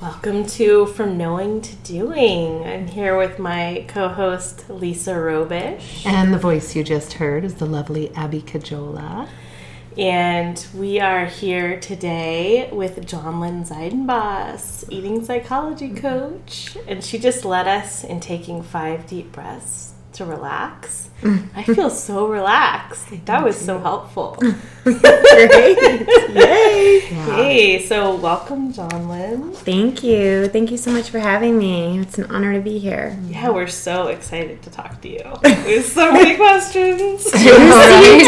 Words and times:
Welcome 0.00 0.44
to 0.48 0.84
From 0.84 1.16
Knowing 1.16 1.62
to 1.62 1.74
Doing. 1.76 2.62
I'm 2.64 2.86
here 2.86 3.16
with 3.16 3.38
my 3.38 3.86
co 3.88 4.08
host, 4.08 4.68
Lisa 4.68 5.14
Robish. 5.14 6.04
And 6.04 6.34
the 6.34 6.38
voice 6.38 6.76
you 6.76 6.84
just 6.84 7.14
heard 7.14 7.44
is 7.44 7.54
the 7.54 7.64
lovely 7.64 8.14
Abby 8.14 8.42
Cajola. 8.42 9.26
And 9.96 10.66
we 10.74 11.00
are 11.00 11.24
here 11.24 11.80
today 11.80 12.68
with 12.70 13.06
Jonlyn 13.06 13.66
Zeidenboss, 13.66 14.84
eating 14.90 15.24
psychology 15.24 15.94
coach. 15.94 16.76
And 16.86 17.02
she 17.02 17.18
just 17.18 17.46
led 17.46 17.66
us 17.66 18.04
in 18.04 18.20
taking 18.20 18.62
five 18.62 19.06
deep 19.06 19.32
breaths 19.32 19.94
to 20.12 20.26
relax. 20.26 21.05
I 21.22 21.62
feel 21.62 21.88
so 21.88 22.28
relaxed. 22.28 23.08
That 23.24 23.42
was 23.42 23.56
so 23.56 23.78
helpful. 23.78 24.36
Great. 24.84 26.06
Yay. 26.30 27.08
Yeah. 27.10 27.36
Hey, 27.36 27.86
so 27.86 28.14
welcome, 28.16 28.70
Jonlyn. 28.72 29.54
Thank 29.54 30.04
you. 30.04 30.48
Thank 30.48 30.70
you 30.70 30.76
so 30.76 30.92
much 30.92 31.08
for 31.08 31.18
having 31.18 31.56
me. 31.58 32.00
It's 32.00 32.18
an 32.18 32.30
honor 32.30 32.52
to 32.52 32.60
be 32.60 32.78
here. 32.78 33.18
Yeah, 33.28 33.48
we're 33.50 33.66
so 33.66 34.08
excited 34.08 34.60
to 34.62 34.70
talk 34.70 35.00
to 35.02 35.08
you. 35.08 35.22
There's 35.42 35.90
so 35.90 36.12
many 36.12 36.36
questions. 36.36 37.24
it 37.34 38.26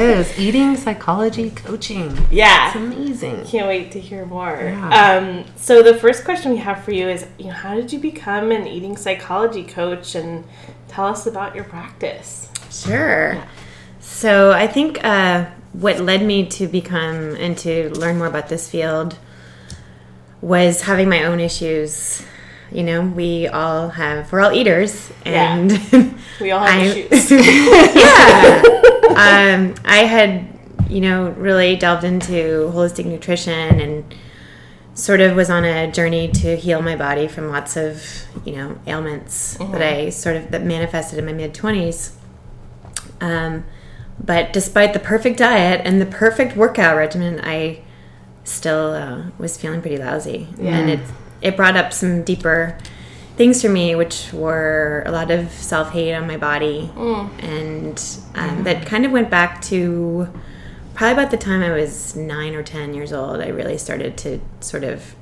is. 0.00 0.38
Eating 0.38 0.76
psychology 0.76 1.50
coaching. 1.50 2.16
Yeah. 2.30 2.68
It's 2.68 2.76
amazing. 2.76 3.44
Can't 3.46 3.66
wait 3.66 3.90
to 3.92 4.00
hear 4.00 4.24
more. 4.24 4.58
Yeah. 4.62 5.16
Um, 5.18 5.44
so 5.56 5.82
the 5.82 5.94
first 5.94 6.24
question 6.24 6.52
we 6.52 6.58
have 6.58 6.84
for 6.84 6.92
you 6.92 7.08
is, 7.08 7.26
you 7.38 7.46
know, 7.46 7.52
how 7.52 7.74
did 7.74 7.92
you 7.92 7.98
become 7.98 8.52
an 8.52 8.66
eating 8.68 8.96
psychology 8.96 9.64
coach 9.64 10.14
and 10.14 10.44
tell 10.92 11.06
us 11.06 11.26
about 11.26 11.54
your 11.54 11.64
practice. 11.64 12.48
Sure. 12.70 13.34
Yeah. 13.34 13.48
So 14.00 14.52
I 14.52 14.66
think 14.66 15.02
uh, 15.02 15.46
what 15.72 16.00
led 16.00 16.22
me 16.22 16.46
to 16.50 16.66
become 16.66 17.34
and 17.36 17.56
to 17.58 17.90
learn 17.90 18.18
more 18.18 18.26
about 18.26 18.48
this 18.48 18.68
field 18.70 19.16
was 20.42 20.82
having 20.82 21.08
my 21.08 21.24
own 21.24 21.40
issues. 21.40 22.22
You 22.70 22.82
know, 22.82 23.00
we 23.02 23.48
all 23.48 23.88
have, 23.90 24.32
we're 24.32 24.40
all 24.40 24.52
eaters, 24.52 25.10
and 25.24 25.70
yeah. 25.70 26.10
we 26.40 26.50
all 26.50 26.64
have 26.64 26.80
I, 26.80 26.84
issues. 26.84 27.30
yeah. 27.30 28.62
um, 29.10 29.74
I 29.84 30.04
had, 30.04 30.46
you 30.88 31.00
know, 31.00 31.30
really 31.30 31.76
delved 31.76 32.04
into 32.04 32.70
holistic 32.74 33.04
nutrition 33.06 33.80
and 33.80 34.14
sort 34.94 35.20
of 35.20 35.34
was 35.34 35.48
on 35.50 35.64
a 35.64 35.90
journey 35.90 36.28
to 36.28 36.56
heal 36.56 36.82
my 36.82 36.96
body 36.96 37.26
from 37.26 37.48
lots 37.48 37.76
of 37.76 38.04
you 38.44 38.54
know 38.54 38.78
ailments 38.86 39.56
mm-hmm. 39.56 39.72
that 39.72 39.82
I 39.82 40.10
sort 40.10 40.36
of 40.36 40.50
that 40.50 40.62
manifested 40.62 41.18
in 41.18 41.26
my 41.26 41.32
mid 41.32 41.54
twenties. 41.54 42.16
Um, 43.20 43.64
but 44.22 44.52
despite 44.52 44.92
the 44.92 44.98
perfect 44.98 45.38
diet 45.38 45.80
and 45.84 46.00
the 46.00 46.06
perfect 46.06 46.56
workout 46.56 46.96
regimen, 46.96 47.40
I 47.42 47.80
still 48.44 48.92
uh, 48.92 49.22
was 49.38 49.56
feeling 49.56 49.80
pretty 49.80 49.96
lousy, 49.96 50.48
yeah. 50.58 50.76
and 50.76 50.90
it 50.90 51.00
it 51.40 51.56
brought 51.56 51.76
up 51.76 51.92
some 51.92 52.22
deeper 52.22 52.76
things 53.36 53.62
for 53.62 53.68
me, 53.68 53.94
which 53.94 54.32
were 54.32 55.02
a 55.06 55.10
lot 55.10 55.30
of 55.30 55.50
self 55.50 55.90
hate 55.92 56.14
on 56.14 56.26
my 56.26 56.36
body, 56.36 56.90
mm. 56.94 57.42
and 57.42 57.98
um, 58.34 58.50
mm-hmm. 58.50 58.62
that 58.64 58.86
kind 58.86 59.06
of 59.06 59.12
went 59.12 59.30
back 59.30 59.62
to 59.62 60.28
probably 60.94 61.12
about 61.12 61.30
the 61.30 61.36
time 61.36 61.62
I 61.62 61.70
was 61.70 62.16
nine 62.16 62.54
or 62.54 62.62
10 62.62 62.94
years 62.94 63.12
old, 63.12 63.40
I 63.40 63.48
really 63.48 63.78
started 63.78 64.16
to 64.18 64.40
sort 64.60 64.84
of 64.84 65.14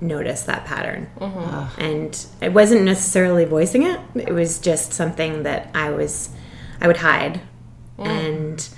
notice 0.00 0.42
that 0.42 0.64
pattern. 0.64 1.10
Mm-hmm. 1.18 1.80
And 1.80 2.26
I 2.42 2.48
wasn't 2.48 2.82
necessarily 2.82 3.44
voicing 3.44 3.82
it, 3.82 4.00
it 4.14 4.32
was 4.32 4.58
just 4.58 4.92
something 4.92 5.42
that 5.44 5.70
I 5.74 5.90
was, 5.90 6.30
I 6.80 6.86
would 6.86 6.98
hide. 6.98 7.40
Mm. 7.98 8.06
And 8.06 8.68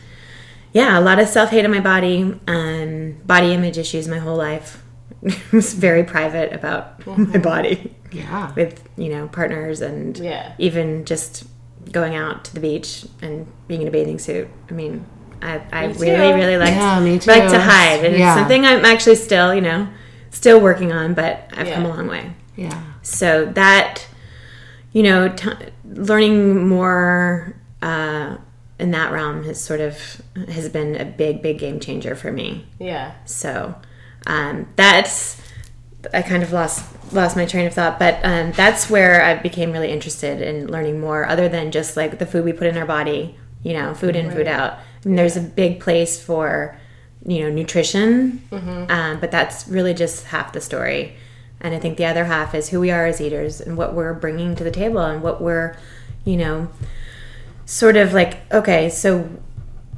yeah, 0.72 0.98
a 0.98 1.00
lot 1.00 1.19
of 1.19 1.28
self 1.28 1.50
hate 1.50 1.64
in 1.64 1.70
my 1.70 1.80
body, 1.80 2.38
um, 2.47 3.12
body 3.25 3.53
image 3.53 3.78
issues 3.78 4.08
my 4.08 4.19
whole 4.19 4.36
life. 4.36 4.83
was 5.53 5.75
very 5.75 6.05
private 6.05 6.53
about 6.53 7.00
mm-hmm. 7.00 7.33
my 7.33 7.38
body. 7.38 7.94
Yeah. 8.12 8.53
With, 8.55 8.88
you 8.97 9.08
know, 9.08 9.28
partners 9.28 9.81
and 9.81 10.16
yeah. 10.19 10.55
even 10.58 11.05
just 11.05 11.44
going 11.91 12.14
out 12.14 12.44
to 12.44 12.55
the 12.55 12.60
beach 12.60 13.06
and 13.22 13.47
being 13.69 13.82
in 13.82 13.88
a 13.88 13.91
bathing 13.91 14.19
suit. 14.19 14.48
I 14.69 14.72
mean, 14.72 15.06
I, 15.42 15.60
I 15.72 15.84
really, 15.86 16.32
really 16.32 16.56
like 16.56 16.74
yeah, 16.74 16.98
like 16.98 17.50
to 17.50 17.60
hide. 17.60 18.04
And 18.04 18.16
yeah. 18.16 18.32
it's 18.32 18.41
something 18.41 18.64
I'm 18.64 18.84
actually 18.84 19.16
still, 19.16 19.54
you 19.54 19.60
know, 19.60 19.88
still 20.30 20.60
working 20.60 20.92
on, 20.92 21.14
but 21.14 21.50
I've 21.54 21.69
yeah. 21.69 21.74
come 21.74 21.86
a 21.86 21.88
long 21.88 22.06
way. 22.08 22.32
Yeah. 22.56 22.82
So 23.02 23.47
that, 23.47 24.06
you 24.92 25.02
know, 25.02 25.28
t- 25.28 25.50
learning 25.84 26.66
more 26.66 27.56
uh, 27.82 28.36
in 28.78 28.91
that 28.91 29.12
realm 29.12 29.44
has 29.44 29.60
sort 29.60 29.80
of 29.80 30.22
has 30.48 30.69
been 30.69 30.97
a 30.97 31.04
big, 31.04 31.42
big 31.42 31.58
game 31.58 31.80
changer 31.80 32.14
for 32.14 32.32
me. 32.32 32.66
Yeah. 32.78 33.14
So 33.24 33.74
um, 34.26 34.68
that's 34.76 35.41
I 36.12 36.22
kind 36.22 36.42
of 36.42 36.53
lost 36.53 36.84
lost 37.12 37.36
my 37.36 37.47
train 37.47 37.66
of 37.66 37.74
thought, 37.74 37.98
but 37.98 38.18
um, 38.24 38.53
that's 38.53 38.91
where 38.91 39.22
I 39.22 39.34
became 39.36 39.72
really 39.72 39.91
interested 39.91 40.41
in 40.41 40.70
learning 40.70 41.00
more, 41.00 41.26
other 41.26 41.48
than 41.48 41.70
just 41.70 41.97
like 41.97 42.18
the 42.18 42.26
food 42.26 42.44
we 42.44 42.53
put 42.53 42.66
in 42.66 42.76
our 42.76 42.86
body, 42.86 43.36
you 43.62 43.72
know, 43.72 43.94
food 43.94 44.16
in, 44.16 44.28
right. 44.28 44.36
food 44.36 44.47
out 44.47 44.78
and 45.06 45.17
there's 45.17 45.37
a 45.37 45.41
big 45.41 45.81
place 45.81 46.21
for 46.21 46.77
you 47.25 47.41
know 47.41 47.50
nutrition 47.50 48.43
mm-hmm. 48.50 48.91
um, 48.91 49.21
but 49.21 49.31
that's 49.31 49.67
really 49.69 49.94
just 49.94 50.27
half 50.27 50.53
the 50.53 50.61
story 50.61 51.17
and 51.61 51.75
i 51.75 51.78
think 51.78 51.97
the 51.97 52.05
other 52.05 52.25
half 52.25 52.55
is 52.55 52.69
who 52.69 52.81
we 52.81 52.91
are 52.91 53.06
as 53.06 53.21
eaters 53.21 53.61
and 53.61 53.77
what 53.77 53.95
we're 53.95 54.12
bringing 54.12 54.55
to 54.55 54.65
the 54.65 54.71
table 54.71 55.00
and 55.00 55.22
what 55.22 55.41
we're 55.41 55.77
you 56.25 56.37
know 56.37 56.69
sort 57.65 57.97
of 57.97 58.12
like 58.12 58.39
okay 58.53 58.91
so 58.91 59.28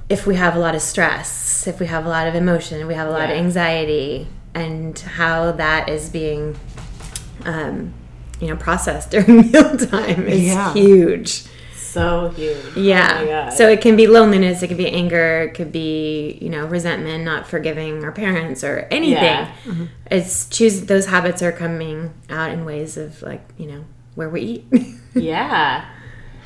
if 0.09 0.27
we 0.27 0.37
have 0.37 0.55
a 0.55 0.59
lot 0.59 0.75
of 0.75 0.83
stress 0.83 1.67
if 1.67 1.81
we 1.81 1.87
have 1.87 2.07
a 2.07 2.09
lot 2.09 2.29
of 2.29 2.35
emotion 2.35 2.87
we 2.87 2.95
have 2.95 3.09
a 3.09 3.11
lot 3.11 3.29
yeah. 3.29 3.35
of 3.35 3.39
anxiety 3.39 4.27
and 4.55 4.99
how 4.99 5.53
that 5.53 5.89
is 5.89 6.09
being 6.11 6.57
um, 7.45 7.93
you 8.41 8.49
know 8.49 8.57
processed 8.57 9.11
during 9.13 9.51
mealtime 9.51 10.27
is 10.27 10.45
yeah. 10.45 10.73
huge 10.73 11.45
so 11.89 12.29
huge. 12.31 12.57
Oh 12.77 12.81
yeah. 12.81 13.49
Oh 13.51 13.55
so 13.55 13.69
it 13.69 13.81
can 13.81 13.97
be 13.97 14.07
loneliness, 14.07 14.63
it 14.63 14.69
can 14.69 14.77
be 14.77 14.89
anger, 14.89 15.43
it 15.43 15.55
could 15.55 15.73
be, 15.73 16.39
you 16.41 16.49
know, 16.49 16.67
resentment, 16.67 17.25
not 17.25 17.47
forgiving 17.47 18.05
our 18.05 18.13
parents 18.13 18.63
or 18.63 18.87
anything. 18.91 19.23
Yeah. 19.23 19.53
Mm-hmm. 19.65 19.85
It's 20.11 20.49
choose 20.49 20.87
those 20.87 21.07
habits 21.07 21.43
are 21.43 21.53
coming 21.53 22.13
out 22.29 22.51
in 22.51 22.65
ways 22.65 22.97
of 22.97 23.23
like, 23.23 23.43
you 23.57 23.67
know, 23.67 23.85
where 24.15 24.29
we 24.29 24.41
eat. 24.43 24.67
yeah. 25.15 25.89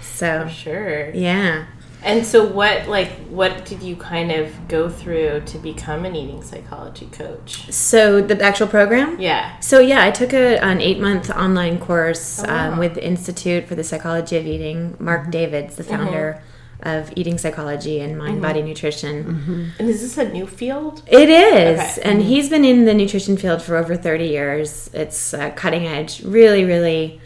So 0.00 0.44
For 0.44 0.50
sure. 0.50 1.10
Yeah. 1.10 1.66
And 2.04 2.26
so 2.26 2.44
what 2.44 2.88
like 2.88 3.10
what 3.28 3.64
did 3.64 3.82
you 3.82 3.96
kind 3.96 4.32
of 4.32 4.68
go 4.68 4.88
through 4.88 5.42
to 5.46 5.58
become 5.58 6.04
an 6.04 6.16
eating 6.16 6.42
psychology 6.42 7.06
coach? 7.06 7.70
So 7.70 8.20
the 8.20 8.40
actual 8.42 8.66
program? 8.66 9.20
Yeah. 9.20 9.58
So 9.60 9.80
yeah, 9.80 10.04
I 10.04 10.10
took 10.10 10.32
a, 10.32 10.58
an 10.62 10.78
8-month 10.78 11.30
online 11.30 11.78
course 11.78 12.40
oh, 12.40 12.46
wow. 12.46 12.72
um, 12.72 12.78
with 12.78 12.94
the 12.94 13.06
Institute 13.06 13.66
for 13.66 13.74
the 13.74 13.84
Psychology 13.84 14.36
of 14.36 14.46
Eating. 14.46 14.96
Mark 14.98 15.22
mm-hmm. 15.22 15.30
Davids, 15.30 15.76
the 15.76 15.84
founder 15.84 16.36
mm-hmm 16.38 16.46
of 16.82 17.12
eating 17.14 17.38
psychology 17.38 18.00
and 18.00 18.18
mind 18.18 18.34
mm-hmm. 18.34 18.42
body 18.42 18.62
nutrition. 18.62 19.24
Mm-hmm. 19.24 19.68
And 19.78 19.88
is 19.88 20.00
this 20.00 20.18
a 20.18 20.28
new 20.28 20.46
field? 20.46 21.02
It 21.06 21.28
is. 21.28 21.78
Okay. 21.78 22.02
And 22.02 22.20
mm-hmm. 22.20 22.28
he's 22.28 22.48
been 22.48 22.64
in 22.64 22.84
the 22.84 22.94
nutrition 22.94 23.36
field 23.36 23.62
for 23.62 23.76
over 23.76 23.96
30 23.96 24.26
years. 24.26 24.90
It's 24.92 25.32
uh, 25.32 25.50
cutting 25.50 25.86
edge, 25.86 26.22
really, 26.22 26.64
really 26.64 27.20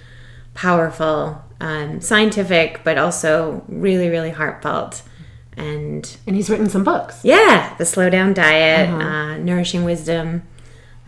powerful 0.54 1.42
um, 1.60 2.00
scientific, 2.00 2.82
but 2.84 2.98
also 2.98 3.64
really, 3.68 4.08
really 4.08 4.30
heartfelt. 4.30 5.02
And 5.56 6.16
and 6.26 6.36
he's 6.36 6.50
written 6.50 6.68
some 6.68 6.84
books. 6.84 7.20
Yeah, 7.24 7.74
the 7.78 7.86
Slow 7.86 8.10
Down 8.10 8.34
Diet, 8.34 8.90
uh-huh. 8.90 9.02
uh, 9.02 9.36
Nourishing 9.38 9.84
Wisdom. 9.84 10.42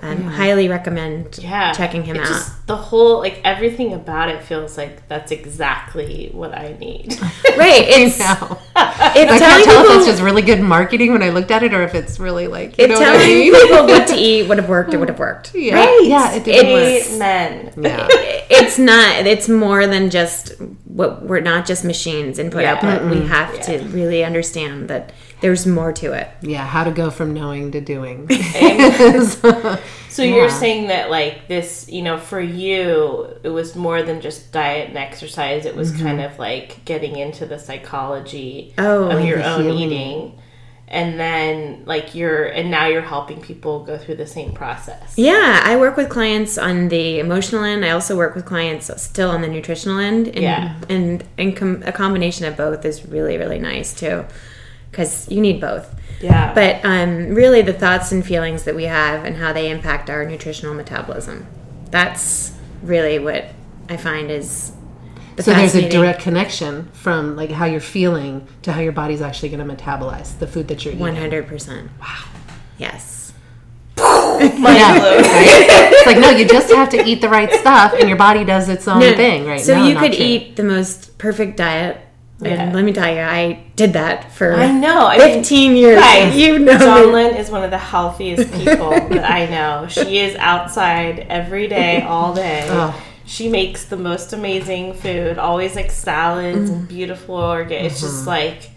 Um, 0.01 0.23
yeah. 0.23 0.31
Highly 0.31 0.69
recommend 0.69 1.39
yeah. 1.39 1.73
checking 1.73 2.05
him 2.05 2.17
it 2.17 2.21
out. 2.21 2.29
Just, 2.29 2.67
the 2.69 2.77
whole, 2.77 3.19
like 3.19 3.41
everything 3.43 3.95
about 3.95 4.29
it 4.29 4.45
feels 4.45 4.79
like 4.79 5.09
that's 5.09 5.33
exactly 5.33 6.31
what 6.33 6.57
I 6.57 6.77
need. 6.79 7.19
right. 7.57 7.87
It's, 8.79 9.31
I, 9.31 9.35
I 9.35 9.39
can't 9.39 9.65
tell 9.65 9.83
people, 9.83 9.93
if 9.93 9.99
it's 9.99 10.07
just 10.07 10.23
really 10.23 10.43
good 10.43 10.61
marketing 10.61 11.13
when 11.13 11.23
I 11.23 11.31
looked 11.31 11.51
at 11.51 11.65
it 11.65 11.75
or 11.75 11.83
if 11.83 11.97
it's 11.97 12.21
really 12.21 12.47
like, 12.47 12.79
you 12.79 12.85
if 12.85 12.99
telling 12.99 13.21
I 13.21 13.27
mean? 13.27 13.53
people 13.53 13.87
what 13.87 14.07
to 14.09 14.15
eat 14.17 14.49
would 14.49 14.59
have 14.59 14.69
worked, 14.69 14.95
it 14.95 14.99
would 14.99 15.09
have 15.09 15.19
worked. 15.19 15.53
Yeah. 15.55 15.75
Right. 15.75 16.01
Yeah, 16.05 16.35
it 16.35 16.45
did 16.45 16.65
Amen. 16.65 17.73
Yeah. 17.77 18.07
it's 18.11 18.79
not, 18.79 19.27
it's 19.27 19.49
more 19.49 19.87
than 19.89 20.11
just 20.11 20.51
what 20.85 21.25
we're 21.25 21.41
not 21.41 21.67
just 21.67 21.85
machines, 21.85 22.39
input, 22.39 22.63
yeah. 22.63 22.75
output. 22.75 23.03
Mm-mm. 23.03 23.23
We 23.23 23.27
have 23.27 23.55
yeah. 23.55 23.63
to 23.63 23.79
really 23.89 24.25
understand 24.25 24.89
that 24.89 25.13
there's 25.41 25.67
more 25.67 25.93
to 25.93 26.13
it. 26.13 26.29
Yeah, 26.41 26.67
how 26.67 26.85
to 26.85 26.91
go 26.91 27.11
from 27.11 27.33
knowing 27.33 27.71
to 27.73 27.81
doing. 27.81 28.29
so, 28.31 29.79
so 30.09 30.23
yeah. 30.23 30.35
you're 30.35 30.51
saying 30.51 30.89
that 30.89 31.11
like 31.11 31.49
this, 31.49 31.89
you 31.89 32.03
know, 32.03 32.19
for 32.19 32.41
you, 32.41 33.37
it 33.43 33.51
was 33.51 33.77
more 33.77 34.03
than 34.03 34.21
just 34.21 34.53
diet 34.53 34.89
and 34.89 34.99
exercise. 34.99 35.65
It 35.65 35.77
was 35.77 35.93
mm-hmm. 35.93 36.07
kind 36.07 36.21
of 36.21 36.39
like 36.39 36.85
getting 36.85 37.17
into 37.17 37.47
the 37.47 37.59
psychology 37.59 38.75
oh, 38.79 39.11
of 39.11 39.25
your 39.25 39.43
own 39.43 39.63
healing. 39.63 39.79
eating. 39.79 40.39
And 40.91 41.21
then 41.21 41.83
like 41.85 42.15
you're 42.15 42.47
and 42.47 42.71
now 42.71 42.87
you're 42.87 43.03
helping 43.03 43.43
people 43.43 43.85
go 43.85 43.99
through 43.99 44.15
the 44.15 44.27
same 44.27 44.55
process. 44.55 45.19
Yeah, 45.19 45.61
I 45.63 45.77
work 45.77 45.99
with 45.99 46.09
clients 46.09 46.57
on 46.57 46.89
the 46.89 47.19
emotional 47.19 47.63
end. 47.63 47.85
I 47.85 47.91
also 47.91 48.17
work 48.17 48.35
with 48.35 48.47
clients 48.47 48.91
still 49.01 49.29
on 49.29 49.43
the 49.43 49.49
nutritional 49.49 49.99
end. 49.99 50.29
And, 50.29 50.39
yeah. 50.39 50.81
And, 50.89 51.25
and 51.37 51.55
com- 51.55 51.83
a 51.85 51.93
combination 51.93 52.47
of 52.47 52.57
both 52.57 52.87
is 52.87 53.07
really, 53.07 53.37
really 53.37 53.59
nice 53.59 53.93
too 53.93 54.25
because 54.99 55.31
you 55.31 55.41
need 55.41 55.61
both. 55.61 55.95
Yeah. 56.21 56.53
But 56.53 56.85
um, 56.85 57.29
really, 57.33 57.63
the 57.63 57.73
thoughts 57.73 58.11
and 58.11 58.27
feelings 58.27 58.65
that 58.65 58.75
we 58.75 58.85
have 58.85 59.25
and 59.25 59.37
how 59.37 59.53
they 59.53 59.71
impact 59.71 60.11
our 60.11 60.25
nutritional 60.25 60.75
metabolism. 60.75 61.47
That's 61.93 62.53
really 62.83 63.21
what 63.21 63.47
I 63.89 63.97
find 63.97 64.29
is. 64.29 64.73
The 65.37 65.45
so 65.45 65.55
there's 65.55 65.77
a 65.77 65.89
direct 65.89 66.21
connection 66.21 66.89
from 66.95 67.37
like 67.37 67.53
how 67.53 67.67
you're 67.67 67.79
feeling 67.79 68.49
to 68.63 68.73
how 68.73 68.81
your 68.81 68.91
body's 68.91 69.23
actually 69.23 69.51
going 69.51 69.67
to 69.67 69.73
metabolize 69.77 70.37
the 70.41 70.49
food 70.49 70.67
that 70.67 70.85
you're 70.85 70.95
eating. 70.95 71.01
One 71.01 71.15
hundred 71.15 71.47
percent. 71.47 71.93
Wow. 72.01 72.25
Yes. 72.77 73.33
Yeah, 74.41 74.99
right? 74.99 75.91
It's 75.93 76.07
like 76.07 76.19
no, 76.19 76.31
you 76.31 76.47
just 76.47 76.73
have 76.73 76.89
to 76.91 77.05
eat 77.05 77.21
the 77.21 77.29
right 77.29 77.53
stuff, 77.53 77.93
and 77.99 78.09
your 78.09 78.19
body 78.19 78.45
does 78.45 78.69
its 78.69 78.87
own 78.87 79.01
No, 79.01 79.15
thing, 79.17 79.47
right? 79.47 79.61
So 79.61 79.75
No, 79.77 79.87
you 79.89 79.97
could 79.97 80.13
true. 80.13 80.25
eat 80.25 80.55
the 80.55 80.63
most 80.63 81.19
perfect 81.19 81.57
diet. 81.57 82.01
Yeah. 82.41 82.51
And 82.51 82.75
let 82.75 82.85
me 82.85 82.93
tell 82.93 83.13
you, 83.13 83.21
I 83.21 83.65
did 83.75 83.95
that 83.95 84.33
for 84.33 84.55
I 84.55 84.71
know. 84.71 85.07
I 85.07 85.19
mean, 85.19 85.39
15 85.39 85.77
years. 85.77 85.99
Guys, 86.01 86.37
you 86.37 86.59
know. 86.59 86.79
Jonlyn 86.79 87.37
is 87.37 87.51
one 87.51 87.65
of 87.65 87.71
the 87.71 87.79
healthiest 87.79 88.53
people 88.53 88.91
that 88.91 89.29
I 89.29 89.47
know. 89.47 89.89
She 89.89 90.19
is 90.19 90.37
outside 90.37 91.27
every 91.29 91.67
day, 91.67 92.03
all 92.03 92.35
day. 92.35 92.67
Oh. 92.71 93.05
She 93.25 93.49
makes 93.49 93.85
the 93.87 93.97
most 93.97 94.33
amazing 94.33 94.95
food, 94.95 95.37
always 95.39 95.75
like 95.75 95.91
salads 95.91 96.71
and 96.71 96.89
beautiful 96.89 97.35
organ. 97.35 97.85
It's 97.85 98.01
just 98.01 98.27
like 98.27 98.71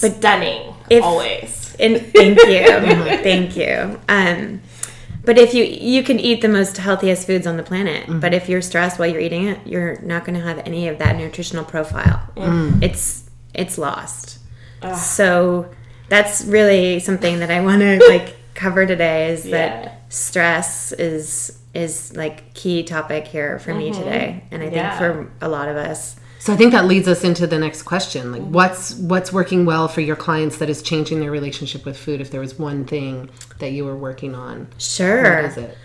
but 0.00 0.16
stunning, 0.16 0.74
if- 0.88 1.04
always. 1.04 1.76
And 1.78 1.98
thank 2.12 2.38
you, 2.46 2.64
thank 3.22 3.56
you. 3.56 4.00
Um, 4.08 4.60
but 5.24 5.38
if 5.38 5.54
you 5.54 5.64
you 5.64 6.02
can 6.02 6.18
eat 6.18 6.40
the 6.40 6.48
most 6.48 6.76
healthiest 6.76 7.26
foods 7.26 7.46
on 7.46 7.56
the 7.56 7.62
planet, 7.62 8.04
mm-hmm. 8.04 8.20
but 8.20 8.32
if 8.34 8.48
you're 8.48 8.62
stressed 8.62 8.98
while 8.98 9.08
you're 9.08 9.20
eating 9.20 9.46
it, 9.46 9.66
you're 9.66 10.00
not 10.00 10.24
going 10.24 10.38
to 10.38 10.44
have 10.44 10.58
any 10.66 10.88
of 10.88 10.98
that 10.98 11.16
nutritional 11.16 11.64
profile. 11.64 12.28
Mm. 12.36 12.82
It's 12.82 13.28
it's 13.54 13.78
lost. 13.78 14.38
So 14.96 15.70
that's 16.08 16.42
really 16.44 17.00
something 17.00 17.40
that 17.40 17.50
I 17.50 17.60
want 17.60 17.80
to 17.80 17.98
like 18.08 18.36
cover 18.54 18.86
today 18.86 19.32
is 19.32 19.44
Yeah. 19.44 19.82
that 19.82 20.12
stress 20.12 20.92
is 20.92 21.58
is 21.74 22.16
like 22.16 22.52
key 22.54 22.82
topic 22.82 23.26
here 23.28 23.58
for 23.58 23.74
me 23.74 23.90
mm-hmm. 23.90 24.02
today, 24.02 24.44
and 24.50 24.62
I 24.62 24.70
think 24.70 24.92
for 24.94 25.30
a 25.40 25.48
lot 25.48 25.68
of 25.68 25.76
us. 25.76 26.16
So 26.40 26.54
I 26.54 26.56
think 26.56 26.72
that 26.72 26.86
leads 26.86 27.06
us 27.06 27.22
into 27.22 27.46
the 27.46 27.58
next 27.58 27.82
question. 27.82 28.32
Like 28.32 28.42
what's 28.42 28.94
what's 28.94 29.30
working 29.30 29.66
well 29.66 29.88
for 29.88 30.00
your 30.00 30.16
clients 30.16 30.56
that 30.56 30.70
is 30.70 30.80
changing 30.82 31.20
their 31.20 31.30
relationship 31.30 31.84
with 31.84 31.98
food 31.98 32.20
if 32.20 32.30
there 32.30 32.40
was 32.40 32.58
one 32.58 32.86
thing 32.86 33.28
that 33.58 33.72
you 33.72 33.84
were 33.84 33.96
working 33.96 34.34
on? 34.34 34.68
Sure. 34.78 35.42
What 35.42 35.44
is 35.44 35.56
it? 35.58 35.76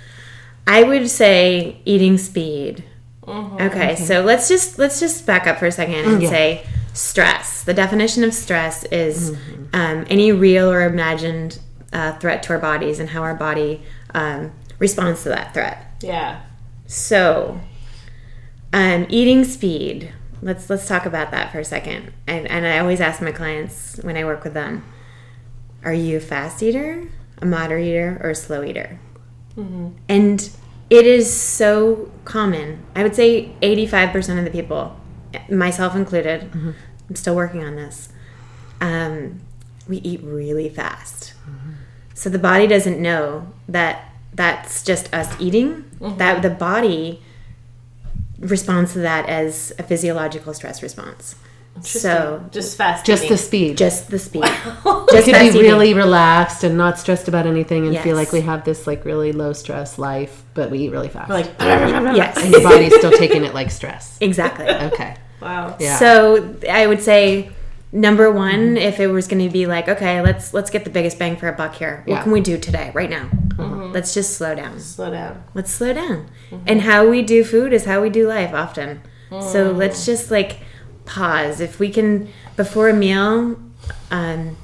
I 0.66 0.84
would 0.84 1.10
say 1.10 1.82
eating 1.86 2.18
speed. 2.18 2.86
Okay, 3.28 3.96
so 3.96 4.22
let's 4.22 4.48
just 4.48 4.80
let's 4.80 5.00
just 5.00 5.26
back 5.26 5.46
up 5.46 5.58
for 5.60 5.66
a 5.66 5.72
second 5.72 5.96
and 6.06 6.22
Yeah. 6.24 6.30
say 6.30 6.66
stress. 6.94 7.64
The 7.64 7.74
definition 7.74 8.24
of 8.24 8.34
stress 8.34 8.86
is 8.86 9.36
um, 9.74 10.06
any 10.10 10.32
real 10.32 10.72
or 10.72 10.84
imagined 10.84 11.60
uh, 11.92 12.14
threat 12.14 12.44
to 12.44 12.54
our 12.54 12.60
bodies 12.60 13.00
and 13.00 13.10
how 13.10 13.24
our 13.24 13.36
body 13.36 13.82
um, 14.14 14.54
responds 14.80 15.24
to 15.24 15.30
that 15.30 15.54
threat. 15.54 15.86
Yeah. 16.02 16.44
So, 16.88 17.60
um, 18.72 19.06
eating 19.10 19.44
speed. 19.44 20.14
Let's 20.42 20.70
let's 20.70 20.88
talk 20.88 21.06
about 21.06 21.32
that 21.32 21.52
for 21.52 21.60
a 21.60 21.66
second. 21.66 22.14
And, 22.28 22.48
and 22.48 22.68
I 22.68 22.80
always 22.80 23.02
ask 23.02 23.22
my 23.22 23.32
clients 23.32 23.98
when 24.04 24.18
I 24.18 24.24
work 24.24 24.44
with 24.44 24.54
them: 24.54 24.84
Are 25.84 25.94
you 25.94 26.18
a 26.18 26.20
fast 26.20 26.62
eater, 26.62 27.10
a 27.42 27.46
moderate 27.46 27.86
eater, 27.86 28.20
or 28.24 28.32
a 28.32 28.36
slow 28.36 28.64
eater? 28.64 29.00
Mm-hmm. 29.58 29.90
And 30.10 30.50
it 30.90 31.08
is 31.08 31.34
so 31.34 32.12
common. 32.26 32.84
I 32.96 33.04
would 33.04 33.16
say 33.16 33.52
eighty-five 33.62 34.12
percent 34.12 34.40
of 34.40 34.46
the 34.46 34.52
people, 34.52 34.96
myself 35.50 35.96
included, 35.96 36.52
mm-hmm. 36.52 36.72
I'm 37.10 37.16
still 37.16 37.36
working 37.36 37.64
on 37.64 37.76
this. 37.76 38.10
Um, 38.82 39.42
we 39.88 39.98
eat 39.98 40.22
really 40.24 40.70
fast. 40.70 41.34
Mm-hmm. 41.50 41.72
So 42.14 42.30
the 42.30 42.40
body 42.40 42.68
doesn't 42.68 43.02
know 43.02 43.48
that 43.68 44.12
that's 44.34 44.84
just 44.84 45.14
us 45.14 45.34
eating. 45.40 45.86
That 46.18 46.42
the 46.42 46.50
body 46.50 47.24
responds 48.40 48.94
to 48.94 49.00
that 49.00 49.28
as 49.30 49.72
a 49.80 49.84
physiological 49.84 50.54
stress 50.54 50.82
response. 50.84 51.36
So 51.82 52.46
Just 52.52 52.78
fast. 52.78 53.06
Just 53.06 53.28
the 53.28 53.38
speed. 53.38 53.78
just 53.78 54.10
the 54.10 54.18
speed. 54.18 54.44
we 54.44 54.48
just 54.48 55.26
could 55.26 55.36
fast 55.36 55.54
be 55.54 55.60
really 55.62 55.94
relaxed 55.94 56.64
and 56.64 56.78
not 56.78 56.98
stressed 56.98 57.28
about 57.28 57.46
anything 57.46 57.86
and 57.86 57.98
feel 58.00 58.16
like 58.16 58.32
we 58.32 58.40
have 58.42 58.64
this 58.64 58.88
like 58.88 59.04
really 59.04 59.34
low 59.34 59.52
stress 59.52 59.98
life, 60.00 60.44
but 60.54 60.72
we 60.72 60.80
eat 60.80 60.92
really 60.92 61.10
fast. 61.10 61.30
like, 61.30 61.52
yes, 61.60 62.38
and 62.42 62.52
your 62.54 62.64
body's 62.64 62.96
still 62.96 63.12
taking 63.12 63.44
it 63.44 63.54
like 63.54 63.72
stress. 63.72 64.18
exactly. 64.22 64.68
Okay. 64.70 65.18
wow. 65.42 65.76
Yeah. 65.80 65.98
So 65.98 66.56
I 66.70 66.88
would 66.88 67.02
say 67.02 67.50
number 67.92 68.32
one, 68.32 68.78
if 68.78 69.02
it 69.02 69.08
was 69.08 69.28
going 69.28 69.46
to 69.46 69.52
be 69.52 69.66
like, 69.66 69.90
okay, 69.90 70.22
let's 70.22 70.54
let's 70.54 70.70
get 70.70 70.86
the 70.86 70.90
biggest 70.90 71.20
bang 71.20 71.36
for 71.36 71.50
a 71.50 71.54
buck 71.54 71.76
here. 71.76 72.04
What 72.06 72.16
Yeah. 72.16 72.24
can 72.24 72.32
we 72.32 72.40
do 72.40 72.58
today, 72.58 72.92
right 72.94 73.10
now? 73.10 73.30
Mm-hmm. 73.58 73.92
Let's 73.92 74.14
just 74.14 74.38
slow 74.38 74.56
down. 74.56 74.80
Slow 74.80 75.12
down. 75.12 75.44
Let's 75.54 75.72
slow 75.72 75.94
down. 75.94 76.30
Mm-hmm. 76.50 76.66
And 76.68 76.82
how 76.82 77.10
we 77.10 77.22
do 77.22 77.44
food 77.44 77.74
is 77.74 77.86
how 77.86 78.02
we 78.02 78.10
do 78.10 78.28
life 78.28 78.54
often. 78.54 79.02
So 79.42 79.74
mm. 79.74 79.78
let's 79.78 80.06
just 80.06 80.32
like 80.32 80.60
pause. 81.06 81.60
If 81.60 81.80
we 81.80 81.90
can 81.90 82.30
before 82.56 82.90
a 82.90 82.94
meal, 82.94 83.60
um, 84.12 84.58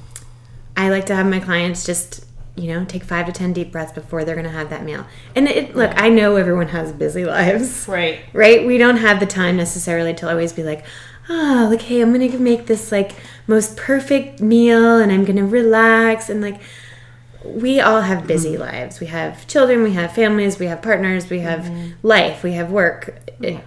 I 0.76 0.88
like 0.88 1.06
to 1.06 1.14
have 1.14 1.26
my 1.26 1.40
clients 1.40 1.84
just 1.84 2.26
you 2.54 2.68
know 2.68 2.84
take 2.84 3.02
five 3.02 3.26
to 3.26 3.32
ten 3.32 3.52
deep 3.52 3.72
breaths 3.72 3.92
before 3.92 4.24
they're 4.24 4.34
going 4.34 4.46
to 4.46 4.50
have 4.50 4.70
that 4.70 4.84
meal. 4.84 5.06
And 5.34 5.48
it, 5.48 5.74
look, 5.74 5.92
I 5.96 6.08
know 6.08 6.36
everyone 6.36 6.68
has 6.68 6.92
busy 6.92 7.24
lives 7.24 7.86
Right. 7.88 8.20
right? 8.32 8.66
We 8.66 8.78
don't 8.78 8.98
have 8.98 9.20
the 9.20 9.26
time 9.26 9.56
necessarily 9.56 10.14
to 10.14 10.28
always 10.28 10.52
be 10.52 10.62
like, 10.62 10.84
ah, 11.28 11.66
oh, 11.66 11.68
like, 11.68 11.82
hey, 11.82 12.00
I'm 12.00 12.12
gonna 12.12 12.38
make 12.38 12.66
this 12.66 12.92
like 12.92 13.12
most 13.46 13.76
perfect 13.76 14.40
meal 14.40 14.98
and 14.98 15.12
I'm 15.12 15.24
gonna 15.24 15.46
relax 15.46 16.28
and 16.28 16.40
like 16.40 16.60
we 17.44 17.80
all 17.80 18.00
have 18.00 18.26
busy 18.26 18.52
mm-hmm. 18.52 18.62
lives. 18.62 19.00
We 19.00 19.06
have 19.08 19.46
children, 19.46 19.82
we 19.82 19.92
have 19.92 20.14
families, 20.14 20.58
we 20.58 20.66
have 20.66 20.82
partners, 20.82 21.30
we 21.30 21.40
have 21.40 21.60
mm-hmm. 21.60 22.06
life, 22.06 22.42
we 22.42 22.52
have 22.52 22.70
work. 22.70 23.20
It- 23.40 23.64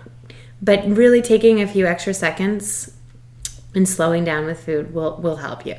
but 0.62 0.86
really 0.88 1.22
taking 1.22 1.62
a 1.62 1.68
few 1.68 1.86
extra 1.86 2.14
seconds 2.14 2.92
and 3.76 3.88
slowing 3.88 4.24
down 4.24 4.46
with 4.46 4.64
food 4.66 4.94
will 4.94 5.18
will 5.18 5.38
help 5.38 5.66
you. 5.66 5.76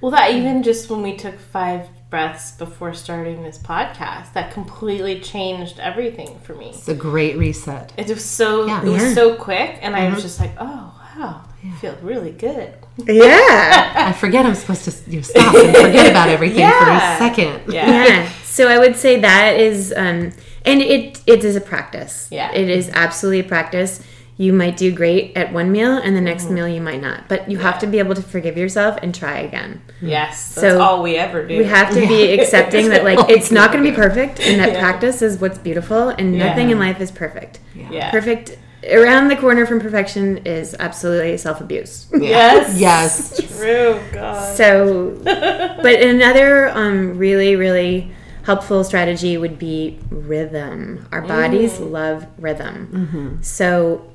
Well, 0.00 0.10
that 0.10 0.32
even 0.32 0.62
just 0.62 0.90
when 0.90 1.02
we 1.02 1.16
took 1.16 1.38
five 1.38 1.88
breaths 2.10 2.52
before 2.52 2.92
starting 2.94 3.42
this 3.42 3.58
podcast, 3.58 4.34
that 4.34 4.52
completely 4.52 5.20
changed 5.20 5.80
everything 5.80 6.38
for 6.40 6.54
me. 6.54 6.68
It's 6.68 6.88
a 6.88 6.94
great 6.94 7.36
reset. 7.36 7.92
It 7.96 8.08
was 8.08 8.24
so 8.24 8.66
Yeah. 8.66 8.82
it 8.82 8.88
was 8.88 9.02
Yeah. 9.02 9.14
so 9.14 9.34
quick, 9.34 9.78
and 9.82 9.96
I 9.96 10.04
was 10.04 10.14
mm-hmm. 10.14 10.22
just 10.22 10.40
like, 10.40 10.52
oh 10.58 10.92
wow, 11.16 11.44
I 11.64 11.70
feel 11.76 11.96
really 12.02 12.30
good. 12.32 12.72
Yeah. 13.06 13.92
I 14.08 14.12
forget 14.12 14.46
I'm 14.46 14.54
supposed 14.54 14.84
to 14.84 15.10
you 15.10 15.16
know, 15.18 15.22
stop 15.22 15.54
and 15.54 15.74
forget 15.76 16.10
about 16.10 16.28
everything 16.28 16.60
Yeah. 16.60 16.78
for 16.78 16.90
a 16.90 17.18
second. 17.28 17.72
Yeah. 17.72 17.90
yeah 18.04 18.28
so 18.44 18.68
i 18.68 18.78
would 18.78 18.94
say 18.94 19.18
that 19.20 19.58
is 19.58 19.92
um 19.96 20.30
and 20.64 20.80
it 20.80 21.20
it 21.26 21.42
is 21.44 21.56
a 21.56 21.60
practice 21.60 22.28
Yeah. 22.30 22.52
it 22.54 22.68
is 22.70 22.88
absolutely 22.94 23.40
a 23.40 23.44
practice 23.44 24.00
you 24.36 24.52
might 24.52 24.76
do 24.76 24.92
great 24.92 25.36
at 25.36 25.52
one 25.52 25.72
meal 25.72 25.96
and 25.98 26.14
the 26.16 26.20
next 26.20 26.44
Mm-hmm. 26.44 26.54
meal 26.54 26.68
you 26.68 26.80
might 26.80 27.00
not 27.00 27.28
but 27.28 27.50
you 27.50 27.58
have 27.58 27.80
to 27.80 27.88
be 27.88 27.98
able 27.98 28.14
to 28.14 28.22
forgive 28.22 28.56
yourself 28.56 28.96
and 29.02 29.12
try 29.12 29.38
again 29.38 29.82
Yes, 30.00 30.54
that's 30.54 30.60
So, 30.60 30.80
all 30.80 31.02
we 31.02 31.16
ever 31.16 31.44
do. 31.46 31.58
we 31.58 31.64
have 31.64 31.92
to 31.94 32.06
be 32.06 32.32
accepting 32.38 32.90
that 32.90 33.02
like 33.02 33.28
it's 33.28 33.50
not 33.50 33.72
going 33.72 33.82
to 33.82 33.90
be 33.90 33.96
perfect 33.96 34.38
and 34.40 34.60
that 34.60 34.78
practice 34.78 35.20
is 35.20 35.40
what's 35.40 35.58
beautiful 35.58 36.10
and 36.10 36.38
nothing 36.38 36.70
in 36.70 36.78
life 36.78 37.00
is 37.00 37.10
perfect 37.10 37.58
yeah. 37.74 38.12
perfect 38.12 38.56
around 38.90 39.28
the 39.28 39.36
corner 39.36 39.66
from 39.66 39.80
perfection 39.80 40.38
is 40.38 40.74
absolutely 40.78 41.36
self-abuse 41.36 42.06
Yes. 42.14 42.78
Yes. 42.78 43.58
True. 43.58 44.00
God. 44.12 44.56
So, 44.56 45.18
but 45.24 46.02
another 46.02 46.68
um, 46.70 47.18
really, 47.18 47.56
really 47.56 48.12
helpful 48.44 48.84
strategy 48.84 49.36
would 49.38 49.58
be 49.58 49.98
rhythm. 50.10 51.06
Our 51.12 51.22
bodies 51.22 51.78
love 51.80 52.26
rhythm. 52.38 53.38
So, 53.42 54.10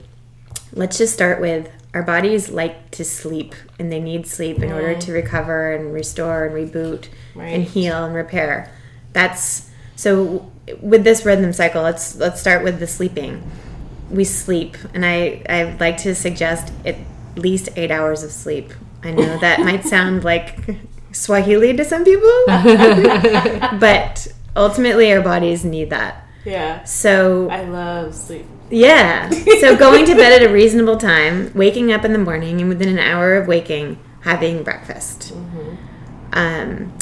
let's 0.73 0.97
just 0.97 1.13
start 1.13 1.41
with 1.41 1.71
our 1.93 2.03
bodies 2.03 2.49
like 2.49 2.91
to 2.91 3.03
sleep 3.03 3.55
and 3.79 3.91
they 3.91 3.99
need 3.99 4.27
sleep 4.27 4.59
in 4.59 4.71
order 4.71 4.93
to 4.95 5.11
recover 5.11 5.73
and 5.73 5.91
restore 5.91 6.45
and 6.45 6.53
reboot 6.53 7.07
and 7.35 7.63
heal 7.63 8.05
and 8.05 8.13
repair. 8.13 8.71
That's 9.13 9.69
so 9.95 10.51
with 10.81 11.03
this 11.03 11.25
rhythm 11.25 11.51
cycle, 11.51 11.81
let's 11.81 12.15
let's 12.15 12.39
start 12.39 12.63
with 12.63 12.79
the 12.79 12.87
sleeping. 12.87 13.41
We 14.09 14.23
sleep 14.23 14.77
and 14.93 15.05
I 15.05 15.43
I 15.49 15.75
like 15.79 15.97
to 15.97 16.15
suggest 16.15 16.73
at 16.85 16.95
least 17.35 17.69
8 17.75 17.91
hours 17.91 18.23
of 18.23 18.31
sleep. 18.31 18.73
I 19.03 19.11
know 19.11 19.37
that 19.39 19.59
might 19.69 19.85
sound 19.85 20.23
like 20.23 20.57
Swahili 21.11 21.75
to 21.75 21.85
some 21.85 22.03
people, 22.03 22.29
but 23.79 24.27
ultimately 24.55 25.11
our 25.11 25.21
bodies 25.21 25.63
need 25.63 25.89
that. 25.89 26.25
Yeah. 26.45 26.83
So 26.83 27.49
I 27.49 27.63
love 27.63 28.15
sleep. 28.15 28.45
yeah. 28.69 29.29
So 29.59 29.75
going 29.85 30.05
to 30.05 30.15
bed 30.15 30.41
at 30.41 30.49
a 30.49 30.51
reasonable 30.53 30.97
time, 30.97 31.51
waking 31.53 31.91
up 31.91 32.05
in 32.05 32.13
the 32.13 32.19
morning, 32.19 32.59
and 32.61 32.69
within 32.69 32.89
an 32.89 32.99
hour 32.99 33.35
of 33.35 33.47
waking, 33.47 33.97
having 34.21 34.63
breakfast. 34.63 35.33
Um, 36.33 36.93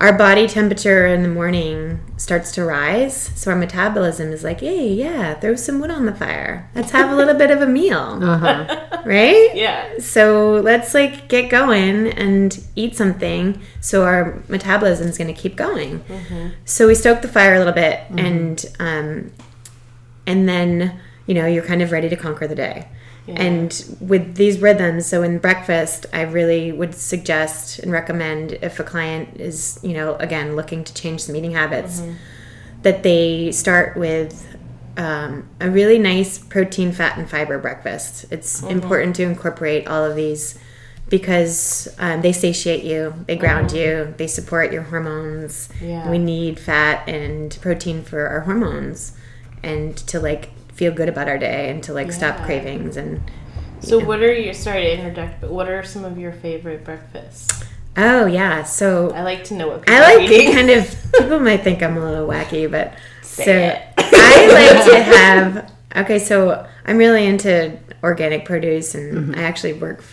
our 0.00 0.12
body 0.16 0.46
temperature 0.46 1.06
in 1.06 1.22
the 1.22 1.28
morning 1.28 2.00
starts 2.28 2.52
to 2.52 2.62
rise. 2.62 3.30
So 3.36 3.50
our 3.50 3.56
metabolism 3.56 4.32
is 4.32 4.44
like, 4.44 4.60
hey, 4.60 4.86
yeah, 4.92 5.32
throw 5.32 5.54
some 5.54 5.80
wood 5.80 5.90
on 5.90 6.04
the 6.04 6.14
fire. 6.14 6.68
Let's 6.74 6.90
have 6.90 7.10
a 7.10 7.16
little 7.16 7.32
bit 7.32 7.50
of 7.50 7.62
a 7.62 7.66
meal. 7.66 8.20
Uh-huh. 8.22 8.84
Right? 9.04 9.54
Yeah. 9.54 10.00
So 10.00 10.60
let's 10.62 10.92
like 10.92 11.28
get 11.28 11.48
going 11.48 12.08
and 12.08 12.62
eat 12.76 12.94
something 12.94 13.62
so 13.80 14.04
our 14.04 14.42
metabolism 14.48 15.08
is 15.08 15.16
going 15.16 15.32
to 15.34 15.40
keep 15.40 15.56
going. 15.56 16.00
Mm-hmm. 16.00 16.48
So 16.66 16.88
we 16.88 16.94
stoke 16.94 17.22
the 17.22 17.28
fire 17.28 17.54
a 17.54 17.58
little 17.58 17.72
bit 17.72 18.00
mm-hmm. 18.00 18.18
and 18.18 18.66
um 18.80 19.32
and 20.26 20.46
then, 20.46 21.00
you 21.26 21.32
know, 21.32 21.46
you're 21.46 21.64
kind 21.64 21.80
of 21.80 21.90
ready 21.90 22.10
to 22.10 22.16
conquer 22.16 22.46
the 22.46 22.56
day. 22.56 22.88
And 23.36 23.96
with 24.00 24.36
these 24.36 24.58
rhythms, 24.60 25.06
so 25.06 25.22
in 25.22 25.38
breakfast, 25.38 26.06
I 26.12 26.22
really 26.22 26.72
would 26.72 26.94
suggest 26.94 27.78
and 27.78 27.92
recommend 27.92 28.52
if 28.62 28.80
a 28.80 28.84
client 28.84 29.40
is, 29.40 29.78
you 29.82 29.92
know, 29.92 30.14
again, 30.16 30.56
looking 30.56 30.84
to 30.84 30.94
change 30.94 31.22
some 31.22 31.36
eating 31.36 31.52
habits, 31.52 32.00
mm-hmm. 32.00 32.14
that 32.82 33.02
they 33.02 33.52
start 33.52 33.96
with 33.96 34.56
um, 34.96 35.48
a 35.60 35.70
really 35.70 35.98
nice 35.98 36.38
protein, 36.38 36.92
fat, 36.92 37.18
and 37.18 37.28
fiber 37.28 37.58
breakfast. 37.58 38.26
It's 38.30 38.60
mm-hmm. 38.60 38.70
important 38.70 39.16
to 39.16 39.22
incorporate 39.24 39.86
all 39.86 40.04
of 40.04 40.16
these 40.16 40.58
because 41.08 41.88
um, 41.98 42.20
they 42.20 42.32
satiate 42.32 42.84
you, 42.84 43.14
they 43.26 43.36
ground 43.36 43.68
mm-hmm. 43.68 44.08
you, 44.08 44.14
they 44.16 44.26
support 44.26 44.72
your 44.72 44.82
hormones. 44.82 45.68
Yeah. 45.80 46.10
We 46.10 46.18
need 46.18 46.58
fat 46.58 47.08
and 47.08 47.56
protein 47.60 48.02
for 48.02 48.26
our 48.26 48.40
hormones 48.40 49.12
and 49.62 49.96
to 49.96 50.20
like 50.20 50.50
feel 50.78 50.92
good 50.92 51.08
about 51.08 51.28
our 51.28 51.38
day 51.38 51.70
and 51.70 51.82
to 51.82 51.92
like 51.92 52.06
yeah. 52.06 52.12
stop 52.12 52.44
cravings 52.44 52.96
and 52.96 53.20
so 53.80 53.98
know. 53.98 54.06
what 54.06 54.22
are 54.22 54.32
your 54.32 54.54
sorry 54.54 54.82
to 54.82 54.92
interject 54.92 55.40
but 55.40 55.50
what 55.50 55.68
are 55.68 55.82
some 55.82 56.04
of 56.04 56.16
your 56.16 56.30
favorite 56.30 56.84
breakfasts 56.84 57.64
oh 57.96 58.26
yeah 58.26 58.62
so 58.62 59.10
i 59.10 59.22
like 59.22 59.42
to 59.42 59.54
know 59.54 59.66
what 59.66 59.82
people 59.82 60.00
i 60.00 60.14
like 60.14 60.52
kind 60.54 60.70
of 60.70 60.96
people 61.18 61.40
might 61.40 61.64
think 61.64 61.82
i'm 61.82 61.96
a 61.96 62.00
little 62.00 62.28
wacky 62.28 62.70
but 62.70 62.94
Say 63.22 63.44
so 63.44 64.04
i 64.04 64.74
like 64.76 64.84
to 64.86 65.02
have 65.02 65.72
okay 65.96 66.20
so 66.20 66.64
i'm 66.84 66.96
really 66.96 67.26
into 67.26 67.76
organic 68.04 68.44
produce 68.44 68.94
and 68.94 69.14
mm-hmm. 69.14 69.34
i 69.34 69.42
actually 69.42 69.72
work 69.72 70.04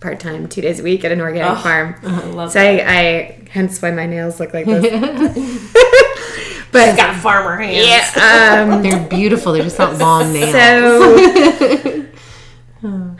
part 0.00 0.20
time, 0.20 0.48
two 0.48 0.60
days 0.60 0.80
a 0.80 0.82
week 0.82 1.04
at 1.04 1.12
an 1.12 1.20
organic 1.20 1.58
oh, 1.58 1.62
farm. 1.62 1.94
I 2.38 2.48
so 2.48 2.60
I, 2.60 2.84
I, 2.86 3.48
hence 3.50 3.82
why 3.82 3.90
my 3.90 4.06
nails 4.06 4.38
look 4.38 4.54
like 4.54 4.66
this. 4.66 5.74
But 6.72 6.86
She's 6.86 6.96
got 6.96 7.16
farmer 7.16 7.56
hands. 7.56 8.16
Yeah, 8.16 8.66
um, 8.72 8.82
they're 8.82 9.08
beautiful. 9.08 9.52
They're 9.52 9.62
just 9.62 9.78
not 9.78 9.98
long 9.98 10.32
nails. 10.32 10.52
So 10.52 12.06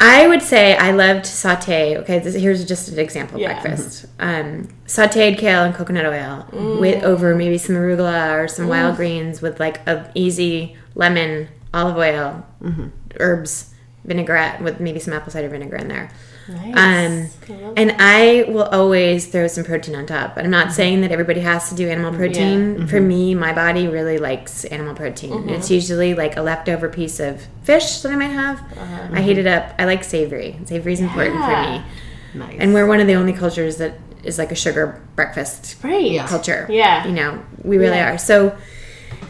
I 0.00 0.26
would 0.26 0.42
say 0.42 0.76
I 0.76 0.92
love 0.92 1.22
to 1.22 1.30
saute. 1.30 1.98
Okay, 1.98 2.18
this, 2.18 2.34
here's 2.34 2.64
just 2.64 2.88
an 2.88 2.98
example 2.98 3.38
yeah. 3.38 3.60
breakfast: 3.60 4.06
um, 4.18 4.68
sautéed 4.86 5.38
kale 5.38 5.64
and 5.64 5.74
coconut 5.74 6.06
oil 6.06 6.46
mm. 6.50 6.80
with 6.80 7.02
over 7.02 7.34
maybe 7.34 7.58
some 7.58 7.74
arugula 7.76 8.32
or 8.42 8.48
some 8.48 8.66
mm. 8.66 8.70
wild 8.70 8.96
greens 8.96 9.42
with 9.42 9.60
like 9.60 9.86
a 9.86 10.10
easy 10.14 10.76
lemon, 10.94 11.48
olive 11.72 11.96
oil, 11.96 12.46
mm-hmm. 12.62 12.88
herbs, 13.18 13.73
vinaigrette 14.04 14.62
with 14.62 14.80
maybe 14.80 14.98
some 15.00 15.14
apple 15.14 15.32
cider 15.32 15.48
vinegar 15.48 15.76
in 15.76 15.88
there. 15.88 16.10
Nice. 16.48 17.36
Um, 17.48 17.72
and 17.76 17.96
I 17.98 18.44
will 18.48 18.64
always 18.64 19.26
throw 19.26 19.46
some 19.46 19.64
protein 19.64 19.94
on 19.94 20.06
top. 20.06 20.34
But 20.34 20.44
I'm 20.44 20.50
not 20.50 20.66
mm-hmm. 20.66 20.74
saying 20.74 21.00
that 21.00 21.10
everybody 21.10 21.40
has 21.40 21.70
to 21.70 21.74
do 21.74 21.88
animal 21.88 22.12
protein. 22.12 22.60
Yeah. 22.60 22.78
Mm-hmm. 22.78 22.86
For 22.86 23.00
me, 23.00 23.34
my 23.34 23.52
body 23.54 23.88
really 23.88 24.18
likes 24.18 24.64
animal 24.66 24.94
protein. 24.94 25.32
Mm-hmm. 25.32 25.48
It's 25.50 25.70
usually 25.70 26.14
like 26.14 26.36
a 26.36 26.42
leftover 26.42 26.88
piece 26.88 27.18
of 27.18 27.46
fish 27.62 28.00
that 28.00 28.12
I 28.12 28.16
might 28.16 28.26
have. 28.26 28.60
Uh-huh. 28.60 29.08
I 29.12 29.22
heat 29.22 29.38
it 29.38 29.46
up. 29.46 29.74
I 29.78 29.86
like 29.86 30.04
savory. 30.04 30.58
Savory 30.66 30.92
is 30.92 31.00
yeah. 31.00 31.06
important 31.06 31.40
for 31.42 31.62
me. 31.62 32.46
Nice. 32.46 32.56
And 32.60 32.74
we're 32.74 32.86
one 32.86 33.00
of 33.00 33.06
the 33.06 33.14
only 33.14 33.32
cultures 33.32 33.76
that 33.76 33.98
is 34.22 34.38
like 34.38 34.52
a 34.52 34.56
sugar 34.56 35.00
breakfast 35.16 35.82
right. 35.82 36.18
culture. 36.26 36.66
Yeah. 36.68 37.06
You 37.06 37.12
know, 37.12 37.42
we 37.62 37.78
really 37.78 37.96
yeah. 37.96 38.14
are. 38.14 38.18
So, 38.18 38.56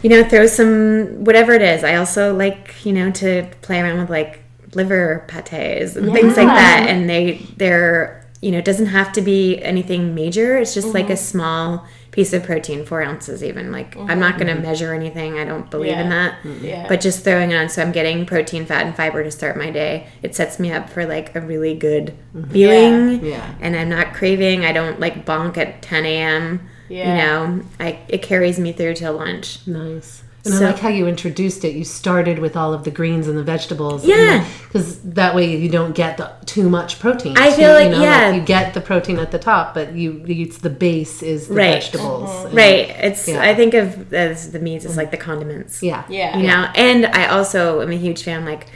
you 0.01 0.09
know, 0.09 0.23
throw 0.23 0.47
some 0.47 1.23
whatever 1.23 1.53
it 1.53 1.61
is. 1.61 1.83
I 1.83 1.95
also 1.95 2.33
like, 2.35 2.85
you 2.85 2.93
know, 2.93 3.11
to 3.11 3.49
play 3.61 3.79
around 3.79 3.99
with 3.99 4.09
like 4.09 4.41
liver 4.75 5.23
pates 5.27 5.95
and 5.95 6.07
yeah. 6.07 6.13
things 6.13 6.37
like 6.37 6.47
that 6.47 6.85
and 6.87 7.09
they 7.09 7.33
they're 7.57 8.25
you 8.41 8.51
know 8.51 8.59
it 8.59 8.65
doesn't 8.65 8.87
have 8.87 9.11
to 9.11 9.21
be 9.21 9.61
anything 9.63 10.13
major 10.13 10.57
it's 10.57 10.73
just 10.73 10.87
mm-hmm. 10.87 10.97
like 10.97 11.09
a 11.09 11.13
mm-hmm. 11.13 11.15
small 11.15 11.87
piece 12.11 12.31
of 12.31 12.43
protein 12.43 12.85
four 12.85 13.01
ounces 13.01 13.43
even 13.43 13.71
like 13.71 13.95
mm-hmm. 13.95 14.09
i'm 14.09 14.19
not 14.19 14.37
going 14.37 14.53
to 14.53 14.61
measure 14.61 14.93
anything 14.93 15.39
i 15.39 15.43
don't 15.43 15.71
believe 15.71 15.91
yeah. 15.91 16.03
in 16.03 16.09
that 16.09 16.37
mm-hmm. 16.43 16.63
yeah. 16.63 16.87
but 16.87 17.01
just 17.01 17.23
throwing 17.23 17.51
it 17.51 17.55
on 17.55 17.67
so 17.67 17.81
i'm 17.81 17.91
getting 17.91 18.25
protein 18.25 18.65
fat 18.65 18.85
and 18.85 18.95
fiber 18.95 19.23
to 19.23 19.31
start 19.31 19.57
my 19.57 19.71
day 19.71 20.07
it 20.21 20.35
sets 20.35 20.59
me 20.59 20.71
up 20.71 20.89
for 20.89 21.05
like 21.05 21.33
a 21.35 21.41
really 21.41 21.73
good 21.73 22.13
mm-hmm. 22.35 22.51
feeling 22.51 23.25
yeah. 23.25 23.31
yeah. 23.31 23.55
and 23.59 23.75
i'm 23.75 23.89
not 23.89 24.13
craving 24.13 24.63
i 24.63 24.71
don't 24.71 24.99
like 24.99 25.25
bonk 25.25 25.57
at 25.57 25.81
10 25.81 26.05
a.m 26.05 26.69
yeah. 26.87 27.09
you 27.09 27.57
know 27.57 27.65
i 27.79 27.99
it 28.07 28.21
carries 28.21 28.59
me 28.59 28.71
through 28.71 28.93
till 28.93 29.13
lunch 29.13 29.65
nice 29.65 30.23
and 30.45 30.53
so, 30.53 30.65
I 30.65 30.71
like 30.71 30.79
how 30.79 30.89
you 30.89 31.07
introduced 31.07 31.65
it. 31.65 31.75
You 31.75 31.83
started 31.83 32.39
with 32.39 32.55
all 32.55 32.73
of 32.73 32.83
the 32.83 32.91
greens 32.91 33.27
and 33.27 33.37
the 33.37 33.43
vegetables. 33.43 34.05
Yeah. 34.05 34.47
Because 34.63 34.99
that 35.01 35.35
way 35.35 35.55
you 35.55 35.69
don't 35.69 35.95
get 35.95 36.17
the, 36.17 36.31
too 36.45 36.69
much 36.69 36.99
protein. 36.99 37.37
I 37.37 37.51
feel 37.51 37.73
like, 37.73 37.85
you 37.85 37.91
know, 37.91 38.03
yeah. 38.03 38.27
Like 38.27 38.35
you 38.35 38.45
get 38.45 38.73
the 38.73 38.81
protein 38.81 39.19
at 39.19 39.31
the 39.31 39.39
top, 39.39 39.73
but 39.73 39.93
you 39.93 40.23
it's 40.27 40.59
the 40.59 40.69
base 40.69 41.23
is 41.23 41.47
the 41.47 41.55
right. 41.55 41.73
vegetables. 41.73 42.29
Mm-hmm. 42.29 42.55
right. 42.55 42.89
It's, 42.89 43.27
yeah. 43.27 43.41
I 43.41 43.55
think 43.55 43.73
of 43.73 44.13
as 44.13 44.51
the 44.51 44.59
meats 44.59 44.85
as 44.85 44.97
like 44.97 45.11
the 45.11 45.17
condiments. 45.17 45.81
Yeah. 45.81 46.05
Yeah. 46.09 46.37
You 46.37 46.47
know, 46.47 46.69
and 46.75 47.05
I 47.05 47.27
also 47.27 47.81
am 47.81 47.91
a 47.91 47.97
huge 47.97 48.23
fan, 48.23 48.45
like, 48.45 48.67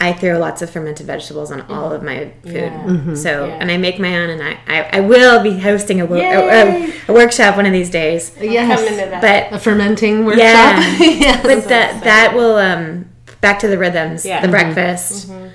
I 0.00 0.12
throw 0.12 0.38
lots 0.38 0.62
of 0.62 0.70
fermented 0.70 1.06
vegetables 1.06 1.50
on 1.50 1.62
all 1.62 1.92
of 1.92 2.02
my 2.02 2.32
food. 2.42 2.52
Yeah. 2.52 2.84
Mm-hmm. 2.84 3.14
So, 3.16 3.46
yeah. 3.46 3.54
and 3.54 3.70
I 3.70 3.76
make 3.78 3.98
my 3.98 4.16
own, 4.18 4.30
and 4.30 4.42
I, 4.42 4.58
I, 4.68 4.98
I 4.98 5.00
will 5.00 5.42
be 5.42 5.58
hosting 5.58 6.00
a, 6.00 6.06
a, 6.06 6.18
a, 6.18 6.92
a, 7.08 7.12
workshop 7.12 7.56
one 7.56 7.66
of 7.66 7.72
these 7.72 7.90
days. 7.90 8.32
Yes, 8.40 9.20
but 9.20 9.52
a 9.52 9.58
fermenting 9.58 10.24
workshop. 10.24 10.38
Yeah, 10.48 10.98
yes. 10.98 11.42
but 11.42 11.68
that 11.68 12.04
that 12.04 12.34
will 12.34 12.56
um 12.56 13.08
back 13.40 13.58
to 13.60 13.68
the 13.68 13.78
rhythms, 13.78 14.24
yeah. 14.24 14.40
the 14.40 14.46
mm-hmm. 14.46 14.52
breakfast, 14.52 15.28
mm-hmm. 15.28 15.48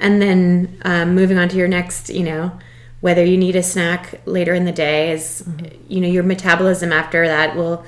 and 0.00 0.22
then 0.22 0.80
um, 0.82 1.14
moving 1.14 1.38
on 1.38 1.48
to 1.48 1.56
your 1.56 1.68
next, 1.68 2.08
you 2.08 2.22
know, 2.22 2.52
whether 3.00 3.24
you 3.24 3.36
need 3.36 3.56
a 3.56 3.62
snack 3.62 4.20
later 4.26 4.54
in 4.54 4.64
the 4.64 4.72
day 4.72 5.12
is, 5.12 5.44
mm-hmm. 5.46 5.92
you 5.92 6.00
know, 6.00 6.08
your 6.08 6.22
metabolism 6.22 6.92
after 6.92 7.26
that 7.26 7.56
will. 7.56 7.84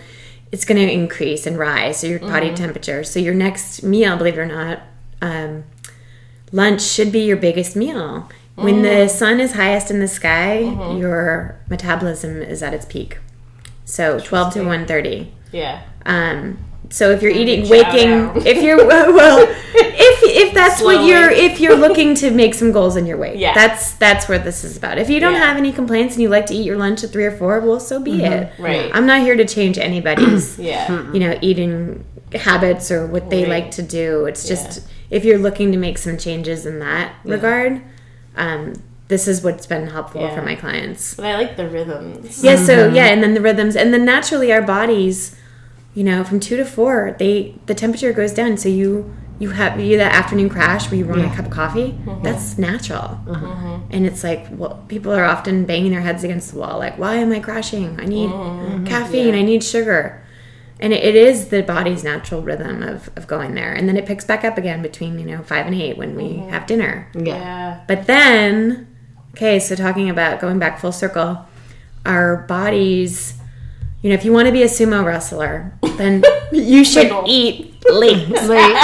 It's 0.53 0.65
going 0.65 0.85
to 0.85 0.93
increase 0.93 1.47
and 1.47 1.57
rise, 1.57 2.01
so 2.01 2.09
your 2.09 2.19
body 2.19 2.49
mm-hmm. 2.49 2.57
temperature. 2.57 3.05
So 3.05 3.21
your 3.21 3.35
next 3.35 3.85
meal, 3.85 4.17
believe 4.17 4.35
it 4.37 4.41
or 4.41 4.47
not, 4.47 4.81
um, 5.23 5.63
lunch 6.53 6.83
should 6.83 7.13
be 7.13 7.21
your 7.21 7.37
biggest 7.37 7.77
meal. 7.77 8.29
When 8.57 8.83
the 8.83 8.89
mm. 8.89 9.11
sun 9.11 9.41
is 9.41 9.53
highest 9.53 9.91
in 9.91 10.01
the 10.01 10.09
sky, 10.09 10.65
mm-hmm. 10.65 10.99
your 10.99 11.59
metabolism 11.69 12.43
is 12.43 12.63
at 12.63 12.75
its 12.75 12.85
peak. 12.85 13.19
So 13.87 14.21
12 14.21 14.55
to 14.55 14.59
1:30. 14.61 15.31
Yeah. 15.51 15.83
Um 16.05 16.59
so 16.91 17.11
if 17.13 17.23
you're 17.23 17.33
eating 17.33 17.69
waking 17.69 18.45
if 18.45 18.63
you're 18.63 18.85
well 18.87 19.39
if 19.49 20.23
if 20.25 20.53
that's 20.53 20.81
Slowly. 20.81 20.97
what 20.97 21.07
you're 21.07 21.31
if 21.31 21.61
you're 21.61 21.77
looking 21.77 22.15
to 22.17 22.31
make 22.33 22.53
some 22.53 22.73
goals 22.73 22.97
in 22.97 23.07
your 23.07 23.17
weight 23.17 23.39
yeah. 23.39 23.55
that's 23.55 23.93
that's 23.95 24.29
where 24.29 24.39
this 24.39 24.65
is 24.65 24.77
about 24.77 24.99
if 24.99 25.09
you 25.09 25.21
don't 25.21 25.35
yeah. 25.35 25.47
have 25.47 25.57
any 25.57 25.73
complaints 25.73 26.15
and 26.15 26.23
you 26.23 26.29
like 26.29 26.47
to 26.47 26.55
eat 26.55 26.65
your 26.65 26.77
lunch 26.77 27.05
at 27.05 27.11
three 27.11 27.25
or 27.25 27.37
four 27.37 27.61
well 27.61 27.79
so 27.79 28.01
be 28.01 28.13
mm-hmm. 28.13 28.33
it 28.33 28.53
right 28.59 28.91
i'm 28.93 29.07
not 29.07 29.21
here 29.21 29.37
to 29.37 29.47
change 29.47 29.79
anybody's 29.79 30.59
yeah 30.59 30.91
you 31.13 31.21
know 31.21 31.39
eating 31.41 32.05
habits 32.35 32.91
or 32.91 33.07
what 33.07 33.31
they 33.31 33.43
right. 33.43 33.65
like 33.65 33.71
to 33.71 33.83
do 33.83 34.27
it's 34.27 34.47
just 34.47 34.81
yeah 34.81 34.95
if 35.11 35.25
you're 35.25 35.39
looking 35.39 35.73
to 35.73 35.79
make 35.79 35.99
some 35.99 36.17
changes 36.17 36.65
in 36.65 36.79
that 36.79 37.15
yeah. 37.25 37.35
regard, 37.35 37.83
um, 38.37 38.75
this 39.09 39.27
is 39.27 39.43
what's 39.43 39.67
been 39.67 39.89
helpful 39.89 40.21
yeah. 40.21 40.35
for 40.35 40.43
my 40.43 40.55
clients. 40.55 41.15
But 41.15 41.27
I 41.27 41.37
like 41.37 41.57
the 41.57 41.69
rhythms. 41.69 42.43
Yeah, 42.43 42.57
so 42.57 42.87
mm-hmm. 42.87 42.95
yeah, 42.95 43.07
and 43.07 43.23
then 43.23 43.35
the 43.35 43.41
rhythms, 43.41 43.75
and 43.77 43.93
then 43.93 44.05
naturally 44.05 44.53
our 44.53 44.63
bodies, 44.63 45.37
you 45.95 46.05
know, 46.05 46.23
from 46.23 46.39
two 46.39 46.57
to 46.57 46.65
four, 46.65 47.17
they 47.19 47.57
the 47.67 47.75
temperature 47.75 48.13
goes 48.13 48.33
down. 48.33 48.57
So 48.57 48.69
you 48.69 49.13
you 49.41 49.51
have 49.51 49.81
you 49.81 49.97
that 49.97 50.15
afternoon 50.15 50.49
crash 50.49 50.89
where 50.91 50.99
you 50.99 51.07
want 51.07 51.23
yeah. 51.23 51.33
a 51.33 51.37
cup 51.37 51.47
of 51.47 51.51
coffee. 51.51 51.93
Mm-hmm. 51.93 52.23
That's 52.23 52.57
natural, 52.57 53.21
mm-hmm. 53.27 53.91
and 53.91 54.07
it's 54.07 54.23
like 54.23 54.47
well, 54.53 54.85
people 54.87 55.13
are 55.13 55.25
often 55.25 55.65
banging 55.65 55.91
their 55.91 56.03
heads 56.03 56.23
against 56.23 56.53
the 56.53 56.61
wall, 56.61 56.79
like, 56.79 56.97
why 56.97 57.17
am 57.17 57.33
I 57.33 57.41
crashing? 57.41 57.99
I 57.99 58.05
need 58.05 58.31
mm-hmm. 58.31 58.87
caffeine. 58.87 59.35
Yeah. 59.35 59.41
I 59.41 59.43
need 59.43 59.65
sugar 59.65 60.20
and 60.81 60.93
it, 60.93 61.05
it 61.05 61.15
is 61.15 61.49
the 61.49 61.63
body's 61.63 62.03
natural 62.03 62.43
rhythm 62.43 62.83
of, 62.83 63.11
of 63.17 63.27
going 63.27 63.55
there. 63.55 63.73
And 63.73 63.89
then 63.89 63.97
it 63.97 64.07
picks 64.07 64.25
back 64.25 64.45
up 64.45 64.59
again 64.59 64.83
between 64.83 65.19
you 65.19 65.27
know 65.27 65.43
five 65.43 65.67
and 65.67 65.75
eight 65.75 65.97
when 65.97 66.17
we 66.17 66.25
mm-hmm. 66.25 66.49
have 66.51 66.67
dinner. 66.67 67.11
Yeah. 67.15 67.37
yeah. 67.37 67.81
But 67.87 68.07
then 68.07 68.87
okay 69.33 69.59
so 69.59 69.75
talking 69.75 70.11
about 70.11 70.41
going 70.41 70.59
back 70.59 70.79
full 70.79 70.93
circle 70.93 71.47
our 72.05 72.39
bodies 72.49 73.39
you 74.03 74.09
know 74.09 74.15
if 74.15 74.25
you 74.25 74.33
want 74.33 74.47
to 74.47 74.53
be 74.53 74.63
a 74.63 74.67
sumo 74.67 75.05
wrestler 75.05 75.73
then 75.97 76.23
you 76.53 76.85
should 76.85 77.13
eat 77.27 77.77
late. 77.91 78.29
Late. 78.29 78.77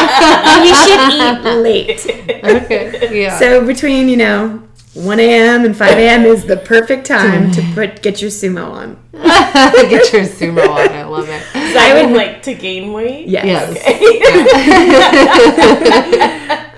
You 0.65 0.75
should 0.75 1.13
eat 1.13 1.45
late. 1.63 2.07
Okay 2.45 3.23
yeah. 3.23 3.39
So 3.39 3.67
between 3.67 4.09
you 4.09 4.17
know 4.17 4.66
1 4.97 5.21
a.m. 5.21 5.65
and 5.65 5.77
5 5.77 5.99
a.m. 5.99 6.25
is 6.25 6.47
the 6.47 6.57
perfect 6.57 7.07
time 7.07 7.51
to 7.53 7.63
put 7.75 8.03
get 8.03 8.23
your 8.23 8.31
sumo 8.31 8.71
on. 8.71 8.99
get 9.13 10.13
your 10.13 10.23
sumo 10.23 10.67
on. 10.69 10.89
I 10.91 11.05
love 11.05 11.29
it. 11.29 11.43
So 11.77 11.83
I 11.83 12.07
would 12.07 12.17
like 12.17 12.43
to 12.45 12.55
gain 12.55 12.95
weight. 12.95 13.29
Yes. 13.29 13.45
yes. 13.45 13.71
Okay. 13.77 14.19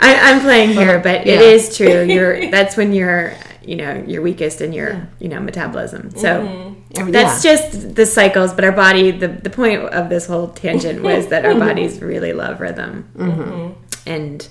I, 0.01 0.31
am 0.33 0.41
playing 0.41 0.71
here, 0.71 0.99
but 0.99 1.25
yeah. 1.25 1.35
it 1.35 1.41
is 1.41 1.77
true. 1.77 2.03
You're 2.03 2.51
that's 2.51 2.77
when 2.77 2.93
you're 2.93 3.35
you 3.63 3.77
know 3.77 4.03
you're 4.09 4.23
weakest 4.23 4.61
in 4.61 4.73
your 4.73 4.89
yeah. 4.89 5.07
you 5.21 5.29
know 5.29 5.39
metabolism. 5.39 6.11
So 6.17 6.43
mm-hmm. 6.43 7.13
that's 7.13 7.45
yeah. 7.45 7.53
just 7.53 7.95
the 7.95 8.07
cycles. 8.07 8.53
But 8.55 8.65
our 8.65 8.73
body, 8.73 9.13
the 9.13 9.29
the 9.29 9.51
point 9.51 9.83
of 9.83 10.09
this 10.09 10.27
whole 10.27 10.49
tangent 10.49 11.01
was 11.01 11.29
that 11.29 11.45
our 11.45 11.55
bodies 11.55 12.01
really 12.01 12.33
love 12.33 12.61
rhythm, 12.61 13.09
mm-hmm. 13.15 13.75
and 14.05 14.49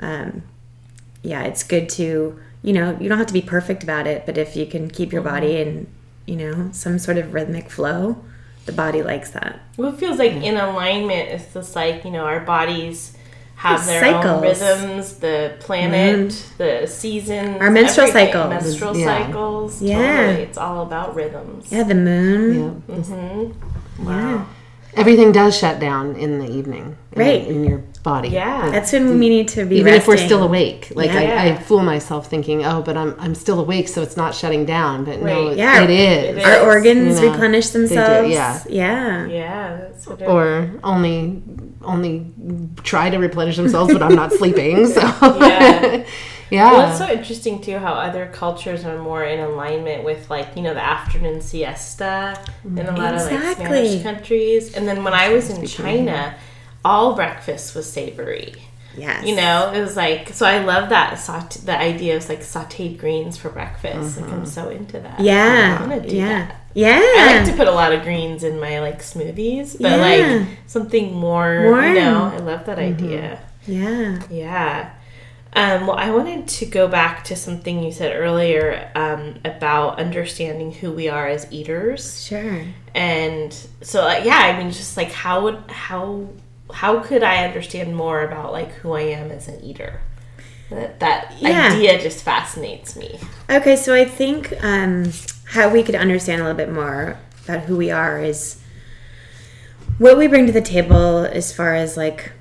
um, 0.00 0.42
yeah, 1.22 1.42
it's 1.42 1.62
good 1.62 1.90
to 1.90 2.38
you 2.68 2.74
know 2.74 2.98
you 3.00 3.08
don't 3.08 3.16
have 3.16 3.26
to 3.28 3.32
be 3.32 3.40
perfect 3.40 3.82
about 3.82 4.06
it, 4.06 4.26
but 4.26 4.36
if 4.36 4.54
you 4.54 4.66
can 4.66 4.90
keep 4.90 5.10
your 5.10 5.22
body 5.22 5.56
in 5.56 5.86
you 6.26 6.36
know 6.36 6.68
some 6.72 6.98
sort 6.98 7.16
of 7.16 7.32
rhythmic 7.32 7.70
flow, 7.70 8.22
the 8.66 8.72
body 8.72 9.02
likes 9.02 9.30
that. 9.30 9.60
Well, 9.78 9.94
it 9.94 9.98
feels 9.98 10.18
like 10.18 10.32
in 10.32 10.58
alignment. 10.58 11.30
It's 11.30 11.54
just 11.54 11.74
like 11.74 12.04
you 12.04 12.10
know 12.10 12.26
our 12.26 12.40
bodies 12.40 13.16
have 13.54 13.86
their 13.86 14.02
cycles. 14.02 14.26
own 14.26 14.42
rhythms, 14.42 15.14
the 15.14 15.56
planet, 15.60 16.28
mm. 16.28 16.56
the 16.58 16.86
seasons, 16.86 17.56
our 17.58 17.70
menstrual 17.70 18.08
everything. 18.08 18.32
cycles, 18.34 18.50
menstrual 18.50 18.96
yeah. 18.98 19.06
cycles. 19.06 19.82
Yeah, 19.82 19.96
totally. 19.96 20.42
it's 20.42 20.58
all 20.58 20.82
about 20.82 21.14
rhythms. 21.14 21.72
Yeah, 21.72 21.84
the 21.84 21.94
moon. 21.94 22.82
Yeah. 22.86 22.96
Mm-hmm. 22.96 24.04
Wow. 24.04 24.14
Yeah. 24.14 24.46
Everything 24.94 25.32
does 25.32 25.56
shut 25.56 25.80
down 25.80 26.16
in 26.16 26.38
the 26.38 26.50
evening, 26.50 26.98
right? 27.14 27.46
In, 27.46 27.56
in 27.56 27.64
your 27.64 27.82
body. 28.08 28.28
Yeah, 28.28 28.70
that's 28.70 28.92
when 28.92 29.18
we 29.18 29.28
need 29.28 29.48
to 29.48 29.64
be. 29.64 29.76
Even 29.76 29.92
resting. 29.92 30.00
if 30.00 30.08
we're 30.08 30.26
still 30.28 30.42
awake, 30.42 30.92
like 30.94 31.10
yeah. 31.10 31.42
I, 31.42 31.50
I, 31.50 31.56
fool 31.56 31.82
myself 31.82 32.28
thinking, 32.28 32.64
oh, 32.64 32.82
but 32.82 32.96
I'm 32.96 33.14
I'm 33.18 33.34
still 33.34 33.60
awake, 33.60 33.88
so 33.88 34.02
it's 34.02 34.16
not 34.16 34.34
shutting 34.34 34.64
down. 34.64 35.04
But 35.04 35.20
right. 35.20 35.34
no, 35.34 35.50
yeah, 35.52 35.84
it 35.84 35.90
is. 35.90 36.24
It 36.24 36.38
is. 36.38 36.44
Our 36.44 36.60
organs 36.66 37.20
you 37.20 37.26
know, 37.26 37.32
replenish 37.32 37.68
themselves. 37.70 38.30
Yeah, 38.30 38.62
yeah, 38.68 39.26
yeah. 39.26 40.26
or 40.26 40.70
only 40.82 41.42
only 41.82 42.26
try 42.82 43.10
to 43.10 43.18
replenish 43.18 43.56
themselves, 43.56 43.92
but 43.92 44.02
I'm 44.02 44.14
not 44.14 44.32
sleeping. 44.32 44.86
So 44.86 45.00
yeah. 45.22 46.04
Yeah. 46.50 46.72
Well, 46.72 46.88
it's 46.88 46.98
so 46.98 47.10
interesting 47.10 47.60
too 47.60 47.78
how 47.78 47.92
other 47.92 48.30
cultures 48.32 48.84
are 48.84 48.98
more 48.98 49.22
in 49.24 49.40
alignment 49.40 50.04
with 50.04 50.30
like 50.30 50.56
you 50.56 50.62
know 50.62 50.72
the 50.72 50.82
afternoon 50.82 51.40
siesta 51.42 52.42
in 52.64 52.86
a 52.86 52.96
lot 52.96 53.14
exactly. 53.14 53.34
of 53.34 53.44
like 53.44 53.56
Spanish 53.56 54.02
countries, 54.02 54.74
and 54.74 54.88
then 54.88 55.04
when 55.04 55.12
I 55.12 55.28
was 55.28 55.50
in 55.50 55.66
China, 55.66 56.34
all 56.84 57.14
breakfast 57.14 57.74
was 57.74 57.90
savory. 57.90 58.54
Yes. 58.96 59.26
You 59.26 59.36
know, 59.36 59.72
it 59.72 59.80
was 59.80 59.96
like 59.96 60.30
so. 60.30 60.46
I 60.46 60.64
love 60.64 60.88
that 60.88 61.18
saute, 61.18 61.60
the 61.60 61.78
idea 61.78 62.16
of 62.16 62.28
like 62.28 62.40
sautéed 62.40 62.98
greens 62.98 63.36
for 63.36 63.48
breakfast. 63.48 64.16
Mm-hmm. 64.16 64.22
Like 64.22 64.32
I'm 64.32 64.38
mm-hmm. 64.38 64.48
so 64.48 64.70
into 64.70 65.00
that. 65.00 65.20
Yeah. 65.20 65.86
I 65.88 65.94
yeah. 66.06 66.28
That. 66.28 66.56
Yeah. 66.74 67.00
I 67.00 67.38
like 67.38 67.50
to 67.50 67.56
put 67.56 67.68
a 67.68 67.72
lot 67.72 67.92
of 67.92 68.02
greens 68.02 68.44
in 68.44 68.58
my 68.58 68.80
like 68.80 69.00
smoothies, 69.00 69.80
but 69.80 69.90
yeah. 69.90 69.96
like 69.96 70.48
something 70.66 71.12
more. 71.14 71.62
Warm. 71.64 71.84
You 71.84 71.94
know, 71.94 72.24
I 72.24 72.38
love 72.38 72.66
that 72.66 72.78
mm-hmm. 72.78 73.04
idea. 73.04 73.40
Yeah. 73.66 74.22
Yeah. 74.30 74.94
Um, 75.54 75.86
well, 75.86 75.96
I 75.96 76.10
wanted 76.10 76.46
to 76.46 76.66
go 76.66 76.88
back 76.88 77.24
to 77.24 77.36
something 77.36 77.82
you 77.82 77.90
said 77.90 78.14
earlier 78.14 78.90
um, 78.94 79.36
about 79.44 79.98
understanding 79.98 80.72
who 80.72 80.92
we 80.92 81.08
are 81.08 81.26
as 81.26 81.50
eaters. 81.50 82.24
Sure. 82.26 82.64
And 82.94 83.52
so, 83.80 84.04
like, 84.04 84.24
yeah, 84.24 84.38
I 84.38 84.58
mean, 84.58 84.70
just 84.70 84.96
like 84.96 85.10
how 85.10 85.44
would 85.44 85.70
how 85.70 86.28
how 86.72 87.00
could 87.00 87.22
I 87.22 87.44
understand 87.44 87.96
more 87.96 88.22
about 88.22 88.52
like 88.52 88.72
who 88.72 88.92
I 88.92 89.02
am 89.02 89.30
as 89.30 89.48
an 89.48 89.62
eater? 89.62 90.00
That 90.70 91.00
that 91.00 91.34
yeah. 91.38 91.72
idea 91.72 92.00
just 92.00 92.22
fascinates 92.22 92.94
me. 92.94 93.18
Okay, 93.48 93.76
so 93.76 93.94
I 93.94 94.04
think 94.04 94.52
um, 94.62 95.12
how 95.44 95.70
we 95.70 95.82
could 95.82 95.94
understand 95.94 96.40
a 96.40 96.44
little 96.44 96.56
bit 96.56 96.70
more 96.70 97.18
about 97.44 97.64
who 97.64 97.76
we 97.76 97.90
are 97.90 98.22
is 98.22 98.60
what 99.96 100.18
we 100.18 100.26
bring 100.26 100.46
to 100.46 100.52
the 100.52 100.60
table 100.60 101.24
as 101.24 101.52
far 101.52 101.74
as 101.74 101.96
like 101.96 102.32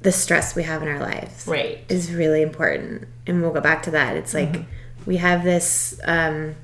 the 0.00 0.12
stress 0.12 0.54
we 0.54 0.62
have 0.62 0.82
in 0.82 0.88
our 0.88 1.00
lives 1.00 1.46
right 1.48 1.84
is 1.88 2.12
really 2.12 2.40
important 2.40 3.08
and 3.26 3.42
we'll 3.42 3.52
go 3.52 3.60
back 3.60 3.82
to 3.82 3.90
that 3.90 4.16
it's 4.16 4.32
like 4.32 4.52
mm-hmm. 4.52 5.04
we 5.04 5.16
have 5.16 5.42
this 5.42 5.98
um, 6.04 6.54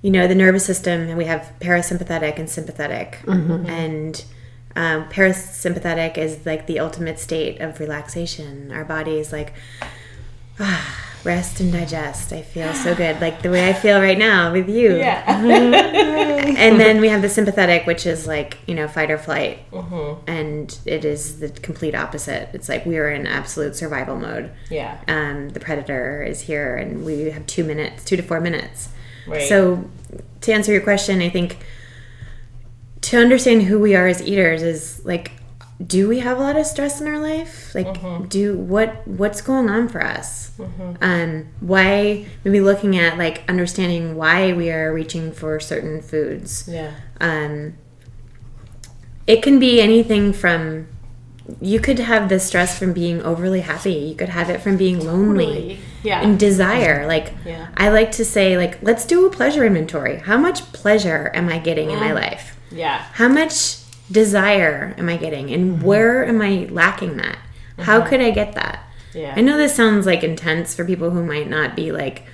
you 0.00 0.10
know 0.10 0.26
the 0.26 0.34
nervous 0.34 0.64
system 0.64 1.02
and 1.02 1.18
we 1.18 1.26
have 1.26 1.52
parasympathetic 1.60 2.38
and 2.38 2.48
sympathetic 2.48 3.18
mm-hmm. 3.24 3.66
and 3.66 4.24
um, 4.76 5.08
parasympathetic 5.08 6.16
is 6.18 6.44
like 6.46 6.66
the 6.66 6.78
ultimate 6.78 7.18
state 7.18 7.60
of 7.60 7.78
relaxation 7.80 8.72
our 8.72 8.84
body 8.84 9.18
is 9.18 9.32
like 9.32 9.52
ah 10.58 11.12
rest 11.24 11.60
and 11.60 11.72
digest. 11.72 12.32
I 12.32 12.42
feel 12.42 12.72
so 12.74 12.94
good, 13.02 13.20
like 13.20 13.42
the 13.42 13.50
way 13.50 13.68
I 13.68 13.72
feel 13.72 14.00
right 14.00 14.18
now 14.18 14.52
with 14.52 14.68
you. 14.68 14.96
Yeah. 14.96 15.24
and 15.44 16.80
then 16.80 17.00
we 17.00 17.08
have 17.08 17.22
the 17.22 17.28
sympathetic, 17.28 17.86
which 17.86 18.06
is 18.06 18.26
like 18.26 18.58
you 18.66 18.74
know 18.74 18.88
fight 18.88 19.10
or 19.10 19.18
flight, 19.18 19.70
mm-hmm. 19.70 20.28
and 20.28 20.78
it 20.84 21.04
is 21.04 21.40
the 21.40 21.48
complete 21.48 21.94
opposite. 21.94 22.50
It's 22.52 22.68
like 22.68 22.86
we 22.86 22.98
are 22.98 23.10
in 23.10 23.26
absolute 23.26 23.76
survival 23.76 24.16
mode. 24.16 24.50
Yeah. 24.70 24.98
Um, 25.08 25.50
the 25.50 25.60
predator 25.60 26.22
is 26.22 26.42
here, 26.42 26.76
and 26.76 27.04
we 27.04 27.30
have 27.30 27.46
two 27.46 27.64
minutes, 27.64 28.04
two 28.04 28.16
to 28.16 28.22
four 28.22 28.40
minutes. 28.40 28.88
Right. 29.26 29.48
So, 29.48 29.88
to 30.40 30.52
answer 30.52 30.72
your 30.72 30.80
question, 30.80 31.20
I 31.20 31.28
think 31.28 31.58
to 33.02 33.18
understand 33.18 33.64
who 33.64 33.78
we 33.78 33.94
are 33.94 34.06
as 34.06 34.22
eaters 34.22 34.62
is 34.62 35.04
like 35.04 35.32
do 35.84 36.08
we 36.08 36.20
have 36.20 36.38
a 36.38 36.40
lot 36.40 36.56
of 36.56 36.64
stress 36.64 37.00
in 37.00 37.08
our 37.08 37.18
life 37.18 37.74
like 37.74 37.86
mm-hmm. 37.86 38.24
do 38.26 38.56
what 38.56 39.06
what's 39.06 39.40
going 39.40 39.68
on 39.68 39.88
for 39.88 40.02
us 40.02 40.50
mm-hmm. 40.56 40.92
um 41.00 41.46
why 41.60 42.24
maybe 42.44 42.60
looking 42.60 42.96
at 42.96 43.18
like 43.18 43.42
understanding 43.48 44.14
why 44.16 44.52
we 44.52 44.70
are 44.70 44.92
reaching 44.92 45.32
for 45.32 45.58
certain 45.58 46.00
foods 46.00 46.68
yeah 46.68 46.92
um 47.20 47.74
it 49.26 49.42
can 49.42 49.58
be 49.58 49.80
anything 49.80 50.32
from 50.32 50.86
you 51.60 51.80
could 51.80 51.98
have 51.98 52.28
the 52.28 52.38
stress 52.38 52.78
from 52.78 52.92
being 52.92 53.20
overly 53.22 53.60
happy 53.60 53.92
you 53.92 54.14
could 54.14 54.28
have 54.28 54.48
it 54.48 54.60
from 54.60 54.76
being 54.76 55.04
lonely 55.04 55.46
totally. 55.46 55.78
yeah 56.04 56.22
and 56.22 56.38
desire 56.38 57.06
like 57.06 57.32
yeah. 57.44 57.68
i 57.76 57.88
like 57.88 58.12
to 58.12 58.24
say 58.24 58.56
like 58.56 58.80
let's 58.82 59.04
do 59.04 59.26
a 59.26 59.30
pleasure 59.30 59.64
inventory 59.64 60.18
how 60.18 60.36
much 60.36 60.60
pleasure 60.72 61.30
am 61.34 61.48
i 61.48 61.58
getting 61.58 61.88
mm. 61.88 61.94
in 61.94 61.98
my 61.98 62.10
mm. 62.10 62.14
life 62.14 62.51
yeah 62.72 63.06
how 63.12 63.28
much 63.28 63.82
desire 64.12 64.94
am 64.98 65.08
I 65.08 65.16
getting 65.16 65.50
and 65.50 65.72
mm-hmm. 65.72 65.84
where 65.84 66.24
am 66.24 66.40
I 66.42 66.68
lacking 66.70 67.16
that? 67.16 67.36
Mm-hmm. 67.36 67.82
How 67.82 68.06
could 68.06 68.20
I 68.20 68.30
get 68.30 68.54
that? 68.54 68.84
Yeah. 69.14 69.34
I 69.36 69.40
know 69.40 69.56
this 69.56 69.74
sounds 69.74 70.06
like 70.06 70.22
intense 70.22 70.74
for 70.74 70.84
people 70.84 71.10
who 71.10 71.24
might 71.24 71.48
not 71.48 71.74
be 71.74 71.92
like, 71.92 72.24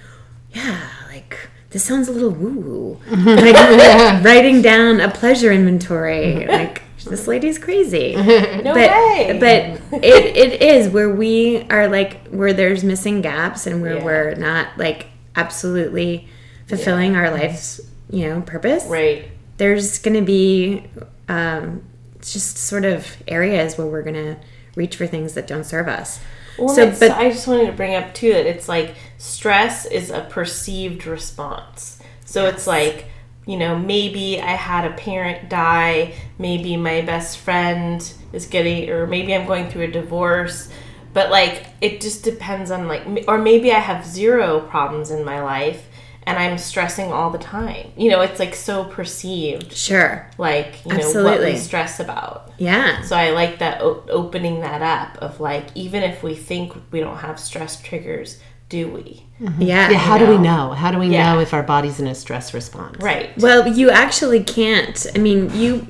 yeah, 0.52 0.88
like 1.08 1.48
this 1.70 1.84
sounds 1.84 2.08
a 2.08 2.12
little 2.12 2.30
woo 2.30 2.58
woo. 2.58 3.00
like 3.10 3.54
writing 4.24 4.62
down 4.62 5.00
a 5.00 5.10
pleasure 5.10 5.52
inventory. 5.52 6.46
Like 6.46 6.82
this 7.04 7.26
lady's 7.26 7.58
crazy. 7.58 8.14
no 8.16 8.74
but, 8.74 8.90
way. 8.90 9.38
But 9.40 10.02
it, 10.04 10.36
it 10.36 10.62
is 10.62 10.88
where 10.88 11.10
we 11.10 11.62
are 11.70 11.88
like 11.88 12.26
where 12.28 12.52
there's 12.52 12.84
missing 12.84 13.22
gaps 13.22 13.66
and 13.66 13.82
where 13.82 13.96
yeah. 13.96 14.04
we're 14.04 14.34
not 14.34 14.76
like 14.76 15.06
absolutely 15.36 16.28
fulfilling 16.66 17.12
yeah. 17.12 17.20
our 17.20 17.30
life's, 17.30 17.80
you 18.10 18.28
know, 18.28 18.40
purpose. 18.40 18.84
Right. 18.84 19.30
There's 19.58 19.98
gonna 19.98 20.22
be 20.22 20.84
um, 21.28 21.82
just 22.20 22.58
sort 22.58 22.84
of 22.84 23.16
areas 23.26 23.78
where 23.78 23.86
we're 23.86 24.02
going 24.02 24.14
to 24.14 24.36
reach 24.76 24.96
for 24.96 25.06
things 25.06 25.34
that 25.34 25.46
don't 25.46 25.64
serve 25.64 25.88
us. 25.88 26.20
Well, 26.58 26.68
so, 26.68 26.90
but 26.90 27.12
I 27.12 27.30
just 27.30 27.46
wanted 27.46 27.66
to 27.66 27.72
bring 27.72 27.94
up 27.94 28.14
too 28.14 28.32
that 28.32 28.46
it's 28.46 28.68
like 28.68 28.94
stress 29.18 29.86
is 29.86 30.10
a 30.10 30.22
perceived 30.22 31.06
response. 31.06 32.00
So 32.24 32.44
yes. 32.44 32.54
it's 32.54 32.66
like, 32.66 33.06
you 33.46 33.56
know, 33.56 33.78
maybe 33.78 34.40
I 34.40 34.52
had 34.52 34.84
a 34.84 34.94
parent 34.94 35.48
die, 35.48 36.14
maybe 36.38 36.76
my 36.76 37.00
best 37.02 37.38
friend 37.38 38.12
is 38.32 38.46
getting, 38.46 38.90
or 38.90 39.06
maybe 39.06 39.34
I'm 39.34 39.46
going 39.46 39.70
through 39.70 39.84
a 39.84 39.90
divorce. 39.90 40.70
But 41.14 41.30
like, 41.30 41.66
it 41.80 42.00
just 42.00 42.24
depends 42.24 42.70
on 42.70 42.88
like, 42.88 43.02
or 43.28 43.38
maybe 43.38 43.72
I 43.72 43.78
have 43.78 44.04
zero 44.04 44.60
problems 44.60 45.10
in 45.10 45.24
my 45.24 45.40
life 45.40 45.86
and 46.28 46.38
I'm 46.38 46.58
stressing 46.58 47.10
all 47.10 47.30
the 47.30 47.38
time. 47.38 47.90
You 47.96 48.10
know, 48.10 48.20
it's 48.20 48.38
like 48.38 48.54
so 48.54 48.84
perceived. 48.84 49.72
Sure. 49.72 50.30
Like, 50.36 50.84
you 50.84 50.92
Absolutely. 50.92 51.22
know, 51.22 51.38
what 51.38 51.40
we 51.40 51.56
stress 51.56 52.00
about. 52.00 52.52
Yeah. 52.58 53.00
So 53.02 53.16
I 53.16 53.30
like 53.30 53.60
that 53.60 53.80
o- 53.80 54.04
opening 54.10 54.60
that 54.60 54.82
up 54.82 55.16
of 55.22 55.40
like, 55.40 55.68
even 55.74 56.02
if 56.02 56.22
we 56.22 56.34
think 56.34 56.74
we 56.92 57.00
don't 57.00 57.16
have 57.16 57.40
stress 57.40 57.80
triggers, 57.80 58.40
do 58.68 58.88
we? 58.88 59.24
Mm-hmm. 59.40 59.62
Yeah. 59.62 59.90
Yeah. 59.90 59.96
How 59.96 60.18
know? 60.18 60.26
do 60.26 60.32
we 60.32 60.38
know? 60.38 60.72
How 60.72 60.90
do 60.90 60.98
we 60.98 61.08
yeah. 61.08 61.32
know 61.32 61.40
if 61.40 61.54
our 61.54 61.62
body's 61.62 61.98
in 61.98 62.06
a 62.06 62.14
stress 62.14 62.52
response? 62.52 62.98
Right. 62.98 63.36
Well, 63.38 63.66
you 63.66 63.88
actually 63.88 64.44
can't. 64.44 65.06
I 65.14 65.18
mean, 65.18 65.50
you, 65.54 65.86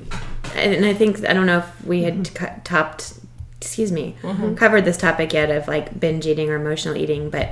and 0.55 0.85
I 0.85 0.93
think, 0.93 1.27
I 1.27 1.33
don't 1.33 1.47
know 1.47 1.59
if 1.59 1.85
we 1.85 2.03
had 2.03 2.23
mm-hmm. 2.23 2.61
topped, 2.61 3.19
excuse 3.57 3.91
me, 3.91 4.15
mm-hmm. 4.21 4.55
covered 4.55 4.85
this 4.85 4.95
topic 4.95 5.33
yet 5.33 5.51
of 5.51 5.67
like 5.67 5.99
binge 5.99 6.25
eating 6.25 6.49
or 6.49 6.55
emotional 6.55 6.95
eating, 6.95 7.29
but 7.29 7.49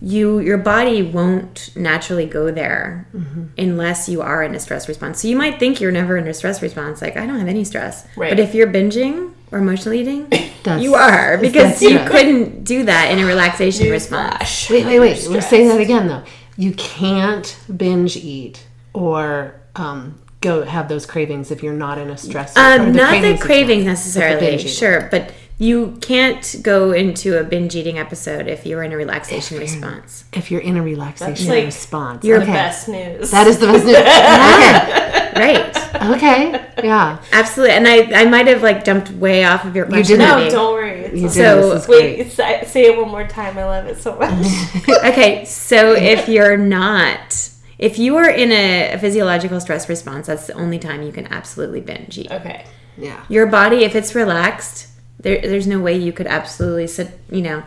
you 0.00 0.38
your 0.40 0.58
body 0.58 1.02
won't 1.02 1.70
naturally 1.76 2.26
go 2.26 2.50
there 2.50 3.08
mm-hmm. 3.14 3.44
unless 3.56 4.08
you 4.08 4.22
are 4.22 4.42
in 4.42 4.54
a 4.54 4.60
stress 4.60 4.88
response. 4.88 5.20
So 5.22 5.28
you 5.28 5.36
might 5.36 5.58
think 5.58 5.80
you're 5.80 5.92
never 5.92 6.16
in 6.16 6.26
a 6.26 6.34
stress 6.34 6.60
response, 6.62 7.00
like 7.00 7.16
I 7.16 7.26
don't 7.26 7.38
have 7.38 7.48
any 7.48 7.64
stress. 7.64 8.06
Right. 8.16 8.30
But 8.30 8.40
if 8.40 8.54
you're 8.54 8.66
binging 8.66 9.32
or 9.50 9.58
emotional 9.58 9.94
eating, 9.94 10.30
you 10.78 10.94
are 10.94 11.38
because 11.38 11.80
you 11.82 11.98
couldn't 12.06 12.64
do 12.64 12.84
that 12.84 13.10
in 13.10 13.18
a 13.18 13.26
relaxation 13.26 13.90
response. 13.90 14.68
Wait, 14.68 14.84
wait, 14.84 15.00
wait. 15.00 15.26
We're 15.28 15.40
saying 15.40 15.68
that 15.68 15.80
again 15.80 16.08
though. 16.08 16.24
You 16.56 16.72
can't 16.72 17.58
binge 17.74 18.16
eat 18.16 18.66
or 18.92 19.60
um, 19.76 20.20
go 20.40 20.62
have 20.62 20.88
those 20.88 21.06
cravings 21.06 21.50
if 21.50 21.62
you're 21.62 21.72
not 21.72 21.98
in 21.98 22.10
a 22.10 22.16
stress. 22.16 22.56
Um, 22.56 22.92
not 22.92 23.22
the 23.22 23.38
cravings 23.38 23.84
necessarily, 23.84 24.58
sure, 24.58 25.08
but 25.10 25.32
you 25.58 25.96
can't 26.00 26.56
go 26.62 26.90
into 26.92 27.38
a 27.38 27.44
binge 27.44 27.76
eating 27.76 27.98
episode 27.98 28.48
if 28.48 28.66
you're 28.66 28.82
in 28.82 28.92
a 28.92 28.96
relaxation 28.96 29.58
response. 29.58 30.24
If 30.32 30.50
you're 30.50 30.60
in 30.60 30.76
a 30.76 30.82
relaxation 30.82 31.48
like 31.48 31.64
response, 31.66 32.24
You're 32.24 32.38
okay. 32.38 32.46
the 32.46 32.52
best 32.52 32.88
news. 32.88 33.30
That 33.30 33.46
is 33.46 33.58
the 33.58 33.66
best 33.66 33.84
news. 33.86 33.96
Right. 35.34 35.76
okay. 36.12 36.48
okay. 36.54 36.86
Yeah. 36.86 37.20
Absolutely. 37.32 37.74
And 37.74 37.88
I, 37.88 38.22
I 38.22 38.24
might 38.26 38.46
have 38.46 38.62
like 38.62 38.84
jumped 38.84 39.10
way 39.10 39.44
off 39.44 39.64
of 39.64 39.74
your 39.74 39.86
question. 39.86 40.18
didn't. 40.20 40.44
no, 40.44 40.50
don't 40.50 40.72
worry. 40.74 41.00
It's 41.00 41.20
You 41.20 41.26
okay. 41.26 41.34
did. 41.34 41.62
So, 41.62 41.70
this 41.74 41.82
is 41.82 41.88
Wait, 41.88 42.16
great. 42.16 42.32
say, 42.32 42.64
say 42.66 42.84
it 42.86 42.96
one 42.96 43.08
more 43.10 43.26
time. 43.26 43.58
I 43.58 43.64
love 43.64 43.86
it 43.86 43.98
so 43.98 44.16
much. 44.16 44.46
okay, 45.04 45.44
so 45.44 45.92
if 45.92 46.28
you're 46.28 46.56
not, 46.56 47.50
if 47.78 47.98
you 47.98 48.16
are 48.16 48.30
in 48.30 48.52
a, 48.52 48.92
a 48.92 48.98
physiological 48.98 49.60
stress 49.60 49.88
response, 49.88 50.28
that's 50.28 50.46
the 50.46 50.52
only 50.54 50.78
time 50.78 51.02
you 51.02 51.10
can 51.10 51.26
absolutely 51.32 51.80
binge 51.80 52.16
eat. 52.16 52.30
okay. 52.30 52.64
Yeah. 52.96 53.24
Your 53.28 53.46
body, 53.48 53.82
if 53.84 53.96
it's 53.96 54.14
relaxed, 54.14 54.86
there, 55.24 55.40
there's 55.40 55.66
no 55.66 55.80
way 55.80 55.96
you 55.96 56.12
could 56.12 56.26
absolutely 56.26 56.86
sit, 56.86 57.18
you 57.30 57.40
know, 57.40 57.64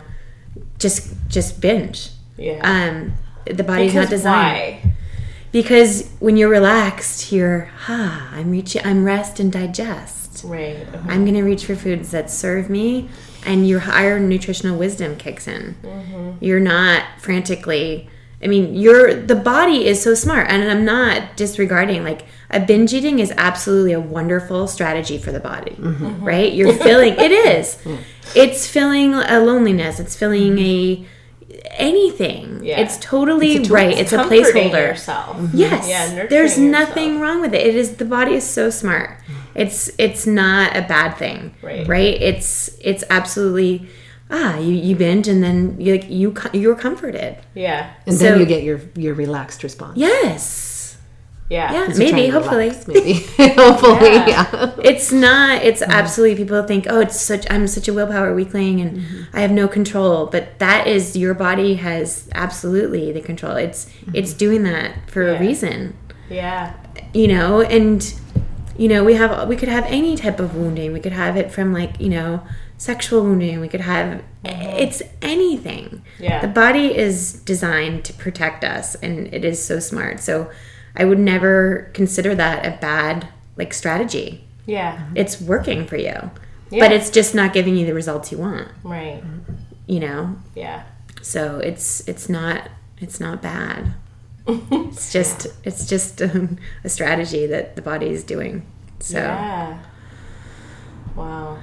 just 0.77 1.13
just 1.27 1.59
binge. 1.59 2.11
Yeah. 2.37 2.61
Um, 2.63 3.13
the 3.45 3.63
body's 3.63 3.95
not 3.95 4.09
designed 4.09 4.83
why? 4.83 4.95
because 5.51 6.07
when 6.19 6.37
you're 6.37 6.49
relaxed, 6.49 7.31
you're 7.31 7.69
ah, 7.87 8.29
I'm 8.31 8.51
reaching, 8.51 8.85
I'm 8.85 9.03
rest 9.03 9.39
and 9.39 9.51
digest. 9.51 10.43
Right. 10.45 10.75
okay. 10.75 10.99
I'm 11.07 11.25
gonna 11.25 11.43
reach 11.43 11.65
for 11.65 11.75
foods 11.75 12.11
that 12.11 12.29
serve 12.29 12.69
me, 12.69 13.09
and 13.43 13.67
your 13.67 13.79
higher 13.79 14.19
nutritional 14.19 14.77
wisdom 14.77 15.17
kicks 15.17 15.47
in. 15.47 15.75
You're 16.39 16.59
not 16.59 17.03
frantically. 17.19 18.07
I 18.41 18.47
mean, 18.47 18.75
you're 18.75 19.13
the 19.15 19.35
body 19.35 19.87
is 19.87 20.01
so 20.01 20.13
smart, 20.13 20.47
and 20.49 20.69
I'm 20.69 20.85
not 20.85 21.35
disregarding. 21.35 22.03
Like 22.03 22.25
a 22.51 22.59
binge 22.59 22.93
eating 22.93 23.19
is 23.19 23.33
absolutely 23.35 23.93
a 23.93 23.99
wonderful 23.99 24.67
strategy 24.67 25.17
for 25.17 25.31
the 25.31 25.39
body, 25.39 25.71
mm-hmm. 25.71 26.23
right? 26.23 26.53
You're 26.53 26.73
filling. 26.73 27.13
it 27.13 27.31
is. 27.31 27.77
Mm. 27.87 27.99
It's 28.35 28.67
filling 28.67 29.13
a 29.13 29.39
loneliness. 29.39 30.01
It's 30.01 30.13
filling 30.13 30.59
a 30.59 31.05
anything. 31.71 32.63
Yeah. 32.63 32.81
It's 32.81 32.97
totally 32.97 33.55
It's 33.55 33.69
a 33.69 33.73
right. 33.73 33.97
It's 33.97 34.11
a 34.11 34.17
placeholder. 34.17 34.89
Yourself. 34.89 35.37
Mm-hmm. 35.37 35.57
Yes. 35.57 35.87
Yeah, 35.87 36.07
nurturing 36.07 36.29
There's 36.29 36.57
yourself. 36.57 36.89
nothing 36.89 37.19
wrong 37.19 37.41
with 37.41 37.53
it. 37.53 37.65
It 37.65 37.75
is 37.75 37.95
the 37.95 38.05
body 38.05 38.33
is 38.33 38.43
so 38.43 38.69
smart. 38.69 39.11
Mm. 39.11 39.33
It's 39.55 39.89
it's 39.97 40.27
not 40.27 40.75
a 40.75 40.81
bad 40.81 41.15
thing. 41.17 41.55
Right. 41.61 41.87
Right? 41.87 42.21
It's 42.21 42.77
it's 42.81 43.03
absolutely 43.09 43.87
ah, 44.29 44.57
you, 44.57 44.73
you 44.73 44.95
binge 44.95 45.27
and 45.27 45.43
then 45.43 45.79
you 45.79 45.93
like 45.93 46.09
you 46.09 46.33
you're 46.53 46.75
comforted. 46.75 47.37
Yeah. 47.53 47.91
And 48.05 48.15
So- 48.17 48.23
then 48.23 48.39
you 48.39 48.45
get 48.45 48.63
your 48.63 48.81
your 48.95 49.13
relaxed 49.13 49.63
response. 49.63 49.97
Yes. 49.97 50.97
Yeah. 51.49 51.71
Yeah, 51.71 51.93
maybe, 51.95 52.27
hopefully. 52.27 52.67
relax, 52.67 52.87
maybe. 52.89 53.13
hopefully, 53.55 54.15
Yeah. 54.15 54.49
yeah. 54.51 54.75
It's 54.83 55.13
not 55.13 55.63
it's 55.63 55.81
mm-hmm. 55.81 55.91
absolutely 55.91 56.35
people 56.35 56.61
think, 56.63 56.87
"Oh, 56.89 56.99
it's 56.99 57.19
such 57.19 57.49
I'm 57.49 57.67
such 57.67 57.87
a 57.87 57.93
willpower 57.93 58.35
weakling 58.35 58.81
and 58.81 58.97
mm-hmm. 58.97 59.23
I 59.37 59.39
have 59.41 59.51
no 59.51 59.67
control." 59.69 60.25
But 60.25 60.59
that 60.59 60.87
is 60.87 61.15
your 61.15 61.33
body 61.33 61.75
has 61.75 62.27
absolutely 62.35 63.13
the 63.13 63.21
control. 63.21 63.55
It's 63.55 63.85
mm-hmm. 63.85 64.11
it's 64.13 64.33
doing 64.33 64.63
that 64.63 65.09
for 65.09 65.23
Yeah. 65.23 65.37
a 65.37 65.39
reason. 65.39 65.95
Yeah. 66.29 66.73
you 67.13 67.27
know 67.27 67.61
and 67.61 68.13
you 68.77 68.89
know 68.89 69.01
we 69.03 69.13
have 69.13 69.47
we 69.47 69.55
could 69.55 69.69
have 69.69 69.85
any 69.85 70.17
type 70.17 70.41
of 70.41 70.55
wounding 70.55 70.91
we 70.91 70.99
could 70.99 71.13
have 71.13 71.37
it 71.37 71.51
from 71.53 71.71
like 71.71 72.01
you 72.01 72.09
know 72.09 72.41
sexual 72.77 73.23
wounding 73.23 73.59
we 73.59 73.67
could 73.67 73.81
have 73.81 74.21
it's 74.43 75.01
anything 75.21 76.03
Yeah. 76.19 76.39
the 76.41 76.47
body 76.47 76.95
is 76.95 77.33
designed 77.33 78.05
to 78.05 78.13
protect 78.13 78.63
us 78.63 78.95
and 78.95 79.33
it 79.33 79.43
is 79.43 79.63
so 79.63 79.79
smart 79.79 80.19
so 80.19 80.49
i 80.95 81.03
would 81.03 81.19
never 81.19 81.89
consider 81.93 82.35
that 82.35 82.65
a 82.65 82.77
bad 82.79 83.27
like 83.55 83.73
strategy 83.73 84.43
Yeah. 84.67 85.07
it's 85.15 85.41
working 85.41 85.87
for 85.87 85.97
you 85.97 86.29
Yeah. 86.69 86.79
but 86.83 86.91
it's 86.91 87.09
just 87.09 87.33
not 87.33 87.51
giving 87.53 87.75
you 87.77 87.85
the 87.85 87.93
results 87.95 88.31
you 88.31 88.37
want 88.37 88.67
Right. 88.83 89.23
you 89.87 89.99
know 89.99 90.35
Yeah. 90.55 90.83
so 91.21 91.57
it's 91.59 92.07
it's 92.07 92.29
not 92.29 92.69
it's 92.99 93.19
not 93.19 93.41
bad 93.41 93.93
it's 94.47 95.11
just 95.11 95.47
it's 95.63 95.87
just 95.87 96.21
um, 96.21 96.57
a 96.83 96.89
strategy 96.89 97.47
that 97.47 97.75
the 97.75 97.81
body 97.81 98.07
is 98.09 98.23
doing 98.23 98.65
so 98.99 99.17
Yeah. 99.17 99.79
Wow. 101.15 101.57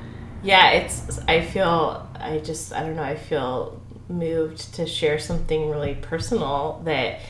Yeah, 0.45 0.71
it's 0.73 1.19
I 1.27 1.41
feel 1.41 2.07
I 2.19 2.39
just 2.39 2.73
I 2.73 2.81
don't 2.83 2.97
know, 2.97 3.03
I 3.03 3.17
feel 3.17 3.81
moved 4.09 4.75
to 4.75 4.87
share 4.87 5.19
something 5.19 5.71
really 5.71 5.95
personal 5.95 6.83
that 6.85 7.21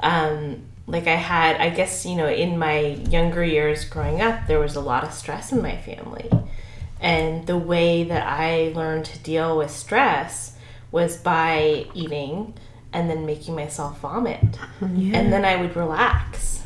um 0.00 0.62
like 0.86 1.06
I 1.06 1.16
had 1.16 1.56
I 1.56 1.70
guess, 1.70 2.04
you 2.06 2.16
know, 2.16 2.28
in 2.28 2.58
my 2.58 2.78
younger 3.10 3.44
years 3.44 3.84
growing 3.84 4.20
up, 4.22 4.46
there 4.46 4.58
was 4.58 4.74
a 4.76 4.80
lot 4.80 5.04
of 5.04 5.12
stress 5.12 5.52
in 5.52 5.62
my 5.62 5.76
family. 5.76 6.30
And 7.00 7.46
the 7.46 7.58
way 7.58 8.04
that 8.04 8.26
I 8.26 8.72
learned 8.74 9.04
to 9.06 9.18
deal 9.18 9.56
with 9.58 9.70
stress 9.70 10.56
was 10.92 11.16
by 11.16 11.86
eating 11.94 12.54
and 12.92 13.10
then 13.10 13.26
making 13.26 13.54
myself 13.56 14.00
vomit. 14.00 14.58
And 15.14 15.32
then 15.32 15.44
I 15.44 15.56
would 15.56 15.76
relax. 15.76 16.62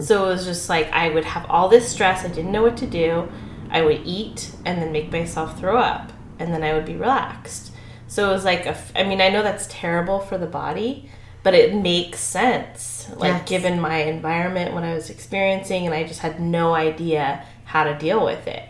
So 0.00 0.24
it 0.26 0.28
was 0.28 0.44
just 0.44 0.68
like 0.68 0.90
I 0.92 1.08
would 1.10 1.24
have 1.24 1.46
all 1.48 1.68
this 1.68 1.88
stress, 1.88 2.24
I 2.24 2.28
didn't 2.28 2.52
know 2.52 2.62
what 2.62 2.76
to 2.78 2.86
do. 2.86 3.28
I 3.70 3.82
would 3.82 4.02
eat 4.04 4.52
and 4.64 4.80
then 4.80 4.92
make 4.92 5.12
myself 5.12 5.58
throw 5.58 5.78
up, 5.78 6.12
and 6.38 6.52
then 6.52 6.62
I 6.62 6.74
would 6.74 6.84
be 6.86 6.96
relaxed. 6.96 7.72
So 8.08 8.28
it 8.28 8.32
was 8.32 8.44
like, 8.44 8.66
a 8.66 8.76
I 8.96 9.04
mean, 9.04 9.20
I 9.20 9.28
know 9.28 9.42
that's 9.42 9.66
terrible 9.70 10.18
for 10.20 10.36
the 10.36 10.46
body, 10.46 11.08
but 11.42 11.54
it 11.54 11.74
makes 11.74 12.18
sense, 12.20 13.08
like 13.16 13.32
Yes. 13.32 13.48
given 13.48 13.80
my 13.80 13.98
environment, 13.98 14.74
what 14.74 14.84
I 14.84 14.94
was 14.94 15.10
experiencing, 15.10 15.86
and 15.86 15.94
I 15.94 16.04
just 16.04 16.20
had 16.20 16.40
no 16.40 16.74
idea 16.74 17.44
how 17.64 17.84
to 17.84 17.96
deal 17.96 18.24
with 18.24 18.46
it. 18.46 18.64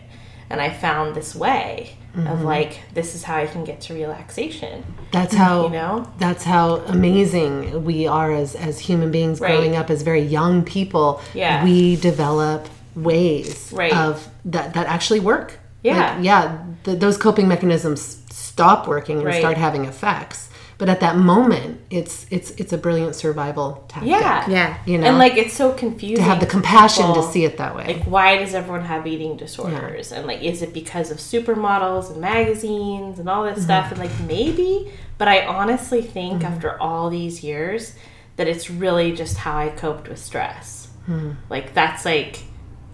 And 0.49 0.61
I 0.61 0.69
found 0.69 1.15
this 1.15 1.33
way 1.33 1.97
of 2.13 2.21
mm-hmm. 2.23 2.43
like, 2.43 2.81
this 2.93 3.15
is 3.15 3.23
how 3.23 3.37
I 3.37 3.47
can 3.47 3.63
get 3.63 3.79
to 3.81 3.93
relaxation. 3.93 4.83
That's 5.11 5.33
how 5.33 5.63
You 5.63 5.69
know? 5.69 6.11
That's 6.19 6.43
how 6.43 6.75
amazing 6.87 7.85
we 7.85 8.05
are 8.05 8.31
as 8.33 8.53
as 8.55 8.79
human 8.79 9.11
beings 9.11 9.39
Right. 9.39 9.51
growing 9.51 9.75
up 9.75 9.89
as 9.89 10.01
very 10.01 10.21
young 10.21 10.63
people. 10.63 11.21
Yeah. 11.33 11.63
we 11.63 11.95
develop 11.95 12.67
ways 12.95 13.71
Right. 13.73 13.95
of 13.95 14.27
that 14.45 14.73
that 14.73 14.87
actually 14.87 15.19
work. 15.19 15.59
Yeah. 15.83 16.15
Like, 16.15 16.25
yeah. 16.25 16.57
th 16.83 16.99
those 16.99 17.17
coping 17.17 17.47
mechanisms 17.47 18.21
stop 18.29 18.87
working 18.87 19.17
and 19.17 19.25
Right. 19.25 19.39
start 19.39 19.57
having 19.57 19.85
effects. 19.85 20.49
But 20.77 20.89
at 20.89 20.99
that 21.01 21.15
moment, 21.15 21.79
it's 21.91 22.25
it's 22.31 22.49
it's 22.61 22.73
a 22.73 22.77
brilliant 22.77 23.13
survival 23.13 23.85
tactic. 23.87 24.09
Yeah. 24.09 24.49
yeah 24.49 24.77
you 24.87 24.97
know, 24.97 25.05
And 25.05 25.19
like, 25.19 25.37
it's 25.37 25.53
so 25.53 25.73
confusing. 25.73 26.17
to 26.17 26.23
have 26.23 26.39
the 26.39 26.47
compassion 26.47 27.13
to 27.13 27.21
see 27.21 27.45
it 27.45 27.57
that 27.57 27.75
way. 27.75 27.85
like 27.93 28.03
why 28.05 28.37
does 28.37 28.55
everyone 28.55 28.85
have 28.85 29.05
eating 29.05 29.37
disorders 29.37 30.11
and 30.11 30.25
like 30.25 30.41
is 30.41 30.63
it 30.63 30.73
because 30.73 31.11
of 31.11 31.17
supermodels 31.19 32.09
and 32.11 32.19
magazines 32.19 33.19
and 33.19 33.29
all 33.29 33.43
this 33.43 33.59
mm-hmm. 33.59 33.63
stuff 33.63 33.91
and 33.91 33.99
like 33.99 34.19
maybe 34.21 34.91
but 35.19 35.27
i 35.27 35.45
honestly 35.45 36.01
think 36.01 36.41
mm-hmm. 36.41 36.51
after 36.51 36.81
all 36.81 37.09
these 37.11 37.43
years 37.43 37.93
that 38.37 38.47
it's 38.47 38.71
really 38.71 39.11
just 39.11 39.37
how 39.37 39.55
i 39.57 39.69
coped 39.69 40.09
with 40.09 40.19
stress 40.19 40.87
hmm. 41.05 41.31
like 41.49 41.73
that's 41.73 42.05
like 42.05 42.43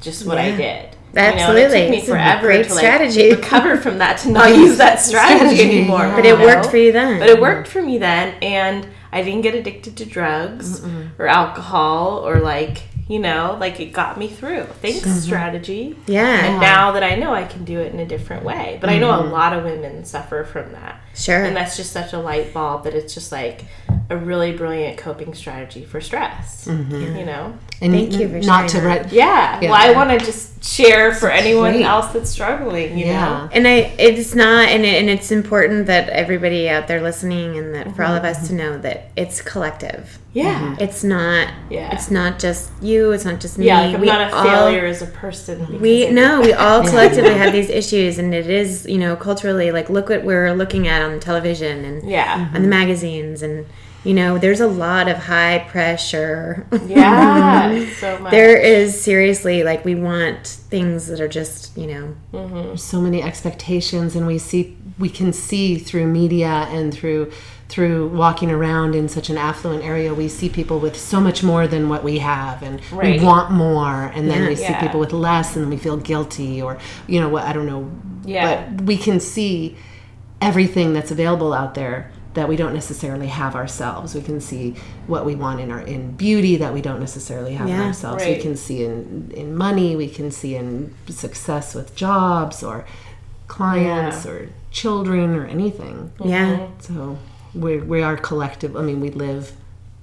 just 0.02 0.26
what 0.26 0.38
i 0.38 0.56
did. 0.56 0.96
Absolutely. 1.16 1.62
you 1.62 1.68
know, 1.70 1.78
it 1.78 1.82
took 1.82 1.90
me 1.90 1.98
It's 1.98 2.08
forever 2.08 2.42
great 2.42 2.68
to 2.68 2.74
like 2.74 2.80
strategy. 2.80 3.30
recover 3.32 3.78
from 3.78 3.98
that 4.00 4.20
to 4.20 4.30
not 4.30 4.56
use 4.56 4.78
that 4.78 5.00
strategy, 5.00 5.56
Strategy, 5.56 5.80
anymore 5.80 6.12
but 6.16 6.26
it 6.26 6.38
you 6.38 6.46
worked 6.46 6.68
for 6.68 6.78
you 6.78 6.92
then. 6.92 7.20
But 7.20 7.30
it 7.30 7.42
worked 7.42 7.68
for 7.68 7.82
me 7.82 7.98
then, 7.98 8.36
and 8.42 8.88
I 9.12 9.24
didn't 9.24 9.42
get 9.42 9.56
addicted 9.56 9.98
to 9.98 10.06
drugs 10.06 10.86
or 11.18 11.28
alcohol 11.28 12.28
or 12.28 12.40
like 12.40 12.84
you 13.08 13.20
know, 13.20 13.58
like 13.60 13.80
it 13.80 13.94
got 13.94 14.18
me 14.18 14.28
through. 14.28 14.64
Thanks, 14.82 15.00
mm-hmm. 15.00 15.18
strategy. 15.20 15.98
yeah. 16.08 16.46
And 16.46 16.60
now 16.62 16.92
that 16.92 17.04
I 17.04 17.16
know, 17.16 17.34
I 17.34 17.46
can 17.46 17.64
do 17.64 17.80
it 17.80 17.94
in 17.94 18.00
a 18.00 18.06
different 18.06 18.44
way. 18.44 18.78
But 18.82 18.90
I 18.90 18.98
know 19.00 19.12
a 19.12 19.24
mm-hmm. 19.24 19.32
lot 19.32 19.54
of 19.54 19.64
women 19.64 20.04
suffer 20.04 20.44
from 20.44 20.74
that, 20.74 21.02
sure 21.18 21.44
and 21.44 21.56
that's 21.56 21.76
just 21.78 21.92
such 21.92 22.14
a 22.14 22.20
light 22.20 22.54
bulb 22.54 22.84
that 22.84 22.94
it's 22.94 23.14
just 23.14 23.32
like 23.32 23.66
a 24.10 24.16
really 24.16 24.54
brilliant 24.56 24.98
coping 24.98 25.34
strategy 25.34 25.84
for 25.84 26.00
stress. 26.00 26.66
Mm-hmm. 26.68 27.18
You 27.18 27.26
know. 27.26 27.58
and 27.82 27.92
Thank 27.92 28.14
you 28.14 28.30
for 28.30 28.40
not 28.40 28.70
to 28.70 28.78
sharing 28.78 28.88
write. 28.88 29.12
Yeah. 29.12 29.60
Yeah. 29.62 29.72
Well, 29.72 29.90
I 29.90 29.92
want 29.94 30.18
to 30.18 30.26
just 30.26 30.64
share 30.64 31.14
for 31.14 31.30
anyone 31.30 31.74
great. 31.74 31.84
else 31.86 32.08
that's 32.14 32.30
struggling. 32.30 32.98
You 32.98 33.08
Yeah. 33.08 33.26
know. 33.26 33.50
and 33.52 33.68
I, 33.68 33.72
it's 34.00 34.34
not, 34.34 34.70
and, 34.70 34.86
it, 34.86 35.00
and 35.02 35.10
it's 35.10 35.30
important 35.32 35.88
that 35.88 36.08
everybody 36.10 36.70
out 36.70 36.88
there 36.88 37.02
listening, 37.02 37.58
and 37.58 37.76
that 37.76 37.96
for 37.98 38.04
all 38.04 38.16
of 38.16 38.24
us 38.24 38.48
to 38.48 38.54
know 38.54 38.78
that 38.80 39.10
it's 39.18 39.42
collective. 39.42 40.20
Yeah. 40.32 40.58
Mm-hmm. 40.60 40.82
It's 40.84 41.04
not. 41.04 41.50
Yeah. 41.70 41.94
It's 41.94 42.10
not 42.10 42.40
just 42.40 42.72
you. 42.82 43.12
It's 43.12 43.26
not 43.26 43.40
just 43.42 43.58
me. 43.58 43.66
Yeah. 43.66 43.82
Like 43.82 43.96
I'm 43.96 44.02
We 44.02 44.08
not 44.08 44.32
a 44.32 44.36
all- 44.36 44.44
failure 44.44 44.86
as 44.86 45.02
a 45.02 45.08
person. 45.08 45.82
We 45.82 46.08
I- 46.08 46.12
no, 46.12 46.40
we 46.42 46.54
all 46.54 46.82
collectively 46.88 47.34
have 47.34 47.52
these 47.52 47.70
issues, 47.70 48.20
and 48.20 48.34
it 48.34 48.50
is 48.50 48.86
you 48.88 49.00
know 49.00 49.16
culturally 49.18 49.72
like 49.72 49.90
look 49.90 50.08
what 50.10 50.24
we're 50.24 50.54
looking 50.54 50.88
at 50.88 51.02
on 51.08 51.20
television 51.20 51.86
and 51.86 52.10
Yeah. 52.10 52.50
on 52.54 52.62
the 52.62 52.68
magazines, 52.68 53.42
and 53.42 53.66
you 54.04 54.14
know, 54.14 54.38
there's 54.38 54.62
a 54.62 54.68
lot 54.68 55.10
of 55.10 55.18
high 55.18 55.66
pressure. 55.68 56.66
Yeah, 56.86 57.86
so 58.00 58.20
much. 58.20 58.32
There 58.32 58.56
is 58.56 59.00
seriously 59.00 59.64
like 59.64 59.84
we 59.84 59.96
want 59.96 60.48
things 60.48 61.08
that 61.08 61.20
are 61.20 61.28
just, 61.28 61.78
you 61.78 61.88
know, 61.88 62.16
mm-hmm. 62.32 62.76
so 62.76 63.02
many 63.02 63.22
expectations, 63.22 64.16
and 64.16 64.26
we 64.26 64.38
see 64.38 64.78
we 64.98 65.10
can 65.10 65.34
see 65.34 65.78
through 65.78 66.08
media 66.08 66.68
and 66.70 66.94
through 66.94 67.32
through 67.70 68.08
walking 68.08 68.50
around 68.50 68.96
in 68.96 69.10
such 69.10 69.30
an 69.30 69.38
affluent 69.38 69.84
area, 69.84 70.14
we 70.14 70.30
see 70.30 70.48
people 70.48 70.80
with 70.80 70.96
so 70.96 71.20
much 71.20 71.44
more 71.44 71.68
than 71.68 71.90
what 71.90 72.04
we 72.04 72.20
have, 72.20 72.64
and 72.64 72.80
right. 72.92 73.20
we 73.20 73.26
want 73.26 73.52
more. 73.52 74.06
And 74.16 74.30
then 74.30 74.44
yeah, 74.44 74.50
we 74.50 74.56
see 74.56 74.64
yeah. 74.64 74.82
people 74.82 75.00
with 75.00 75.12
less, 75.12 75.56
and 75.56 75.70
we 75.70 75.78
feel 75.78 75.98
guilty, 75.98 76.62
or 76.62 76.78
you 77.08 77.20
know 77.20 77.30
what? 77.30 77.44
I 77.44 77.54
don't 77.54 77.66
know. 77.66 77.92
Yeah. 78.24 78.70
But 78.70 78.84
we 78.84 78.98
can 78.98 79.20
see 79.20 79.76
everything 80.42 80.94
that's 80.94 81.12
available 81.12 81.54
out 81.54 81.76
there 81.76 82.12
that 82.34 82.48
we 82.48 82.56
don't 82.56 82.74
necessarily 82.74 83.28
have 83.28 83.56
ourselves. 83.56 84.14
We 84.14 84.22
can 84.22 84.40
see 84.40 84.76
what 85.08 85.26
we 85.26 85.34
want 85.34 85.60
in 85.60 85.72
our 85.72 85.82
in 85.82 86.12
beauty 86.12 86.58
that 86.58 86.74
we 86.74 86.82
don't 86.82 87.00
necessarily 87.00 87.56
have 87.56 87.68
yeah, 87.68 87.76
in 87.76 87.82
ourselves. 87.82 88.24
Right. 88.24 88.38
We 88.38 88.42
can 88.42 88.56
see 88.56 88.84
in 88.84 89.32
in 89.34 89.56
money, 89.56 89.96
we 89.96 90.08
can 90.08 90.30
see 90.30 90.56
in 90.56 90.94
success 91.10 91.74
with 91.74 91.96
jobs 91.96 92.64
or 92.64 92.86
clients 93.48 94.26
yeah. 94.26 94.32
or 94.32 94.50
children 94.70 95.36
or 95.36 95.46
anything. 95.46 96.12
Yeah. 96.24 96.58
Mm-hmm. 96.58 96.80
So 96.82 97.18
we 97.56 97.78
we 97.80 98.04
are 98.04 98.16
collective. 98.16 98.76
I 98.76 98.82
mean, 98.82 99.00
we 99.00 99.10
live 99.10 99.54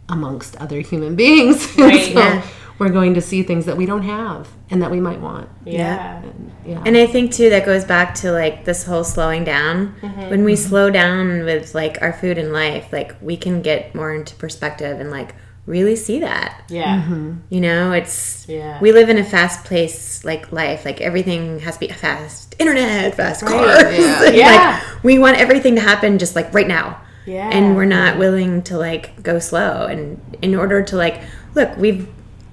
amongst 0.08 0.56
other 0.56 0.80
human 0.80 1.14
beings. 1.16 1.76
Right. 1.78 2.12
so 2.12 2.18
yeah 2.18 2.42
we're 2.78 2.90
going 2.90 3.14
to 3.14 3.20
see 3.20 3.42
things 3.42 3.66
that 3.66 3.76
we 3.76 3.86
don't 3.86 4.02
have 4.02 4.48
and 4.70 4.82
that 4.82 4.90
we 4.90 5.00
might 5.00 5.20
want. 5.20 5.48
Yeah. 5.64 6.22
And, 6.22 6.52
yeah. 6.66 6.82
And 6.84 6.96
I 6.96 7.06
think 7.06 7.32
too 7.32 7.50
that 7.50 7.64
goes 7.64 7.84
back 7.84 8.14
to 8.16 8.32
like 8.32 8.64
this 8.64 8.84
whole 8.84 9.04
slowing 9.04 9.44
down. 9.44 9.94
Mm-hmm. 10.00 10.30
When 10.30 10.44
we 10.44 10.56
slow 10.56 10.90
down 10.90 11.44
with 11.44 11.74
like 11.74 11.98
our 12.02 12.12
food 12.12 12.38
and 12.38 12.52
life, 12.52 12.92
like 12.92 13.14
we 13.20 13.36
can 13.36 13.62
get 13.62 13.94
more 13.94 14.12
into 14.12 14.34
perspective 14.36 14.98
and 14.98 15.10
like 15.10 15.34
really 15.66 15.94
see 15.94 16.20
that. 16.20 16.64
Yeah. 16.68 17.02
Mm-hmm. 17.02 17.38
You 17.50 17.60
know, 17.60 17.92
it's 17.92 18.46
yeah. 18.48 18.80
we 18.80 18.92
live 18.92 19.08
in 19.08 19.18
a 19.18 19.24
fast 19.24 19.64
place 19.64 20.24
like 20.24 20.50
life. 20.50 20.84
Like 20.84 21.00
everything 21.00 21.60
has 21.60 21.74
to 21.74 21.80
be 21.80 21.88
fast 21.88 22.56
internet, 22.58 23.14
fast 23.14 23.42
right. 23.42 23.52
cars. 23.52 23.98
Yeah. 23.98 24.24
yeah. 24.30 24.82
Like, 24.82 25.04
we 25.04 25.18
want 25.18 25.36
everything 25.38 25.76
to 25.76 25.80
happen 25.80 26.18
just 26.18 26.34
like 26.34 26.52
right 26.52 26.68
now. 26.68 27.00
Yeah. 27.24 27.48
And 27.50 27.76
we're 27.76 27.86
not 27.86 28.18
willing 28.18 28.62
to 28.64 28.76
like 28.76 29.22
go 29.22 29.38
slow 29.38 29.86
and 29.86 30.36
in 30.42 30.54
order 30.54 30.82
to 30.82 30.96
like 30.96 31.22
look, 31.54 31.76
we've 31.76 32.08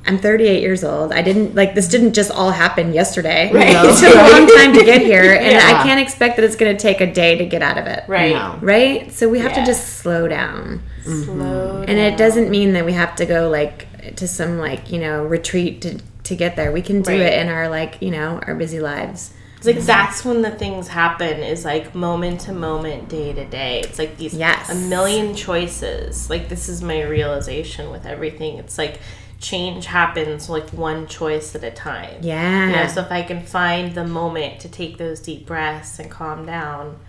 I'm 0.06 0.18
38 0.18 0.62
years 0.62 0.84
old. 0.84 1.12
I 1.12 1.22
didn't 1.22 1.54
like 1.54 1.76
this 1.76 1.88
didn't 1.88 2.14
just 2.14 2.32
all 2.32 2.52
happen 2.52 2.94
yesterday. 2.94 3.52
Right. 3.54 3.70
It 3.70 4.00
took 4.00 4.16
a 4.16 4.32
long 4.32 4.48
time 4.48 4.74
to 4.74 4.84
get 4.84 5.02
here, 5.02 5.34
and 5.34 5.52
yeah. 5.52 5.60
I 5.64 5.84
can't 5.84 6.00
expect 6.00 6.38
that 6.38 6.46
it's 6.46 6.56
going 6.56 6.76
to 6.76 6.82
take 6.82 7.02
a 7.02 7.12
day 7.12 7.38
to 7.38 7.46
get 7.46 7.62
out 7.62 7.78
of 7.78 7.86
it. 7.86 8.04
Right. 8.08 8.34
No. 8.34 8.58
Right. 8.62 9.12
So 9.12 9.30
we 9.30 9.40
have 9.40 9.52
yeah. 9.52 9.60
to 9.60 9.66
just 9.66 9.98
slow 10.00 10.28
down. 10.28 10.82
Mm-hmm. 11.04 11.24
Slow. 11.24 11.82
And 11.88 12.00
it 12.00 12.18
doesn't 12.18 12.50
mean 12.50 12.74
that 12.74 12.86
we 12.86 12.94
have 12.94 13.16
to 13.18 13.26
go 13.26 13.50
like 13.50 14.16
to 14.16 14.28
some 14.28 14.58
like 14.58 14.92
you 14.92 15.00
know 15.00 15.24
retreat 15.24 15.82
to 15.82 16.00
to 16.24 16.36
get 16.36 16.56
there. 16.56 16.72
We 16.72 16.82
can 16.82 17.02
do 17.02 17.12
right. 17.12 17.22
it 17.22 17.40
in 17.40 17.50
our 17.50 17.70
like 17.70 18.02
you 18.02 18.12
know 18.12 18.40
our 18.48 18.56
busy 18.56 18.80
lives. 18.80 19.34
It's 19.58 19.68
like 19.68 19.78
that's 19.86 20.26
when 20.26 20.42
the 20.42 20.50
things 20.50 20.88
happen 20.88 21.44
is 21.44 21.64
like 21.64 21.94
moment 21.94 22.42
to 22.42 22.52
moment, 22.52 23.10
day 23.10 23.32
to 23.32 23.46
day. 23.46 23.82
It's 23.82 24.00
like 24.00 24.18
these 24.18 24.34
yes. 24.34 24.72
a 24.72 24.90
million 24.90 25.36
choices. 25.36 26.32
Like 26.32 26.50
this 26.50 26.68
is 26.68 26.82
my 26.82 27.04
realization 27.04 27.92
with 27.92 28.08
everything. 28.08 28.58
It's 28.58 28.80
like 28.80 29.00
change 29.42 29.88
happens 29.88 30.50
like 30.50 30.70
one 30.70 31.08
choice 31.08 31.56
at 31.56 31.64
a 31.64 31.72
time. 31.72 32.20
Yeah. 32.22 32.68
You 32.68 32.76
know, 32.76 32.88
so 32.88 33.02
if 33.02 33.12
I 33.12 33.24
can 33.24 33.44
find 33.44 33.96
the 33.96 34.06
moment 34.06 34.62
to 34.62 34.70
take 34.70 34.98
those 34.98 35.20
deep 35.20 35.46
breaths 35.46 36.00
and 36.00 36.10
calm 36.10 36.46
down, 36.46 37.00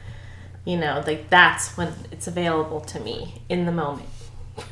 you 0.64 0.76
know, 0.76 1.04
like 1.06 1.28
that's 1.30 1.76
when 1.76 1.92
it's 2.10 2.26
available 2.26 2.80
to 2.80 3.00
me 3.00 3.42
in 3.48 3.66
the 3.66 3.72
moment. 3.72 4.08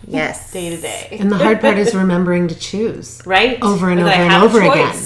Yes. 0.07 0.53
day 0.53 0.71
to 0.71 0.81
day. 0.81 1.19
And 1.21 1.31
the 1.31 1.37
hard 1.37 1.61
part 1.61 1.79
is 1.79 1.95
remembering 1.95 2.49
to 2.49 2.55
choose. 2.55 3.21
Right. 3.27 3.63
Over 3.63 3.91
and 3.91 4.01
over 4.01 4.11
and 4.11 4.43
over 4.43 4.61
again. 4.61 4.97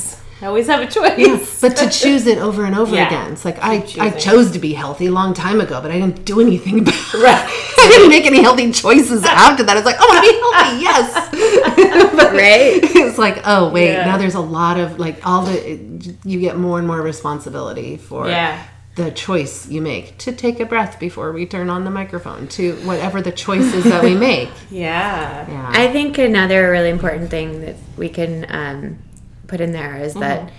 I 0.45 0.49
always 0.49 0.67
have 0.67 0.83
a 0.83 0.87
choice. 0.87 1.17
Yeah, 1.17 1.43
but 1.63 1.75
to 1.79 1.89
choose 1.89 2.27
it 2.27 2.37
over 2.37 2.67
and 2.67 2.77
over 2.77 2.95
yeah. 2.95 3.07
again. 3.07 3.33
It's 3.33 3.47
like 3.47 3.57
I, 3.63 3.77
I 3.99 4.11
chose 4.11 4.51
to 4.51 4.59
be 4.59 4.75
healthy 4.75 5.07
a 5.07 5.11
long 5.11 5.33
time 5.33 5.59
ago, 5.59 5.81
but 5.81 5.91
I 5.91 5.99
didn't 5.99 6.27
do 6.27 6.39
anything 6.39 6.81
about 6.81 6.95
it. 6.95 7.15
Right. 7.15 7.47
I 7.79 7.89
didn't 7.91 8.11
make 8.11 8.27
any 8.27 8.43
healthy 8.43 8.71
choices 8.71 9.25
after 9.25 9.63
that. 9.63 9.79
It's 9.79 9.87
like, 9.87 9.97
oh, 9.99 10.07
I 10.07 10.13
want 10.13 10.71
to 10.71 10.77
be 10.77 10.85
healthy, 10.85 11.33
yes. 12.21 12.33
right. 12.35 13.07
It's 13.07 13.17
like, 13.17 13.41
oh 13.47 13.71
wait, 13.71 13.93
yeah. 13.93 14.05
now 14.05 14.19
there's 14.19 14.35
a 14.35 14.41
lot 14.41 14.79
of 14.79 14.99
like 14.99 15.27
all 15.27 15.47
the 15.47 16.15
you 16.25 16.41
get 16.41 16.59
more 16.59 16.77
and 16.77 16.87
more 16.87 17.01
responsibility 17.01 17.97
for 17.97 18.29
yeah. 18.29 18.67
the 18.97 19.13
choice 19.13 19.67
you 19.71 19.81
make 19.81 20.19
to 20.19 20.33
take 20.33 20.61
a 20.61 20.67
breath 20.67 21.01
before 21.01 21.33
we 21.33 21.47
turn 21.47 21.71
on 21.71 21.85
the 21.85 21.91
microphone 21.91 22.49
to 22.49 22.75
whatever 22.87 23.23
the 23.23 23.33
choices 23.33 23.85
that 23.85 24.05
we 24.05 24.15
make. 24.15 24.51
Yeah. 24.71 25.49
yeah. 25.51 25.71
I 25.73 25.91
think 25.91 26.19
another 26.19 26.71
really 26.71 26.91
important 26.91 27.31
thing 27.31 27.63
that 27.63 27.77
we 27.97 28.11
can 28.11 28.45
um, 28.51 28.99
put 29.47 29.61
in 29.61 29.73
there 29.73 29.97
is 29.97 30.13
mm-hmm. 30.13 30.21
that 30.21 30.53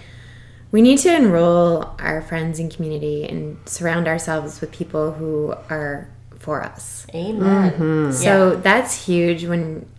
we 0.72 0.82
need 0.82 0.98
to 1.00 1.16
enroll 1.16 1.96
our 2.00 2.22
friends 2.22 2.60
and 2.60 2.74
community 2.74 3.28
and 3.28 3.58
surround 3.68 4.08
ourselves 4.08 4.62
with 4.62 4.72
people 4.72 5.14
who 5.14 5.54
are 5.70 6.10
for 6.40 6.62
us. 6.62 7.08
Amen. 7.14 7.72
Mm-hmm. 7.72 8.12
So 8.12 8.52
yeah. 8.52 8.60
that's 8.60 9.06
huge 9.06 9.46
when 9.46 9.90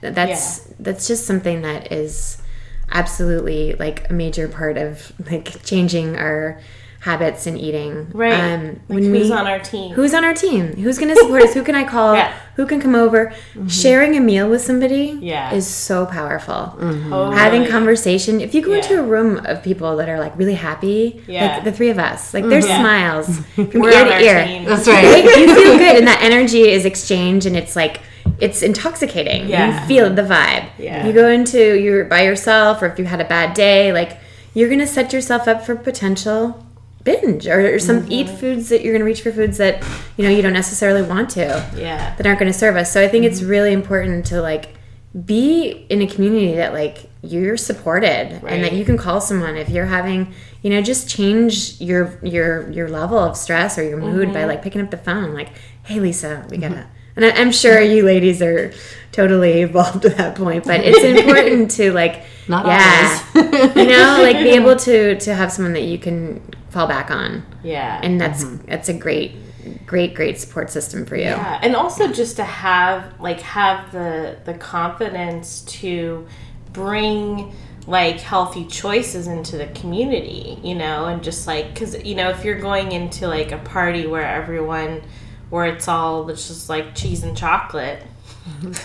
that's 0.00 0.66
yeah. 0.66 0.74
that's 0.80 1.06
just 1.06 1.26
something 1.26 1.62
that 1.62 1.92
is 1.92 2.42
absolutely 2.90 3.74
like 3.74 4.10
a 4.10 4.12
major 4.12 4.48
part 4.48 4.76
of 4.76 5.12
like 5.30 5.62
changing 5.64 6.16
our 6.16 6.60
habits 7.04 7.46
and 7.46 7.60
eating. 7.60 8.10
Right. 8.14 8.32
Um, 8.32 8.66
like 8.66 8.80
when 8.88 9.02
who's 9.04 9.28
we, 9.28 9.32
on 9.32 9.46
our 9.46 9.58
team? 9.58 9.92
Who's 9.92 10.14
on 10.14 10.24
our 10.24 10.32
team? 10.32 10.74
Who's 10.76 10.98
going 10.98 11.14
to 11.14 11.20
support 11.20 11.42
us? 11.42 11.52
Who 11.54 11.62
can 11.62 11.74
I 11.74 11.84
call? 11.84 12.14
Yeah. 12.14 12.34
Who 12.56 12.64
can 12.64 12.80
come 12.80 12.94
over? 12.94 13.26
Mm-hmm. 13.26 13.66
Sharing 13.66 14.16
a 14.16 14.20
meal 14.20 14.48
with 14.48 14.62
somebody 14.62 15.18
yeah. 15.20 15.52
is 15.52 15.66
so 15.66 16.06
powerful. 16.06 16.54
Mm-hmm. 16.54 17.10
Totally. 17.10 17.36
Having 17.36 17.68
conversation. 17.68 18.40
If 18.40 18.54
you 18.54 18.62
go 18.62 18.70
yeah. 18.70 18.78
into 18.78 19.00
a 19.00 19.02
room 19.02 19.44
of 19.44 19.62
people 19.62 19.98
that 19.98 20.08
are 20.08 20.18
like 20.18 20.34
really 20.38 20.54
happy, 20.54 21.22
yeah. 21.28 21.56
like 21.56 21.64
the 21.64 21.72
three 21.72 21.90
of 21.90 21.98
us, 21.98 22.32
like 22.32 22.46
there's 22.46 22.64
mm-hmm. 22.64 22.80
smiles 22.80 23.38
from 23.54 23.80
We're 23.80 23.90
ear 23.90 24.04
to 24.06 24.20
ear. 24.20 24.46
Team. 24.46 24.64
That's 24.64 24.88
right. 24.88 25.24
you 25.24 25.54
feel 25.54 25.76
good, 25.84 25.96
and 25.98 26.06
that 26.06 26.22
energy 26.22 26.62
is 26.62 26.86
exchanged, 26.86 27.44
and 27.44 27.54
it's 27.54 27.76
like 27.76 28.00
it's 28.40 28.62
intoxicating. 28.62 29.46
Yeah. 29.46 29.82
You 29.82 29.86
feel 29.86 30.14
the 30.14 30.22
vibe. 30.22 30.70
Yeah. 30.78 31.06
You 31.06 31.12
go 31.12 31.28
into 31.28 31.78
you're 31.78 32.06
by 32.06 32.22
yourself, 32.22 32.80
or 32.80 32.86
if 32.86 32.98
you 32.98 33.04
had 33.04 33.20
a 33.20 33.26
bad 33.26 33.52
day, 33.52 33.92
like 33.92 34.18
you're 34.54 34.70
gonna 34.70 34.86
set 34.86 35.12
yourself 35.12 35.46
up 35.46 35.66
for 35.66 35.76
potential 35.76 36.63
binge 37.04 37.46
or, 37.46 37.74
or 37.74 37.78
some 37.78 38.00
mm-hmm. 38.00 38.12
eat 38.12 38.28
foods 38.28 38.70
that 38.70 38.82
you're 38.82 38.92
going 38.92 39.00
to 39.00 39.06
reach 39.06 39.20
for 39.20 39.30
foods 39.30 39.58
that 39.58 39.82
you 40.16 40.24
know 40.24 40.30
you 40.30 40.42
don't 40.42 40.54
necessarily 40.54 41.02
want 41.02 41.28
to 41.30 41.44
yeah 41.76 42.14
that 42.16 42.26
aren't 42.26 42.38
going 42.38 42.50
to 42.50 42.58
serve 42.58 42.76
us 42.76 42.90
so 42.90 43.02
i 43.02 43.06
think 43.06 43.24
mm-hmm. 43.24 43.32
it's 43.32 43.42
really 43.42 43.72
important 43.72 44.24
to 44.26 44.40
like 44.40 44.74
be 45.24 45.86
in 45.90 46.02
a 46.02 46.06
community 46.06 46.54
that 46.54 46.72
like 46.72 47.08
you're 47.22 47.56
supported 47.56 48.40
right. 48.42 48.52
and 48.52 48.64
that 48.64 48.72
you 48.72 48.84
can 48.84 48.96
call 48.96 49.20
someone 49.20 49.56
if 49.56 49.68
you're 49.68 49.86
having 49.86 50.34
you 50.62 50.70
know 50.70 50.82
just 50.82 51.08
change 51.08 51.80
your 51.80 52.18
your 52.22 52.68
your 52.70 52.88
level 52.88 53.18
of 53.18 53.36
stress 53.36 53.78
or 53.78 53.84
your 53.84 53.98
mood 53.98 54.24
mm-hmm. 54.24 54.32
by 54.32 54.44
like 54.44 54.62
picking 54.62 54.80
up 54.80 54.90
the 54.90 54.96
phone 54.96 55.32
like 55.32 55.50
hey 55.84 56.00
lisa 56.00 56.44
we 56.50 56.56
gotta 56.56 56.86
and 57.14 57.24
I, 57.24 57.30
i'm 57.30 57.52
sure 57.52 57.80
you 57.80 58.04
ladies 58.04 58.42
are 58.42 58.72
totally 59.12 59.62
evolved 59.62 60.04
at 60.04 60.16
that 60.16 60.34
point 60.34 60.64
but 60.64 60.80
it's 60.82 61.04
important 61.20 61.70
to 61.72 61.92
like 61.92 62.24
not 62.48 62.66
yeah 62.66 63.20
you 63.76 63.86
know 63.86 64.18
like 64.20 64.38
be 64.38 64.50
able 64.56 64.74
to 64.74 65.16
to 65.20 65.34
have 65.34 65.52
someone 65.52 65.74
that 65.74 65.84
you 65.84 65.98
can 65.98 66.42
fall 66.74 66.86
back 66.88 67.10
on. 67.10 67.46
Yeah. 67.62 68.00
And 68.02 68.20
that's 68.20 68.44
mm-hmm. 68.44 68.66
that's 68.66 68.88
a 68.88 68.94
great 68.94 69.36
great 69.86 70.14
great 70.14 70.38
support 70.38 70.70
system 70.70 71.06
for 71.06 71.16
you. 71.16 71.22
Yeah. 71.22 71.60
And 71.62 71.74
also 71.74 72.12
just 72.12 72.36
to 72.36 72.44
have 72.44 73.18
like 73.20 73.40
have 73.40 73.92
the 73.92 74.36
the 74.44 74.54
confidence 74.54 75.62
to 75.62 76.26
bring 76.72 77.54
like 77.86 78.18
healthy 78.18 78.66
choices 78.66 79.26
into 79.26 79.56
the 79.56 79.66
community, 79.68 80.58
you 80.62 80.74
know, 80.74 81.06
and 81.06 81.22
just 81.22 81.46
like 81.46 81.74
cuz 81.76 81.96
you 82.04 82.16
know, 82.16 82.28
if 82.30 82.44
you're 82.44 82.60
going 82.60 82.92
into 82.92 83.28
like 83.28 83.52
a 83.52 83.58
party 83.58 84.06
where 84.06 84.26
everyone 84.26 85.00
where 85.50 85.66
it's 85.66 85.86
all 85.86 86.28
it's 86.28 86.48
just 86.48 86.68
like 86.68 86.94
cheese 86.94 87.22
and 87.22 87.36
chocolate, 87.36 88.02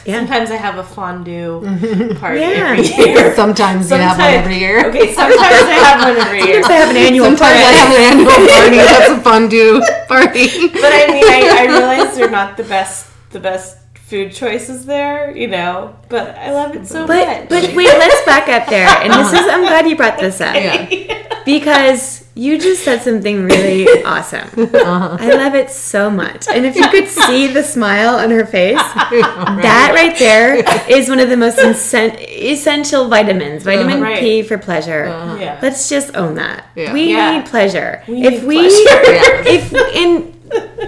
yeah. 0.05 0.19
Sometimes 0.19 0.51
I 0.51 0.55
have 0.55 0.77
a 0.77 0.83
fondue 0.83 1.61
party 2.19 2.39
yeah. 2.39 2.71
every 2.71 2.87
year. 3.05 3.35
Sometimes, 3.35 3.87
sometimes 3.87 3.89
you 3.89 3.97
have 3.97 4.17
one 4.17 4.33
every 4.33 4.57
year. 4.57 4.87
Okay, 4.87 5.13
sometimes 5.13 5.41
I 5.41 5.79
have 5.83 5.99
one 6.01 6.17
every 6.17 6.43
year. 6.43 6.63
Sometimes 6.63 6.69
I 6.69 6.73
have 6.73 6.89
an 6.89 6.97
annual 6.97 7.25
sometimes 7.25 7.39
party. 7.39 7.59
I 7.59 7.71
have 7.71 7.91
an 7.91 8.01
annual 8.11 8.31
party. 8.55 8.77
That's 8.77 9.11
a 9.11 9.19
fondue 9.19 9.81
party. 10.07 10.67
But 10.69 10.91
I 10.93 11.07
mean, 11.11 11.25
I, 11.27 11.57
I 11.59 11.65
realize 11.65 12.15
they're 12.15 12.31
not 12.31 12.57
the 12.57 12.63
best. 12.63 13.07
The 13.31 13.39
best 13.39 13.77
food 14.09 14.31
choices 14.33 14.87
there, 14.87 15.37
you 15.37 15.47
know, 15.47 15.95
but 16.09 16.35
I 16.35 16.51
love 16.51 16.75
it 16.75 16.87
so 16.87 17.05
but, 17.05 17.27
much. 17.27 17.49
But 17.49 17.75
wait, 17.75 17.85
let's 17.85 18.25
back 18.25 18.49
up 18.49 18.67
there. 18.67 18.87
And 18.87 19.13
this 19.13 19.33
is, 19.33 19.47
I'm 19.47 19.61
glad 19.61 19.87
you 19.87 19.95
brought 19.95 20.19
this 20.19 20.41
up. 20.41 20.55
Yeah. 20.55 21.43
Because 21.45 22.27
you 22.39 22.57
just 22.57 22.83
said 22.83 23.01
something 23.01 23.43
really 23.43 23.85
awesome. 24.05 24.47
Uh-huh. 24.57 25.17
I 25.19 25.31
love 25.33 25.55
it 25.55 25.69
so 25.69 26.09
much. 26.09 26.47
And 26.47 26.65
if 26.65 26.75
you 26.75 26.87
could 26.89 27.07
see 27.27 27.47
the 27.47 27.63
smile 27.63 28.15
on 28.15 28.31
her 28.31 28.45
face, 28.45 28.77
right. 28.95 29.61
that 29.61 29.91
right 29.93 30.17
there 30.17 30.55
is 30.89 31.09
one 31.09 31.19
of 31.19 31.29
the 31.29 31.35
most 31.35 31.59
essential 31.59 33.09
vitamins. 33.09 33.63
Vitamin 33.63 33.97
uh, 33.97 34.01
right. 34.01 34.19
P 34.19 34.43
for 34.43 34.57
pleasure. 34.57 35.05
Uh, 35.07 35.37
yeah. 35.37 35.59
Let's 35.61 35.89
just 35.89 36.15
own 36.15 36.35
that. 36.35 36.65
Yeah. 36.75 36.93
We 36.93 37.09
yeah. 37.11 37.37
need 37.37 37.45
pleasure. 37.45 38.03
We 38.07 38.23
if 38.23 38.41
need 38.41 38.47
we 38.47 38.85
pleasure. 38.85 39.43
if 39.45 39.73
in 39.93 40.35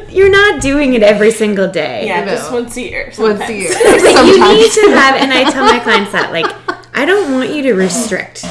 you're 0.10 0.32
not 0.32 0.62
doing 0.62 0.94
it 0.94 1.04
every 1.04 1.32
single 1.32 1.68
day. 1.68 2.08
Yeah, 2.08 2.24
No. 2.24 2.32
just 2.32 2.52
once 2.52 2.78
a 2.78 2.82
year. 2.82 3.12
Sometimes. 3.12 3.40
Once 3.40 3.50
a 3.52 3.54
year. 3.54 3.70
Like, 3.72 4.26
you 4.26 4.40
need 4.56 4.72
to 4.72 4.92
have, 4.96 5.16
and 5.22 5.32
I 5.32 5.50
tell 5.52 5.66
my 5.66 5.80
clients 5.80 6.12
that, 6.14 6.32
like, 6.32 6.48
I 6.94 7.06
don't 7.06 7.32
want 7.32 7.52
you 7.52 7.62
to 7.64 7.74
restrict. 7.74 8.44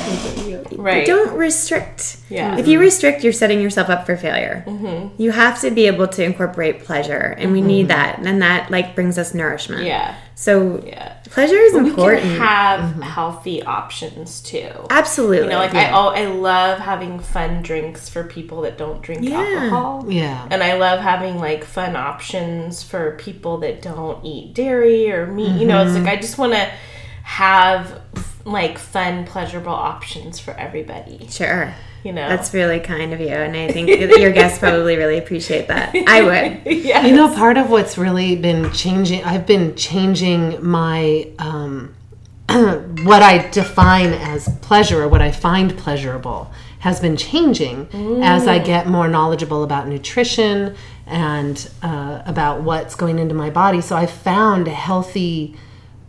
Right. 0.76 1.06
Don't 1.06 1.36
restrict. 1.36 2.18
Yeah. 2.28 2.56
If 2.56 2.66
you 2.66 2.74
mm-hmm. 2.74 2.82
restrict, 2.82 3.24
you're 3.24 3.32
setting 3.32 3.60
yourself 3.60 3.88
up 3.88 4.06
for 4.06 4.16
failure. 4.16 4.64
Mm-hmm. 4.66 5.20
You 5.20 5.30
have 5.32 5.60
to 5.60 5.70
be 5.70 5.86
able 5.86 6.08
to 6.08 6.24
incorporate 6.24 6.84
pleasure, 6.84 7.34
and 7.38 7.52
we 7.52 7.60
need 7.60 7.88
mm-hmm. 7.88 8.22
that, 8.22 8.26
and 8.26 8.42
that 8.42 8.70
like 8.70 8.94
brings 8.94 9.18
us 9.18 9.34
nourishment. 9.34 9.84
Yeah. 9.84 10.16
So 10.34 10.82
Yeah. 10.86 11.16
pleasure 11.30 11.58
is 11.58 11.74
We 11.74 11.90
important. 11.90 12.22
can 12.22 12.40
have 12.40 13.02
healthy 13.02 13.62
options 13.62 14.40
too. 14.40 14.70
Absolutely. 14.88 15.44
You 15.44 15.50
know, 15.50 15.58
like 15.58 15.74
I, 15.74 15.90
oh, 15.90 16.08
I 16.08 16.26
love 16.26 16.78
having 16.78 17.20
fun 17.20 17.60
drinks 17.62 18.08
for 18.08 18.24
people 18.24 18.62
that 18.62 18.78
don't 18.78 19.02
drink 19.02 19.22
Yeah. 19.22 19.38
alcohol. 19.38 20.06
Yeah. 20.08 20.48
And 20.50 20.62
I 20.62 20.78
love 20.78 21.00
having 21.00 21.38
like 21.38 21.64
fun 21.64 21.94
options 21.94 22.82
for 22.82 23.16
people 23.16 23.58
that 23.58 23.82
don't 23.82 24.24
eat 24.24 24.54
dairy 24.54 25.12
or 25.12 25.26
meat. 25.26 25.60
You 25.60 25.66
know, 25.66 25.84
it's 25.84 25.94
like 25.94 26.08
I 26.08 26.16
just 26.16 26.38
want 26.38 26.54
to 26.54 26.70
have 27.22 28.00
like 28.44 28.78
fun, 28.78 29.24
pleasurable 29.24 29.72
options 29.72 30.38
for 30.38 30.52
everybody. 30.52 31.26
sure. 31.28 31.74
You 32.02 32.12
know, 32.14 32.26
That's 32.30 32.54
really 32.54 32.80
kind 32.80 33.12
of 33.12 33.20
you, 33.20 33.28
and 33.28 33.54
I 33.54 33.70
think 33.70 33.88
your 34.18 34.32
guests 34.32 34.58
probably 34.58 34.96
really 34.96 35.18
appreciate 35.18 35.68
that. 35.68 35.94
I 35.94 36.22
would. 36.22 36.72
yeah. 36.84 37.04
You 37.04 37.14
know, 37.14 37.34
part 37.34 37.58
of 37.58 37.68
what's 37.68 37.98
really 37.98 38.36
been 38.36 38.72
changing, 38.72 39.22
I've 39.22 39.46
been 39.46 39.76
changing 39.76 40.64
my, 40.64 41.28
um, 41.38 41.94
what 42.48 43.22
I 43.22 43.50
define 43.50 44.14
as 44.14 44.48
pleasure 44.62 45.02
or 45.02 45.08
what 45.08 45.20
I 45.20 45.30
find 45.30 45.76
pleasurable 45.76 46.50
has 46.78 46.98
been 47.00 47.18
changing 47.18 47.86
as 48.22 48.48
I 48.48 48.58
get 48.58 48.86
more 48.86 49.06
knowledgeable 49.06 49.62
about 49.62 49.86
nutrition 49.86 50.74
and 51.06 51.70
uh, 51.82 52.22
about 52.24 52.62
what's 52.62 52.94
going 52.94 53.18
into 53.18 53.34
my 53.34 53.50
body. 53.50 53.82
So 53.82 53.94
I 53.94 54.06
found 54.06 54.66
healthy 54.66 55.56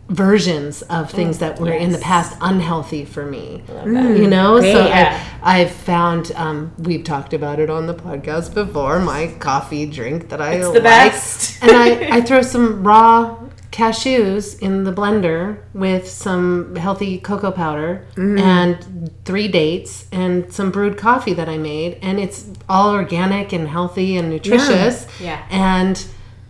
versions 0.08 0.82
of 0.82 1.10
things 1.10 1.38
that 1.38 1.58
were 1.58 1.72
in 1.72 1.90
the 1.92 1.98
past 1.98 2.36
unhealthy 2.40 3.04
for 3.04 3.24
me. 3.24 3.62
You 3.84 4.28
know, 4.28 4.58
great. 4.60 4.72
so 4.72 4.86
Yeah. 4.86 5.22
I, 5.42 5.60
I've 5.60 5.70
found 5.70 6.32
um, 6.34 6.72
we've 6.78 7.04
talked 7.04 7.32
about 7.32 7.58
it 7.58 7.70
on 7.70 7.86
the 7.86 7.94
podcast 7.94 8.52
before. 8.54 8.98
My 8.98 9.28
coffee 9.38 9.86
drink 9.86 10.28
that 10.28 10.40
I 10.40 10.54
It's 10.54 10.66
the 10.66 10.72
like, 10.74 10.82
best. 10.82 11.62
and 11.62 11.70
I, 11.72 12.16
I 12.16 12.20
throw 12.28 12.42
some 12.42 12.86
raw 12.86 13.38
cashews 13.70 14.60
in 14.60 14.84
the 14.84 14.92
blender 14.92 15.58
with 15.72 16.06
some 16.06 16.76
healthy 16.76 17.18
cocoa 17.18 17.50
powder 17.50 18.04
Mm-hmm. 18.16 18.38
and 18.38 19.10
three 19.24 19.48
dates 19.48 20.06
and 20.12 20.52
some 20.52 20.70
brewed 20.70 20.98
coffee 20.98 21.32
that 21.32 21.48
I 21.48 21.56
made, 21.56 21.98
and 22.02 22.20
it's 22.20 22.46
all 22.68 22.90
organic 22.92 23.52
and 23.54 23.66
healthy 23.68 24.16
and 24.18 24.28
nutritious. 24.28 25.06
Yeah. 25.20 25.42
and 25.50 26.04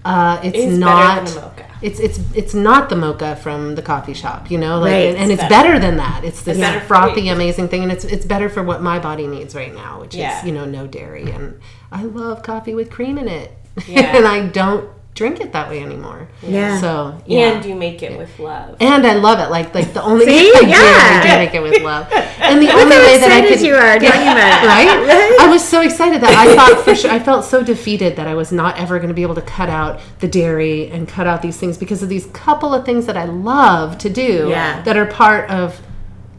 uh, 0.04 0.40
it's, 0.42 0.56
It's 0.58 0.76
not. 0.78 1.26
than 1.26 1.38
a 1.38 1.40
mocha. 1.40 1.66
It's 1.82 1.98
it's 2.00 2.20
it's 2.34 2.54
not 2.54 2.88
the 2.90 2.96
mocha 2.96 3.34
from 3.36 3.74
the 3.74 3.82
coffee 3.82 4.14
shop, 4.14 4.50
you 4.50 4.58
know, 4.58 4.78
like, 4.78 4.92
Right. 4.92 5.06
and, 5.08 5.16
and 5.18 5.32
it's 5.32 5.42
It's 5.42 5.48
better. 5.48 5.78
than 5.80 5.96
that. 5.96 6.22
It's 6.24 6.42
this 6.42 6.56
better 6.58 6.80
for 6.80 6.86
frothy, 6.86 7.28
amazing 7.28 7.68
thing, 7.68 7.82
and 7.82 7.90
it's 7.90 8.04
it's 8.04 8.24
better 8.24 8.48
for 8.48 8.62
what 8.62 8.82
my 8.82 8.98
body 9.00 9.26
needs 9.26 9.54
right 9.54 9.74
now, 9.74 10.00
which 10.00 10.14
Yeah. 10.14 10.38
is 10.38 10.44
you 10.46 10.52
know 10.52 10.64
no 10.64 10.86
dairy, 10.86 11.30
and 11.30 11.60
I 11.90 12.04
love 12.04 12.42
coffee 12.42 12.74
with 12.74 12.88
cream 12.90 13.18
in 13.18 13.26
it, 13.28 13.50
Yeah. 13.88 14.16
and 14.16 14.26
I 14.26 14.46
don't 14.46 14.88
drink 15.14 15.40
it 15.40 15.53
that 15.53 15.68
way 15.68 15.83
anymore. 15.83 16.27
Yeah. 16.42 16.81
So 16.81 17.20
yeah. 17.27 17.53
And 17.53 17.64
you 17.64 17.75
make 17.75 18.03
it 18.03 18.16
with 18.16 18.38
love. 18.38 18.77
And 18.81 19.07
I 19.07 19.14
love 19.14 19.38
it. 19.40 19.51
Like 19.51 19.75
like 19.75 19.92
the 19.92 20.03
only 20.03 20.25
See? 20.25 20.51
I 20.55 20.61
do, 20.61 20.66
Yeah. 20.68 20.79
I 20.79 21.22
do 21.22 21.44
make 21.44 21.55
it 21.55 21.62
with 21.62 21.83
love. 21.83 22.11
And 22.12 22.61
the 22.62 22.72
only 22.72 22.96
way 22.96 23.18
that 23.18 23.31
I 23.31 23.38
excited 23.40 23.48
could 23.59 23.61
you 23.66 23.75
are 23.75 23.98
talking 23.98 24.09
about 24.22 24.62
it. 24.62 24.66
right? 24.66 25.37
I 25.40 25.48
was 25.48 25.62
so 25.62 25.83
excited 25.83 26.20
that 26.22 26.33
I 26.35 26.57
thought 26.57 26.85
for 26.85 26.94
sure 26.94 27.11
I 27.11 27.18
felt 27.18 27.44
so 27.44 27.62
defeated 27.62 28.16
that 28.16 28.27
I 28.27 28.35
was 28.35 28.53
not 28.53 28.79
ever 28.79 28.98
going 28.98 29.09
to 29.09 29.14
be 29.14 29.22
able 29.22 29.35
to 29.35 29.42
cut 29.42 29.68
out 29.68 30.01
the 30.20 30.29
dairy 30.29 30.90
and 30.90 31.07
cut 31.07 31.27
out 31.27 31.42
these 31.42 31.57
things 31.59 31.77
because 31.77 32.03
of 32.03 32.09
these 32.09 32.27
couple 32.33 32.72
of 32.75 32.85
things 32.87 33.07
that 33.07 33.16
I 33.16 33.25
love 33.25 33.98
to 33.98 34.09
do 34.11 34.48
Yeah. 34.48 34.81
that 34.83 34.96
are 34.96 35.07
part 35.07 35.51
of 35.51 35.81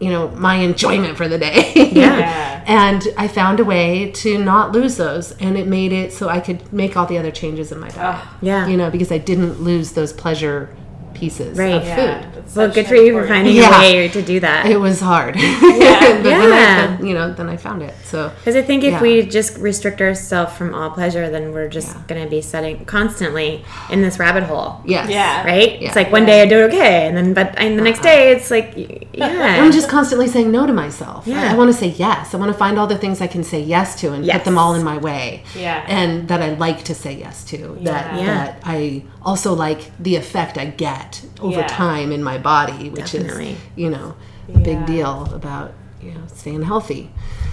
you 0.04 0.10
know 0.10 0.28
my 0.30 0.56
enjoyment 0.56 1.18
for 1.18 1.28
the 1.28 1.38
day. 1.38 1.72
Yeah. 1.94 2.64
and 2.66 3.08
I 3.18 3.28
found 3.28 3.60
a 3.60 3.64
way 3.64 4.12
to 4.12 4.38
not 4.38 4.72
lose 4.72 4.98
those 4.98 5.32
and 5.34 5.58
it 5.58 5.68
made 5.68 5.92
it 5.94 6.12
so 6.12 6.28
I 6.28 6.40
could 6.40 6.74
make 6.74 6.98
all 6.98 7.06
the 7.06 7.18
other 7.18 7.32
changes 7.32 7.72
in 7.72 7.80
my 7.80 7.90
diet. 7.90 8.28
Yeah. 8.42 8.68
You 8.68 8.78
know, 8.78 8.90
because 8.90 9.12
I 9.12 9.20
didn't 9.20 9.62
lose 9.62 9.94
those 9.94 10.12
pleasure 10.12 10.76
pieces 11.24 11.58
Right. 11.58 11.76
of 11.76 11.86
Yeah. 11.88 11.96
food. 11.96 12.28
It's 12.40 12.56
Well, 12.56 12.68
good 12.68 12.86
an 12.86 12.92
for 12.92 12.96
you 12.96 13.12
for 13.18 13.26
finding 13.34 13.56
Yeah. 13.56 13.70
a 13.78 13.82
way 13.82 14.08
to 14.10 14.22
do 14.22 14.38
that. 14.48 14.66
It 14.66 14.80
was 14.88 15.00
hard. 15.00 15.34
Yeah. 15.38 16.00
but 16.24 16.24
then 16.24 16.42
I, 16.42 16.48
Yeah. 16.50 16.98
you 17.08 17.14
know, 17.18 17.26
then 17.40 17.48
I 17.56 17.58
found 17.68 17.82
it. 17.82 17.94
So 18.12 18.32
Because 18.40 18.56
I 18.62 18.64
think 18.70 18.84
if 18.84 18.94
Yeah. 18.94 19.02
we 19.02 19.12
just 19.38 19.52
restrict 19.70 20.00
ourselves 20.02 20.52
from 20.58 20.70
all 20.78 20.90
pleasure, 21.00 21.26
then 21.36 21.54
we're 21.54 21.70
just 21.80 21.90
Yeah. 21.94 22.02
going 22.10 22.22
to 22.26 22.30
be 22.38 22.42
setting 22.42 22.76
constantly 22.86 23.50
in 23.94 24.02
this 24.06 24.16
rabbit 24.20 24.44
hole. 24.52 24.70
yes. 24.96 25.06
Yeah. 25.10 25.46
Right? 25.54 25.72
Yeah. 25.80 25.88
It's 25.88 25.96
like 26.02 26.12
one 26.12 26.26
day 26.26 26.42
I 26.42 26.46
do 26.54 26.58
it 26.60 26.66
okay, 26.74 27.08
and 27.08 27.16
then 27.18 27.28
but 27.40 27.48
and 27.64 27.72
the 27.80 27.86
next 27.90 28.00
uh-huh. 28.00 28.10
day 28.16 28.22
it's 28.34 28.50
like 28.52 28.70
yeah. 29.14 29.58
I'm 29.62 29.72
just 29.80 29.90
constantly 29.98 30.28
saying 30.36 30.50
no 30.58 30.66
to 30.72 30.74
myself. 30.74 31.20
Yeah. 31.26 31.44
I, 31.50 31.54
I 31.54 31.56
want 31.60 31.70
to 31.74 31.78
say 31.84 31.90
yes. 32.08 32.34
I 32.34 32.38
want 32.38 32.52
to 32.52 32.58
find 32.66 32.78
all 32.80 32.88
the 32.96 32.98
things 33.04 33.22
I 33.22 33.28
can 33.36 33.44
say 33.54 33.62
yes 33.76 33.88
to 34.02 34.06
and 34.16 34.22
Yes. 34.26 34.36
put 34.38 34.46
them 34.50 34.58
all 34.62 34.74
in 34.80 34.84
my 34.84 34.98
way. 34.98 35.44
Yeah. 35.68 35.84
And 36.00 36.28
that 36.30 36.42
I 36.42 36.50
like 36.68 36.80
to 36.90 36.94
say 37.04 37.14
yes 37.26 37.44
to. 37.52 37.58
That 37.90 38.04
Yeah. 38.16 38.18
Yeah. 38.20 38.26
that 38.38 38.52
I 38.66 39.04
also 39.30 39.54
like 39.54 39.82
the 40.08 40.16
effect 40.24 40.58
I 40.58 40.66
get 40.66 41.13
over 41.42 41.60
Yeah. 41.62 41.68
time 41.68 42.12
in 42.12 42.22
my 42.24 42.38
body, 42.38 42.90
which 42.90 43.12
Definitely. 43.12 43.52
is 43.52 43.58
you 43.76 43.90
know 43.90 44.16
a 44.54 44.60
big 44.60 44.86
deal 44.86 45.30
about 45.34 45.74
you 46.02 46.12
know 46.12 46.22
staying 46.28 46.64
healthy. 46.64 47.10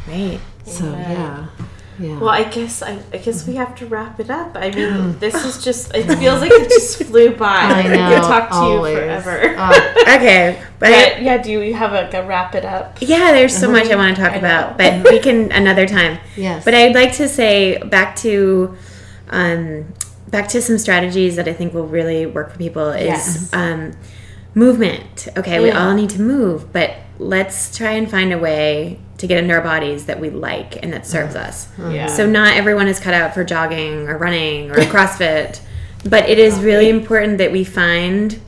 right. 0.08 0.40
So 0.64 0.84
yeah. 0.84 1.46
Yeah. 1.98 2.18
Well, 2.18 2.30
I 2.30 2.44
guess 2.44 2.80
I, 2.82 2.98
I 3.12 3.18
guess 3.18 3.46
we 3.46 3.56
have 3.56 3.74
to 3.76 3.84
wrap 3.86 4.18
it 4.20 4.30
up. 4.30 4.56
I 4.56 4.70
mean, 4.70 5.18
this 5.24 5.34
is 5.44 5.62
just 5.62 5.94
it 5.94 6.06
feels 6.16 6.40
like 6.40 6.50
it 6.50 6.68
just 6.70 7.02
flew 7.04 7.30
by. 7.36 7.46
I 7.80 7.82
know. 7.88 8.04
I 8.06 8.14
could 8.14 8.22
talk 8.26 8.48
to 8.48 8.54
always. 8.56 8.94
you 8.94 9.00
forever. 9.00 9.54
Oh, 9.58 10.04
Okay, 10.16 10.56
but 10.78 10.88
But 10.90 11.22
yeah, 11.22 11.36
do 11.42 11.50
you 11.52 11.74
have 11.74 11.92
like 11.92 12.14
a 12.14 12.22
wrap 12.26 12.54
it 12.54 12.64
up? 12.64 12.96
yeah, 13.02 13.32
there's 13.32 13.54
so 13.54 13.70
much 13.70 13.90
I 13.90 13.96
want 13.96 14.16
to 14.16 14.22
talk 14.22 14.32
I 14.32 14.36
about, 14.36 14.78
know. 14.78 15.02
but 15.02 15.12
we 15.12 15.18
can 15.18 15.52
another 15.52 15.86
time. 15.86 16.18
yes. 16.36 16.64
But 16.64 16.72
I'd 16.74 16.94
like 16.94 17.12
to 17.20 17.28
say 17.28 17.76
back 17.96 18.16
to 18.24 18.74
um, 19.28 19.92
back 20.30 20.48
to 20.48 20.62
some 20.62 20.78
strategies 20.78 21.36
that 21.36 21.48
I 21.48 21.52
think 21.52 21.74
will 21.74 21.86
really 21.86 22.26
work 22.26 22.52
for 22.52 22.58
people 22.58 22.90
is 22.90 23.06
Yes. 23.06 23.52
um, 23.52 23.92
movement. 24.54 25.28
Okay, 25.36 25.60
we 25.60 25.70
all 25.70 25.94
need 25.94 26.10
to 26.10 26.20
move, 26.20 26.72
but 26.72 26.94
let's 27.18 27.76
try 27.76 27.92
and 27.92 28.10
find 28.10 28.32
a 28.32 28.38
way 28.38 28.98
to 29.18 29.26
get 29.26 29.38
into 29.42 29.54
our 29.54 29.60
bodies 29.60 30.06
that 30.06 30.18
we 30.18 30.30
like 30.30 30.82
and 30.82 30.92
that 30.92 31.06
serves 31.06 31.36
us. 31.36 31.68
Yeah. 31.78 32.06
So 32.06 32.26
not 32.26 32.54
everyone 32.54 32.88
is 32.88 32.98
cut 32.98 33.12
out 33.14 33.34
for 33.34 33.44
jogging 33.44 34.08
or 34.08 34.16
running 34.16 34.70
or 34.70 34.76
CrossFit, 34.94 35.60
but 36.04 36.28
it 36.28 36.38
is 36.38 36.58
really 36.60 36.88
important 36.88 37.38
that 37.38 37.52
we 37.52 37.62
find 37.64 38.40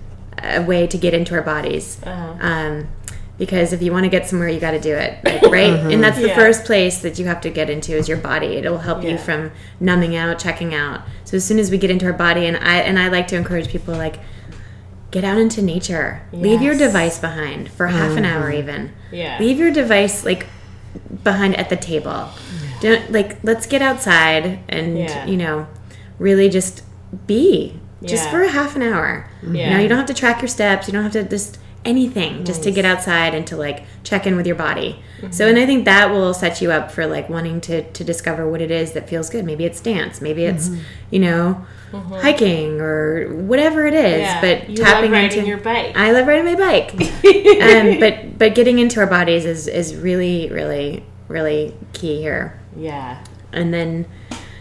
a 0.43 0.63
way 0.63 0.87
to 0.87 0.97
get 0.99 1.15
into 1.15 1.35
our 1.35 1.43
bodies. 1.43 2.01
Uh-huh. 2.03 2.35
Um, 2.41 2.89
because 3.43 3.73
if 3.73 3.83
you 3.83 3.91
want 3.91 4.05
to 4.05 4.09
get 4.09 4.29
somewhere, 4.29 4.49
you 4.49 4.61
got 4.61 4.71
to 4.71 4.79
do 4.79 4.95
it, 4.95 5.19
like, 5.25 5.43
right? 5.43 5.73
Mm-hmm. 5.73 5.91
And 5.91 6.05
that's 6.05 6.17
the 6.17 6.29
Yeah. 6.29 6.37
first 6.37 6.65
place 6.65 6.99
that 7.01 7.19
you 7.19 7.27
have 7.27 7.41
to 7.41 7.51
get 7.51 7.69
into 7.69 7.93
is 7.93 8.09
your 8.09 8.19
body. 8.19 8.55
It'll 8.55 8.79
help 8.79 9.03
Yeah. 9.03 9.11
you 9.11 9.19
from 9.19 9.51
numbing 9.81 10.15
out, 10.15 10.39
checking 10.39 10.73
out. 10.73 11.01
So 11.25 11.39
as 11.39 11.45
soon 11.45 11.59
as 11.59 11.69
we 11.69 11.77
get 11.77 11.91
into 11.91 12.07
our 12.07 12.13
body, 12.13 12.47
and 12.47 12.57
I 12.57 12.77
and 12.77 13.01
I 13.01 13.09
like 13.09 13.27
to 13.29 13.37
encourage 13.37 13.67
people 13.67 13.95
like 13.97 14.21
get 15.11 15.25
out 15.25 15.39
into 15.39 15.61
nature. 15.61 16.23
Leave 16.33 16.63
your 16.63 16.77
device 16.77 17.19
behind 17.19 17.69
for 17.73 17.89
half 17.89 18.17
an 18.17 18.25
hour, 18.25 18.49
mm-hmm. 18.49 18.59
even. 18.61 18.93
Yeah. 19.11 19.39
Leave 19.41 19.59
your 19.59 19.73
device 19.73 20.25
like 20.25 20.47
behind 21.25 21.57
at 21.57 21.69
the 21.69 21.77
table. 21.77 22.29
Don't 22.81 23.11
like 23.11 23.39
let's 23.43 23.67
get 23.67 23.83
outside 23.83 24.61
and 24.69 24.97
Yeah. 24.97 25.27
you 25.27 25.37
know 25.37 25.67
really 26.21 26.49
just 26.49 26.85
be 27.27 27.81
just 28.05 28.27
Yeah. 28.27 28.31
for 28.31 28.43
a 28.43 28.49
half 28.49 28.77
an 28.77 28.83
hour. 28.83 29.27
You 29.43 29.55
Yeah. 29.55 29.71
know, 29.75 29.83
you 29.83 29.89
don't 29.89 29.99
have 29.99 30.07
to 30.07 30.15
track 30.15 30.41
your 30.43 30.49
steps. 30.49 30.87
You 30.87 30.93
don't 30.93 31.03
have 31.03 31.13
to 31.15 31.25
just 31.25 31.59
anything 31.85 32.45
just 32.45 32.63
to 32.63 32.71
get 32.71 32.85
outside 32.85 33.35
and 33.35 33.47
to 33.47 33.57
like 33.57 33.85
check 34.05 34.27
in 34.27 34.37
with 34.37 34.47
your 34.47 34.57
body. 34.57 35.03
Mm-hmm. 35.19 35.33
So 35.33 35.49
and 35.49 35.59
I 35.59 35.67
think 35.67 35.85
that 35.85 36.11
will 36.11 36.35
set 36.35 36.61
you 36.61 36.71
up 36.71 36.91
for 36.91 37.07
like 37.07 37.29
wanting 37.29 37.61
to 37.63 37.83
to 37.83 38.05
discover 38.05 38.49
what 38.49 38.61
it 38.61 38.71
is 38.71 38.93
that 38.93 39.09
feels 39.09 39.31
good. 39.31 39.45
Maybe 39.45 39.65
it's 39.65 39.81
dance, 39.81 40.21
maybe 40.21 40.45
it's 40.45 40.69
mm-hmm. 40.69 40.83
you 41.11 41.19
know 41.21 41.67
mm-hmm. 41.91 42.15
hiking 42.15 42.81
or 42.81 43.35
whatever 43.35 43.87
it 43.87 43.95
is, 43.95 44.21
Yeah. 44.21 44.41
but 44.41 44.71
you 44.71 44.77
tapping 44.77 45.11
love 45.11 45.23
riding 45.23 45.39
into 45.39 45.49
your 45.49 45.59
bike. 45.59 45.97
I 45.97 46.13
love 46.13 46.27
riding 46.27 46.45
my 46.45 46.55
bike. 46.55 46.93
um, 46.95 48.01
but 48.01 48.39
but 48.39 48.55
getting 48.55 48.79
into 48.79 49.01
our 49.01 49.07
bodies 49.07 49.45
is 49.45 49.67
is 49.67 49.97
really 49.97 50.49
really 50.51 51.05
really 51.29 51.75
key 51.93 52.21
here. 52.21 52.61
yeah. 52.77 53.25
And 53.53 53.73
then 53.75 54.07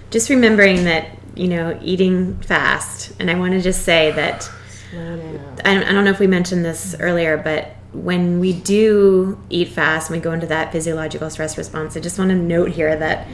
just 0.09 0.29
remembering 0.29 0.83
that 0.85 1.17
you 1.35 1.47
know 1.47 1.79
eating 1.81 2.37
fast. 2.41 3.13
And 3.19 3.29
I 3.29 3.35
want 3.35 3.53
to 3.53 3.61
just 3.61 3.83
say 3.83 4.11
that. 4.11 4.49
I 4.93 5.73
don't, 5.73 5.83
I 5.83 5.91
don't 5.91 6.03
know 6.03 6.11
if 6.11 6.19
we 6.19 6.27
mentioned 6.27 6.65
this 6.65 6.95
earlier, 6.99 7.37
but 7.37 7.75
when 7.93 8.39
we 8.39 8.53
do 8.53 9.37
eat 9.49 9.69
fast 9.69 10.09
and 10.09 10.17
we 10.17 10.21
go 10.21 10.31
into 10.31 10.47
that 10.47 10.71
physiological 10.71 11.29
stress 11.29 11.57
response, 11.57 11.97
I 11.97 11.99
just 11.99 12.17
want 12.17 12.29
to 12.29 12.35
note 12.35 12.71
here 12.71 12.95
that 12.95 13.27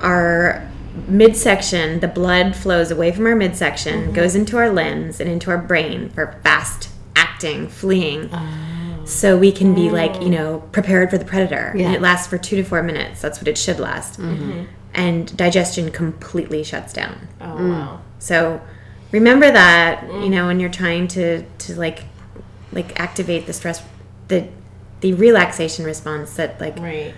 our 0.00 0.68
midsection, 1.06 2.00
the 2.00 2.08
blood 2.08 2.56
flows 2.56 2.90
away 2.90 3.12
from 3.12 3.26
our 3.26 3.36
midsection, 3.36 4.04
mm-hmm. 4.04 4.12
goes 4.12 4.34
into 4.34 4.56
our 4.56 4.70
limbs 4.70 5.20
and 5.20 5.30
into 5.30 5.50
our 5.50 5.58
brain 5.58 6.10
for 6.10 6.40
fast 6.42 6.90
acting, 7.14 7.68
fleeing. 7.68 8.30
Oh. 8.32 9.04
So 9.04 9.38
we 9.38 9.52
can 9.52 9.74
be 9.74 9.90
like, 9.90 10.16
you 10.16 10.28
oh. 10.28 10.30
know, 10.30 10.60
prepared 10.72 11.10
for 11.10 11.18
the 11.18 11.24
predator. 11.24 11.72
Yeah. 11.76 11.86
And 11.86 11.94
it 11.94 12.02
lasts 12.02 12.26
for 12.26 12.38
two 12.38 12.56
to 12.56 12.64
four 12.64 12.82
minutes. 12.82 13.20
That's 13.20 13.38
what 13.38 13.48
it 13.48 13.56
should 13.56 13.78
last. 13.78 14.18
Mm-hmm. 14.18 14.64
And 14.94 15.36
digestion 15.36 15.90
completely 15.90 16.64
shuts 16.64 16.92
down. 16.92 17.28
Oh 17.40 17.44
mm. 17.44 17.70
wow. 17.70 18.00
So 18.18 18.60
remember 19.12 19.50
that, 19.50 20.04
mm. 20.04 20.24
you 20.24 20.30
know, 20.30 20.46
when 20.46 20.60
you're 20.60 20.70
trying 20.70 21.08
to, 21.08 21.42
to 21.42 21.74
like, 21.74 22.04
like 22.72 22.98
activate 23.00 23.46
the 23.46 23.52
stress, 23.52 23.82
the, 24.28 24.48
the 25.00 25.14
relaxation 25.14 25.84
response 25.84 26.34
that 26.36 26.60
like, 26.60 26.78
right. 26.78 27.14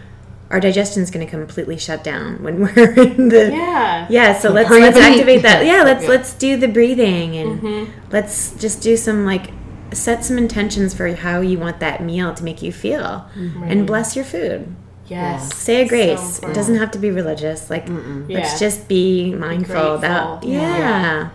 our 0.50 0.60
digestion 0.60 1.02
is 1.02 1.10
going 1.10 1.24
to 1.24 1.30
completely 1.30 1.78
shut 1.78 2.04
down 2.04 2.42
when 2.42 2.60
we're 2.60 2.92
in 3.00 3.28
the 3.28 3.50
yeah. 3.50 4.06
Yeah 4.10 4.38
so 4.38 4.50
let's 4.50 4.70
let's 4.70 4.96
activate 4.96 5.42
that. 5.42 5.64
yeah 5.64 5.82
let's 5.82 6.04
yeah. 6.04 6.10
let's 6.10 6.34
do 6.34 6.56
the 6.56 6.68
breathing 6.68 7.36
and 7.36 7.60
mm-hmm. 7.60 8.10
let's 8.10 8.54
just 8.56 8.82
do 8.82 8.96
some 8.96 9.24
like 9.24 9.50
set 9.92 10.24
some 10.24 10.38
intentions 10.38 10.94
for 10.94 11.12
how 11.14 11.40
you 11.40 11.58
want 11.58 11.80
that 11.80 12.02
meal 12.02 12.34
to 12.34 12.44
make 12.44 12.62
you 12.62 12.72
feel 12.72 13.28
mm-hmm. 13.34 13.62
and 13.64 13.86
bless 13.86 14.16
your 14.16 14.24
food. 14.24 14.74
Yes. 15.06 15.56
Say 15.56 15.82
a 15.82 15.88
grace. 15.88 16.38
So 16.38 16.48
it 16.48 16.54
doesn't 16.54 16.76
have 16.76 16.92
to 16.92 16.98
be 16.98 17.10
religious. 17.10 17.68
Like 17.68 17.86
let's 17.88 18.60
just 18.60 18.86
be 18.86 19.34
mindful 19.34 19.74
be 19.74 20.06
about 20.06 20.44
yeah, 20.44 20.78
yeah. 20.78 21.30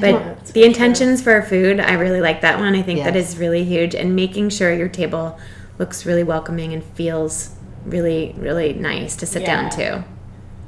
But 0.00 0.46
the 0.46 0.64
intentions 0.64 1.22
for 1.22 1.40
food, 1.42 1.80
I 1.80 1.92
really 1.94 2.20
like 2.20 2.40
that 2.40 2.58
one. 2.58 2.74
I 2.74 2.82
think 2.82 2.98
yes. 2.98 3.06
that 3.06 3.16
is 3.16 3.38
really 3.38 3.64
huge. 3.64 3.94
And 3.94 4.16
making 4.16 4.50
sure 4.50 4.72
your 4.72 4.88
table 4.88 5.38
looks 5.78 6.04
really 6.04 6.22
welcoming 6.22 6.72
and 6.72 6.82
feels 6.82 7.56
really 7.84 8.34
really 8.36 8.72
nice 8.74 9.16
to 9.16 9.26
sit 9.26 9.42
yeah. 9.42 9.62
down 9.62 9.70
to. 9.70 10.04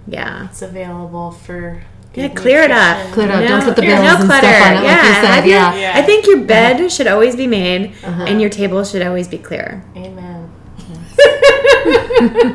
Yeah, 0.07 0.49
it's 0.49 0.63
available 0.63 1.33
for. 1.33 1.83
Yeah, 2.15 2.29
clear 2.29 2.63
it 2.63 2.71
up. 2.71 3.11
Clear 3.13 3.29
it 3.29 3.31
up. 3.31 3.41
No, 3.41 3.49
Don't 3.49 3.65
put 3.65 3.77
the 3.77 3.83
bills 3.83 4.03
no 4.03 4.17
and 4.17 4.25
clutter. 4.25 4.47
stuff 4.47 4.67
on 4.67 4.77
it, 4.77 4.83
yeah. 4.85 4.97
like 4.97 5.05
you 5.05 5.15
said. 5.15 5.47
Yeah. 5.47 5.75
yeah. 5.75 5.93
I 5.95 6.03
think 6.03 6.27
your 6.27 6.45
bed 6.45 6.77
uh-huh. 6.77 6.89
should 6.91 7.07
always 7.07 7.37
be 7.37 7.47
made, 7.47 7.95
uh-huh. 8.05 8.25
and 8.25 8.39
your 8.39 8.51
table 8.51 8.85
should 8.85 9.01
always 9.01 9.29
be 9.29 9.39
clear. 9.39 9.83
Amen. 9.97 10.53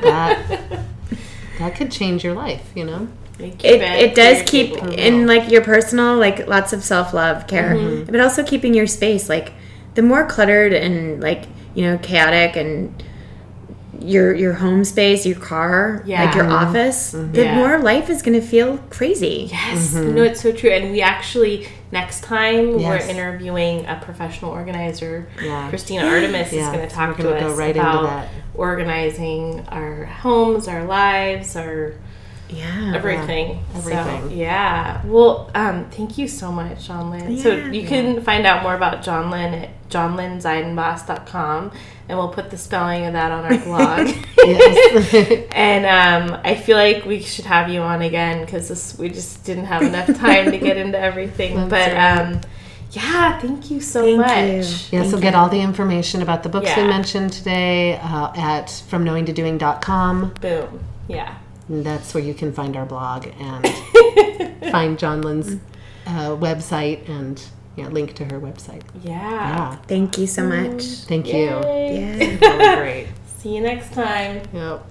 that 0.02 0.84
that 1.58 1.76
could 1.76 1.92
change 1.92 2.24
your 2.24 2.34
life, 2.34 2.72
you 2.76 2.84
know. 2.86 3.08
It, 3.40 3.64
it 3.64 4.16
does 4.16 4.50
keep 4.50 4.76
in 4.84 5.28
like 5.28 5.52
your 5.52 5.64
personal 5.64 6.18
like 6.18 6.48
lots 6.48 6.74
of 6.74 6.84
self 6.84 7.14
love 7.14 7.48
care, 7.48 7.76
mm-hmm. 7.76 8.12
but 8.12 8.20
also 8.20 8.44
keeping 8.44 8.74
your 8.74 8.88
space 8.88 9.30
like 9.30 9.54
the 9.94 10.02
more 10.02 10.26
cluttered 10.26 10.74
and 10.74 11.22
like 11.22 11.46
you 11.76 11.84
know 11.84 11.98
chaotic 12.00 12.56
and 12.56 13.04
your 14.00 14.34
your 14.34 14.54
home 14.54 14.84
space, 14.84 15.26
your 15.26 15.40
car, 15.40 16.04
yeah. 16.06 16.26
like 16.26 16.36
your 16.36 16.46
mm-hmm. 16.46 16.54
office, 16.54 17.14
mm-hmm. 17.14 17.32
the 17.34 17.44
yeah. 17.44 17.56
more 17.56 17.80
life 17.80 18.10
is 18.10 18.22
going 18.22 18.40
to 18.40 18.46
feel 18.46 18.78
crazy. 18.90 19.48
Yes, 19.52 19.94
mm-hmm. 19.94 20.16
no, 20.16 20.24
it's 20.24 20.42
so 20.42 20.52
true. 20.52 20.70
And 20.70 20.92
we 20.92 21.02
actually 21.02 21.68
next 21.92 22.24
time 22.24 22.80
yes. 22.80 23.06
we're 23.06 23.12
interviewing 23.12 23.86
a 23.86 24.00
professional 24.02 24.52
organizer. 24.52 25.28
Yeah. 25.42 25.70
Christina 25.70 26.06
Artemis 26.06 26.54
yeah. 26.54 26.62
is 26.62 26.76
going 26.76 26.88
to 26.88 26.94
talk 26.94 27.18
to 27.18 27.36
us 27.36 27.58
right 27.58 27.76
about 27.76 28.28
organizing 28.54 29.66
our 29.70 30.06
homes, 30.06 30.68
our 30.68 30.86
lives, 30.86 31.56
our 31.56 31.96
yeah 32.50 32.94
everything 32.96 33.64
everything 33.76 34.30
so, 34.30 34.30
yeah 34.30 35.06
well 35.06 35.52
um 35.54 35.90
thank 35.92 36.18
you 36.18 36.28
so 36.28 36.52
much 36.52 36.88
Jonlyn 36.88 37.36
yeah. 37.36 37.44
so 37.44 37.56
you 37.56 37.86
can 37.86 38.22
find 38.24 38.46
out 38.46 38.64
more 38.64 38.76
about 38.76 39.04
Jonlyn 39.04 39.64
at 39.64 39.90
johnlynnseidenboss.com 39.90 41.72
and 42.10 42.18
we'll 42.18 42.30
put 42.30 42.50
the 42.50 42.58
spelling 42.58 43.06
of 43.06 43.14
that 43.14 43.32
on 43.32 43.44
our 43.46 43.58
blog. 43.60 44.08
and 45.52 45.86
um, 45.86 46.40
I 46.44 46.56
feel 46.56 46.78
like 46.78 47.06
we 47.06 47.22
should 47.22 47.46
have 47.46 47.70
you 47.70 47.82
on 47.82 48.02
again 48.02 48.46
because 48.46 48.96
we 48.98 49.10
just 49.10 49.44
didn't 49.44 49.66
have 49.66 49.82
enough 49.82 50.08
time 50.18 50.52
to 50.52 50.58
get 50.58 50.78
into 50.78 50.98
everything. 50.98 51.68
but 51.70 51.92
um, 51.96 52.40
yeah, 52.92 53.40
thank 53.40 53.70
you 53.70 53.82
so 53.82 54.04
thank 54.04 54.18
much. 54.18 54.30
You. 54.30 54.46
Yes, 54.46 54.94
yeah, 54.94 55.04
so 55.04 55.20
get 55.20 55.36
all 55.36 55.50
the 55.50 55.60
information 55.60 56.22
about 56.22 56.44
the 56.44 56.50
books 56.50 56.68
yeah. 56.68 56.82
we 56.82 56.88
mentioned 56.88 57.34
today 57.34 57.98
uh, 57.98 58.32
at 58.36 58.68
fromknowingtodoing.com. 58.68 60.34
Boom. 60.42 60.80
Yeah. 61.08 61.38
And 61.70 61.86
that's 61.86 62.14
where 62.14 62.24
you 62.24 62.34
can 62.34 62.54
find 62.54 62.76
our 62.78 62.86
blog 62.86 63.28
and 63.40 63.68
find 64.72 64.98
Jonlyn's 64.98 65.60
uh, 66.06 66.30
website 66.36 67.08
and 67.10 67.42
yeah, 67.76 67.88
link 67.90 68.16
to 68.16 68.26
her 68.26 68.40
website. 68.40 68.82
Yeah. 69.04 69.14
yeah. 69.14 69.76
Thank 69.88 70.18
you 70.18 70.28
so 70.28 70.48
much. 70.48 70.84
Thank 71.06 71.28
Yay. 71.28 71.42
you. 71.42 72.38
Yeah. 72.42 72.76
great. 72.78 73.08
See 73.38 73.56
you 73.56 73.62
next 73.62 73.94
time. 73.94 74.42
Yep. 74.54 74.86